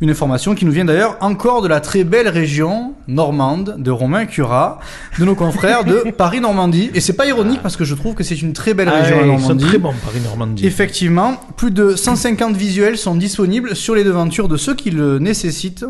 [0.00, 4.26] Une information qui nous vient d'ailleurs encore de la très belle région normande de Romain
[4.26, 4.78] Curat,
[5.18, 6.92] de nos confrères de Paris-Normandie.
[6.94, 9.16] Et c'est pas ironique parce que je trouve que c'est une très belle Ah région
[9.16, 9.64] ouais, à ils sont Normandie.
[9.66, 10.64] très bons, Paris-Normandie.
[10.66, 15.84] Effectivement, plus de 150 visuels sont disponibles sur les devantures de ceux qui le nécessitent.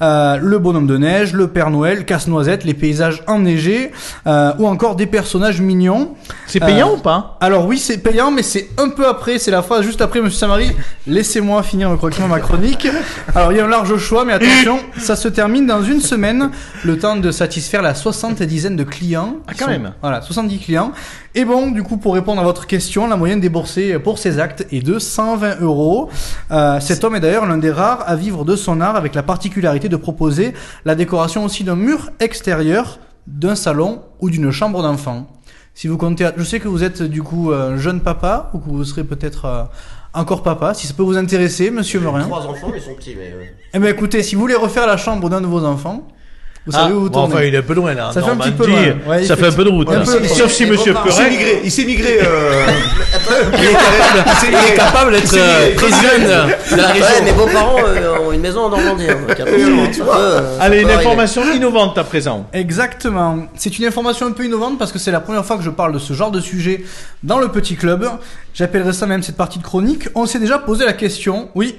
[0.00, 3.92] Euh, le bonhomme de neige, le Père Noël, casse-noisette, les paysages enneigés,
[4.26, 6.14] euh, ou encore des personnages mignons.
[6.48, 7.36] C'est payant Euh, ou pas?
[7.40, 10.38] Alors oui, c'est payant, mais c'est un peu après, c'est la phrase juste après, Monsieur
[10.38, 10.72] Samari.
[11.06, 12.88] Laissez-moi finir correctement ma chronique.
[13.36, 16.50] Alors il y a un large choix, mais attention, ça se termine dans une semaine,
[16.84, 19.36] le temps de satisfaire la soixante-dizaine de clients.
[19.46, 19.92] Ah, quand sont- même.
[20.00, 20.92] Voilà, 70 clients.
[21.34, 24.66] Et bon, du coup, pour répondre à votre question, la moyenne déboursée pour ces actes
[24.72, 26.08] est de 120 euros.
[26.50, 29.22] Euh, cet homme est d'ailleurs l'un des rares à vivre de son art, avec la
[29.22, 35.26] particularité de proposer la décoration aussi d'un mur extérieur, d'un salon ou d'une chambre d'enfant.
[35.74, 38.68] Si vous comptez, je sais que vous êtes du coup un jeune papa ou que
[38.68, 39.62] vous serez peut-être euh,
[40.14, 40.74] encore papa.
[40.74, 42.22] Si ça peut vous intéresser, Monsieur Morin.
[42.24, 43.14] Trois enfants, mais ils sont petits.
[43.16, 43.54] Mais, ouais.
[43.74, 46.06] Eh ben écoutez, si vous voulez refaire la chambre d'un de vos enfants,
[46.66, 47.34] vous Ah, savez où vous bon, tournez.
[47.34, 48.10] Enfin, il est un peu loin là.
[48.14, 48.78] Ça fait un petit peu loin.
[49.08, 49.88] Ouais, ça fait un peu de route.
[49.90, 50.02] Hein.
[50.04, 51.30] peu, Sauf si Monsieur bon, Il s'est Perret.
[51.30, 52.18] migré, il s'est migré.
[52.22, 52.66] Euh...
[54.48, 55.98] Il est capable d'être euh, président
[56.72, 57.06] de la région.
[57.06, 59.06] Ouais, mes beaux-parents euh, ont une maison en Normandie.
[59.08, 59.44] hein, hein,
[60.16, 61.00] euh, Allez, une arriver.
[61.00, 62.46] information innovante à présent.
[62.52, 63.38] Exactement.
[63.56, 65.92] C'est une information un peu innovante parce que c'est la première fois que je parle
[65.92, 66.84] de ce genre de sujet
[67.22, 68.08] dans le petit club.
[68.54, 70.08] J'appellerai ça même cette partie de chronique.
[70.14, 71.48] On s'est déjà posé la question.
[71.54, 71.76] Oui,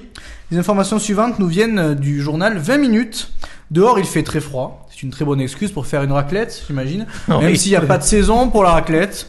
[0.54, 3.30] les informations suivantes nous viennent du journal 20 minutes.
[3.72, 4.86] Dehors, il fait très froid.
[4.88, 7.06] C'est une très bonne excuse pour faire une raclette, j'imagine.
[7.28, 7.58] Même Oui.
[7.58, 9.28] s'il n'y a pas de saison pour la raclette.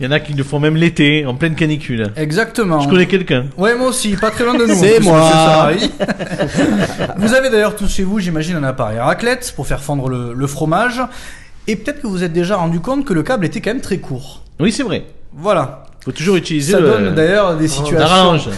[0.00, 2.10] Il y en a qui le font même l'été, en pleine canicule.
[2.16, 2.80] Exactement.
[2.80, 3.46] Je connais quelqu'un.
[3.56, 4.74] Ouais, moi aussi, pas très loin de nous.
[4.80, 5.70] C'est moi.
[7.18, 10.32] vous avez d'ailleurs tous chez vous, j'imagine, un appareil à raclette pour faire fondre le,
[10.34, 11.00] le fromage.
[11.68, 13.80] Et peut-être que vous vous êtes déjà rendu compte que le câble était quand même
[13.82, 14.42] très court.
[14.58, 15.04] Oui, c'est vrai.
[15.32, 15.83] Voilà.
[16.04, 16.86] Faut toujours utiliser Ça le.
[16.86, 17.98] donne d'ailleurs des situations.
[17.98, 18.48] Arrange.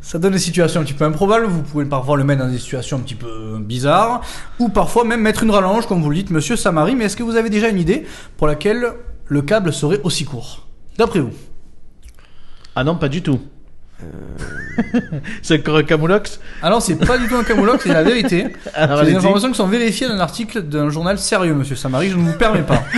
[0.00, 1.46] Ça donne des situations un petit peu improbables.
[1.46, 4.22] Vous pouvez parfois le mettre dans des situations un petit peu bizarres,
[4.58, 6.96] ou parfois même mettre une rallonge, comme vous le dites, Monsieur Samari.
[6.96, 8.04] Mais est-ce que vous avez déjà une idée
[8.36, 8.88] pour laquelle
[9.26, 10.66] le câble serait aussi court,
[10.98, 11.30] d'après vous?
[12.74, 13.40] Ah non, pas du tout.
[14.02, 14.80] Euh.
[15.42, 18.48] c'est encore un camoulox Alors, c'est pas du tout un camoulox, c'est la vérité.
[18.74, 22.10] Alors, C'est des informations qui sont vérifiées dans un article d'un journal sérieux, Monsieur Samari.
[22.10, 22.82] Je ne vous permets pas.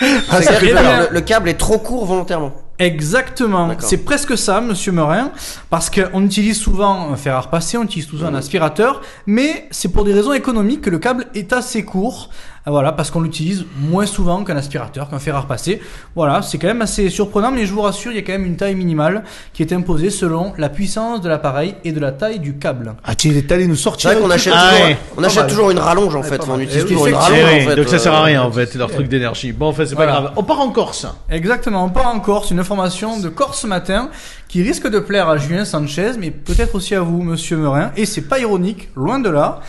[0.00, 2.52] Ah, le, le câble est trop court volontairement.
[2.80, 3.68] Exactement.
[3.80, 5.32] C'est presque ça, Monsieur Morin,
[5.68, 9.92] parce qu'on utilise souvent un fer à repasser, on utilise souvent un aspirateur, mais c'est
[9.92, 12.30] pour des raisons économiques que le câble est assez court.
[12.66, 15.80] Ah, Voilà, parce qu'on l'utilise moins souvent qu'un aspirateur, qu'un fer à repasser.
[16.14, 18.44] Voilà, c'est quand même assez surprenant, mais je vous rassure, il y a quand même
[18.44, 22.38] une taille minimale qui est imposée selon la puissance de l'appareil et de la taille
[22.38, 22.94] du câble.
[23.04, 24.10] Ah, tu es allé nous C'est sortir.
[24.10, 24.96] vrai qu'on achète, Ah toujours, ouais.
[25.16, 26.40] on achète toujours une rallonge en fait.
[26.48, 27.76] on utilise Eh toujours une Eh rallonge oui, en fait.
[27.76, 29.52] donc ça sert à euh, rien en fait, leur truc d'énergie.
[29.52, 30.20] Bon, enfin, c'est pas Voilà.
[30.20, 30.32] grave.
[30.36, 31.06] On part en Corse.
[31.30, 34.10] Exactement, on part en Corse, une information de Corse ce matin
[34.48, 38.04] qui risque de plaire à Julien Sanchez, mais peut-être aussi à vous, Monsieur Merin, et
[38.04, 39.60] c'est pas ironique, loin de là.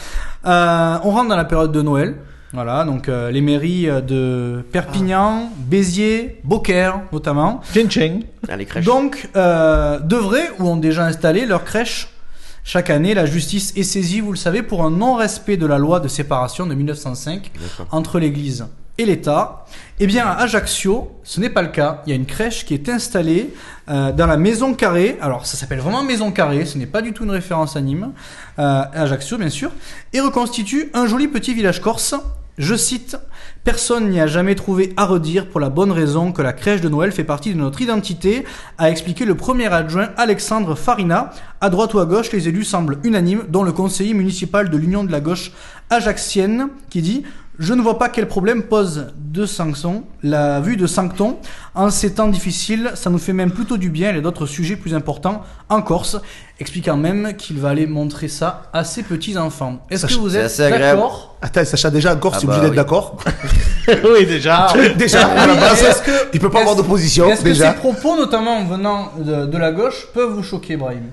[0.46, 2.16] Euh, on rentre dans la période de Noël.
[2.54, 8.24] Voilà, donc euh, les mairies euh, de Perpignan, Béziers, Beaucaire notamment, tcheng.
[8.50, 8.84] Ah, les crèches.
[8.84, 12.10] donc euh, devraient ou ont déjà installé leur crèche.
[12.64, 16.00] Chaque année, la justice est saisie, vous le savez, pour un non-respect de la loi
[16.00, 17.52] de séparation de 1905
[17.90, 18.66] entre l'Église
[18.98, 19.66] et l'État.
[20.00, 22.02] Eh bien, à Ajaccio, ce n'est pas le cas.
[22.06, 23.54] Il y a une crèche qui est installée
[23.90, 25.18] euh, dans la Maison Carrée.
[25.22, 26.66] Alors, ça s'appelle vraiment Maison Carrée.
[26.66, 28.12] Ce n'est pas du tout une référence à Nîmes,
[28.60, 29.72] euh, à Ajaccio, bien sûr,
[30.14, 32.16] et reconstitue un joli petit village corse.
[32.62, 33.18] Je cite,
[33.64, 36.90] Personne n'y a jamais trouvé à redire pour la bonne raison que la crèche de
[36.90, 38.46] Noël fait partie de notre identité,
[38.78, 41.32] a expliqué le premier adjoint Alexandre Farina.
[41.60, 45.04] À droite ou à gauche, les élus semblent unanimes, dont le conseiller municipal de l'Union
[45.04, 45.54] de la gauche
[45.90, 47.24] ajaxienne, qui dit
[47.62, 49.46] je ne vois pas quel problème pose de
[50.24, 51.38] la vue de Sancton.
[51.76, 54.10] En ces temps difficiles, ça nous fait même plutôt du bien.
[54.10, 56.18] Il y a d'autres sujets plus importants en Corse,
[56.60, 59.86] expliquant même qu'il va aller montrer ça à ses petits-enfants.
[59.90, 61.00] Est-ce que vous c'est êtes assez agréable.
[61.02, 62.76] d'accord Attends, Sacha, déjà, encore, Ah c'est bah obligé d'être oui.
[62.78, 63.18] d'accord.
[63.88, 64.68] oui, déjà.
[64.98, 67.72] déjà, Ah, à la oui, base, que- il peut pas avoir d'opposition, Est-ce que déjà.
[67.74, 71.04] ces propos, notamment venant de, de la gauche, peuvent vous choquer, Brahim?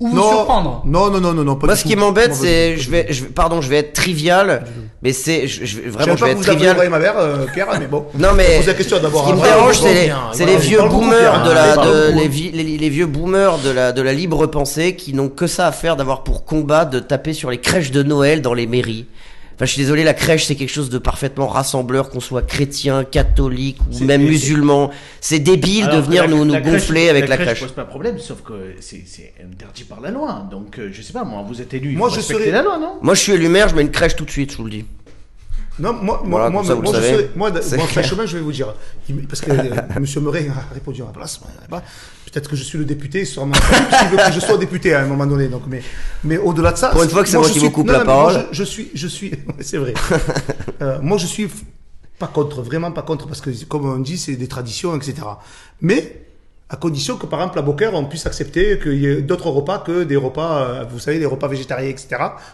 [0.00, 2.76] Ou vous Non, surprendre non, non, non, non, non, pas Moi, ce qui m'embête, c'est,
[2.78, 4.64] je vais, je vais- pardon, je vais être trivial,
[5.02, 6.72] mais c'est, je, je- Je vraiment, je pas vais que être vous avez trivial.
[6.72, 8.06] envoyé ma mère, euh, Pierre, mais bon.
[8.18, 9.54] Non mais la question d'abord ce qui me Brian.
[9.56, 13.92] dérange, c'est les, les vieux boomers de la, de- les- les vieux boomers de la,
[13.92, 17.32] de la libre pensée qui n'ont que ça à faire d'avoir pour combat de taper
[17.34, 19.06] sur les crèches de Noël dans les mairies.
[19.60, 23.04] Enfin, je suis désolé, la crèche c'est quelque chose de parfaitement rassembleur, qu'on soit chrétien,
[23.04, 24.90] catholique ou même musulman.
[25.20, 27.60] C'est débile Alors de venir la- nous, nous la crèche- gonfler avec la crèche.
[27.60, 30.48] pose pas problème, sauf que c'est interdit par la loi.
[30.50, 32.62] Donc, euh, je sais pas, moi, vous êtes élu, il Moi, faut je serais- la
[32.62, 32.94] loi, non?
[33.02, 34.70] Moi, je suis élu maire, je mets une crèche tout de suite, je vous le
[34.70, 34.84] dis.
[35.78, 38.74] Non, moi, moi, Voilà, moi, moi, je serais- moi, moi, je vais vous dire,
[39.28, 41.38] parce que euh, Monsieur Murray a répondu à ma place.
[41.42, 41.82] moi, bah,
[42.32, 43.54] Peut-être que je suis le député, sûrement.
[43.54, 45.48] S'il veut que je sois député à un moment donné.
[45.48, 45.82] Donc, mais,
[46.24, 46.88] mais au-delà de ça.
[46.90, 48.12] Pour une fois que c'est moi je qui suis- vous coupe non, la non, mais
[48.12, 48.46] moi, parole.
[48.52, 49.94] je, je suis, je suis, c'est vrai.
[50.82, 51.48] Euh, moi, je suis
[52.18, 55.14] pas contre, vraiment pas contre, parce que comme on dit, c'est des traditions, etc.
[55.80, 56.22] Mais
[56.68, 59.78] à condition que, par exemple, à Beaucaire, on puisse accepter qu'il y ait d'autres repas
[59.80, 62.08] que des repas, euh, vous savez, des repas végétariens, etc.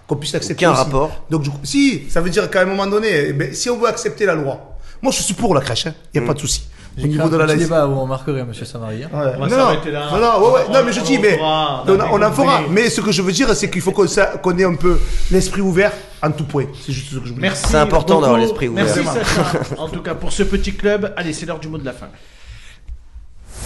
[0.06, 0.66] Qu'on puisse accepter.
[0.66, 0.84] Aucun aussi.
[0.84, 1.24] rapport.
[1.28, 3.76] Donc, du coup, si, ça veut dire qu'à un moment donné, eh ben, si on
[3.78, 6.26] veut accepter la loi, moi, je suis pour la crèche, il n'y a Mm.
[6.28, 6.66] pas de souci.
[6.98, 7.64] Au niveau de un la laïcité.
[7.66, 9.04] débat où on remarquerait, monsieur Samari.
[9.04, 9.08] hein.
[9.12, 9.32] Ouais.
[9.36, 10.06] On va Non, non, s'arrêter là.
[10.10, 12.60] non, non, ouais, ouais, On- non, mais je dis, mais fera, on, on en fera.
[12.70, 14.98] Mais ce que je veux dire, c'est qu'il faut qu'on ait un peu
[15.30, 15.92] l'esprit ouvert
[16.22, 16.64] en tout point.
[16.84, 17.42] C'est juste ce que je veux dire.
[17.42, 17.64] Merci.
[17.68, 18.84] C'est important d'avoir l'esprit ouvert.
[18.84, 19.04] Merci.
[19.04, 19.74] Sacha.
[19.78, 22.08] En tout cas, pour ce petit club, allez, c'est l'heure du mot de la fin.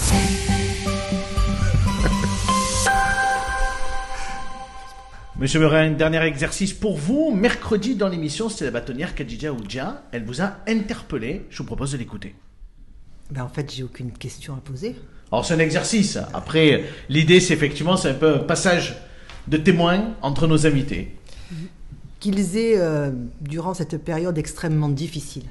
[5.39, 7.31] Monsieur Merin, dernier exercice pour vous.
[7.35, 10.03] Mercredi, dans l'émission, c'était la bâtonnière Khadija Oudja.
[10.13, 11.47] Elle vous a interpellé.
[11.51, 12.35] Je vous propose de l'écouter.
[13.31, 14.97] Ben, en fait, j'ai aucune question à poser.
[15.31, 16.19] Alors, c'est un exercice.
[16.35, 18.97] Après, l'idée, c'est effectivement, c'est un peu un passage
[19.47, 21.17] de témoin entre nos invités.
[22.19, 23.11] Qu'ils aient, euh,
[23.41, 25.45] durant cette période extrêmement difficile,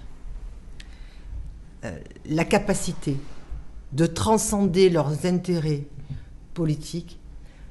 [1.85, 3.15] euh, la capacité
[3.93, 5.83] de transcender leurs intérêts
[6.53, 7.17] politiques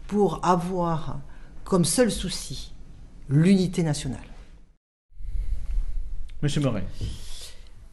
[0.06, 1.20] pour avoir
[1.64, 2.72] comme seul souci
[3.28, 4.20] l'unité nationale.
[6.42, 6.82] Monsieur Merin.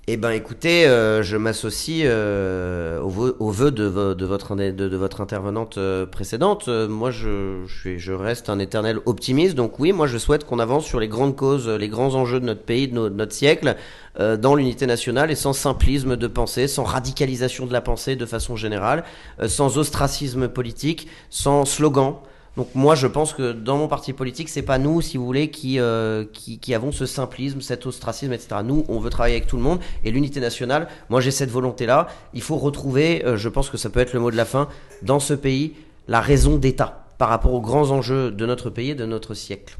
[0.07, 5.79] Eh ben, écoutez, euh, je m'associe euh, au, vœu, de, de votre, de, votre intervenante
[5.79, 6.67] euh, précédente.
[6.67, 9.55] Euh, moi, je, je, reste un éternel optimiste.
[9.55, 12.45] Donc oui, moi, je souhaite qu'on avance sur les grandes causes, les grands enjeux de
[12.45, 13.77] notre pays, de, notre siècle,
[14.19, 18.27] euh, dans l'unité nationale et sans simplisme de pensée, sans radicalisation de la pensée de
[18.27, 19.05] façon générale,
[19.47, 22.17] sans ostracisme politique, sans slogan.
[22.57, 25.49] Donc moi, je pense que dans mon parti politique, c'est pas nous, si vous voulez,
[25.49, 28.61] qui, euh, qui, avons ce simplisme, cet ostracisme, etc.
[28.63, 30.87] Nous, on veut travailler avec tout le monde et l'unité nationale.
[31.09, 32.07] Moi, j'ai cette volonté-là.
[32.33, 34.69] Il faut retrouver, euh, je pense que ça peut être le mot de la fin,
[35.01, 35.73] dans ce pays,
[36.07, 39.77] la raison d'État par rapport aux grands enjeux de notre pays et de notre siècle.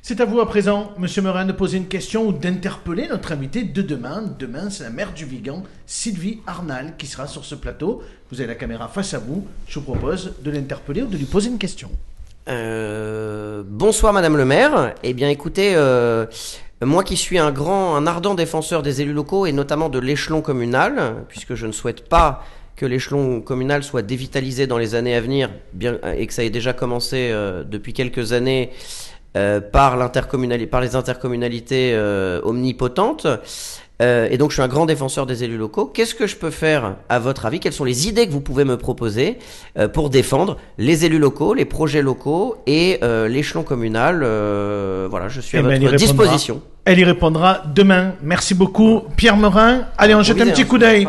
[0.00, 3.62] C'est à vous à présent, Monsieur Merin, de poser une question ou d'interpeller notre invité
[3.62, 4.22] de demain.
[4.38, 8.02] Demain, c'est la maire du Vigan, Sylvie Arnal, qui sera sur ce plateau.
[8.30, 9.44] Vous avez la caméra face à vous.
[9.66, 11.90] Je vous propose de l'interpeller ou de lui poser une question.
[12.48, 14.94] Euh, bonsoir Madame le maire.
[15.02, 16.26] Eh bien écoutez, euh,
[16.80, 20.40] moi qui suis un grand, un ardent défenseur des élus locaux et notamment de l'échelon
[20.40, 22.44] communal, puisque je ne souhaite pas
[22.76, 25.50] que l'échelon communal soit dévitalisé dans les années à venir,
[26.16, 28.70] et que ça ait déjà commencé euh, depuis quelques années
[29.38, 29.96] euh, par
[30.80, 33.26] les intercommunalités euh, omnipotentes.
[34.00, 35.86] Euh, et donc je suis un grand défenseur des élus locaux.
[35.86, 37.58] Qu'est-ce que je peux faire à votre avis?
[37.58, 39.38] Quelles sont les idées que vous pouvez me proposer
[39.76, 44.18] euh, pour défendre les élus locaux, les projets locaux et euh, l'échelon communal?
[45.10, 46.62] Voilà, je suis Eh à ben, elle y votre disposition.
[46.84, 48.14] Elle y répondra demain.
[48.22, 49.86] Merci beaucoup, Pierre Merin.
[49.98, 51.06] Allez, on jette un petit coup d'œil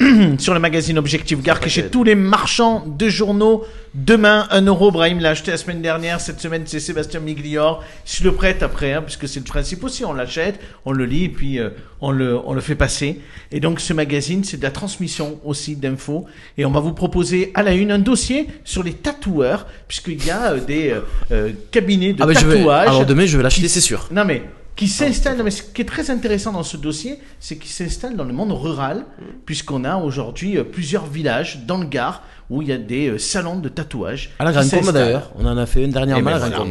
[0.38, 3.64] sur le magazine Objectif Gare qui est chez tous les marchands de journaux.
[3.94, 4.90] Demain, 1 euro.
[4.90, 6.20] Brahim l'a acheté la semaine dernière.
[6.20, 7.84] Cette semaine, c'est Sébastien Miglior.
[8.04, 10.04] Je le prête après, hein, puisque c'est le principe aussi.
[10.04, 11.70] On l'achète, on le lit, et puis euh,
[12.00, 13.20] on, le, on le fait passer.
[13.52, 16.26] Et donc, ce magazine, c'est de la transmission aussi d'infos.
[16.58, 20.30] Et on va vous proposer à la une un dossier sur les tatoueurs, puisqu'il y
[20.30, 22.88] a euh, des euh, euh, cabinets de Ah, mais je vais, tatouage.
[22.88, 24.08] alors demain, je vais l'acheter, c'est sûr.
[24.10, 24.42] Non mais
[24.76, 25.42] qui s'installe.
[25.42, 28.52] mais ce qui est très intéressant dans ce dossier, c'est qu'il s'installe dans le monde
[28.52, 29.06] rural,
[29.46, 33.18] puisqu'on a aujourd'hui euh, plusieurs villages dans le Gard où il y a des euh,
[33.18, 34.30] salons de tatouage.
[34.38, 35.30] À la Grande Combe d'ailleurs.
[35.38, 36.70] On en a fait une dernièrement Eh à ben la Grande.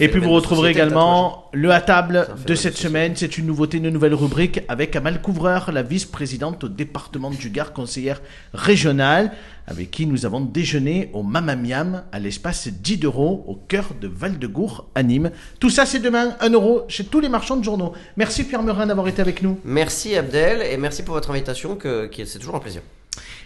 [0.00, 3.12] Et puis vous retrouverez également le à table de cette semaine.
[3.16, 7.72] C'est une nouveauté, une nouvelle rubrique avec Amal Couvreur, la vice-présidente au département du Gard,
[7.72, 8.20] conseillère
[8.52, 9.32] régionale,
[9.66, 15.02] avec qui nous avons déjeuné au Mamamiam à l'espace Diderot au cœur de Val-de-Gour à
[15.02, 15.30] Nîmes.
[15.58, 17.92] Tout ça c'est demain, 1 euro chez tous les marchands de journaux.
[18.16, 19.58] Merci Pierre Merin d'avoir été avec nous.
[19.64, 22.82] Merci Abdel et merci pour votre invitation, que, c'est toujours un plaisir.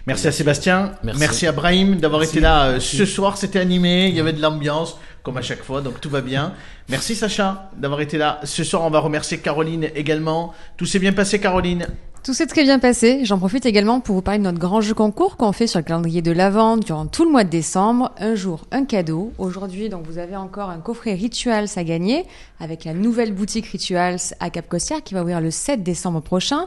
[0.06, 1.46] Merci à Sébastien, merci, Merci.
[1.46, 3.36] à Brahim d'avoir été là euh, ce soir.
[3.36, 6.54] C'était animé, il y avait de l'ambiance, comme à chaque fois, donc tout va bien.
[6.88, 8.40] Merci Sacha d'avoir été là.
[8.44, 10.54] Ce soir, on va remercier Caroline également.
[10.76, 11.86] Tout s'est bien passé, Caroline?
[12.24, 13.24] Tout s'est très bien passé.
[13.24, 15.84] J'en profite également pour vous parler de notre grand jeu concours qu'on fait sur le
[15.84, 18.12] calendrier de l'Avent durant tout le mois de décembre.
[18.18, 19.32] Un jour, un cadeau.
[19.38, 22.24] Aujourd'hui, donc, vous avez encore un coffret Rituals à gagner
[22.60, 26.66] avec la nouvelle boutique Rituals à Cap Costière qui va ouvrir le 7 décembre prochain.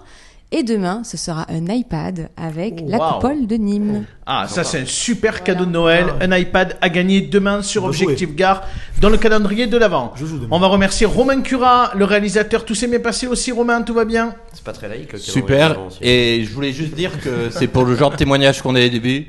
[0.53, 3.13] Et demain, ce sera un iPad avec la Wow.
[3.13, 4.03] coupole de Nîmes.
[4.25, 8.35] Ah, ça c'est un super cadeau de Noël, un iPad à gagner demain sur Objectif
[8.35, 8.67] Gare
[8.99, 10.11] dans le calendrier de l'avant.
[10.17, 10.49] Je joue demain.
[10.51, 12.65] On va remercier Romain Cura, le réalisateur.
[12.65, 14.35] Tout s'est bien passé aussi, Romain, tout va bien?
[14.51, 15.17] C'est pas très laïque.
[15.17, 15.77] Super.
[16.01, 18.89] Et je voulais juste dire que c'est pour le genre de témoignage qu'on a au
[18.89, 19.27] début.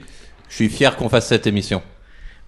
[0.49, 1.83] Je suis fier qu'on fasse cette émission.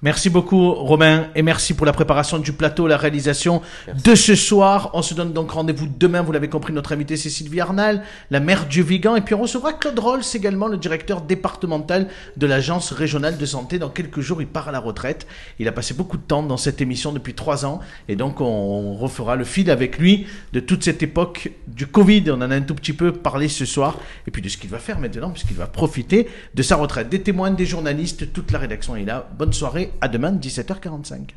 [0.05, 3.63] Merci beaucoup Romain et merci pour la préparation du plateau, la réalisation
[4.05, 4.91] de ce soir.
[4.93, 8.39] On se donne donc rendez-vous demain, vous l'avez compris, notre invité c'est Sylvie Arnal, la
[8.39, 12.93] maire du Vigan et puis on recevra Claude Rolls également, le directeur départemental de l'agence
[12.93, 13.79] régionale de santé.
[13.79, 15.27] Dans quelques jours, il part à la retraite.
[15.59, 18.93] Il a passé beaucoup de temps dans cette émission depuis trois ans et donc on
[18.97, 22.25] refera le fil avec lui de toute cette époque du Covid.
[22.29, 24.69] On en a un tout petit peu parlé ce soir et puis de ce qu'il
[24.69, 27.09] va faire maintenant puisqu'il va profiter de sa retraite.
[27.09, 29.31] Des témoins, des journalistes, toute la rédaction est là.
[29.39, 31.31] Bonne soirée, à demain, 17h45.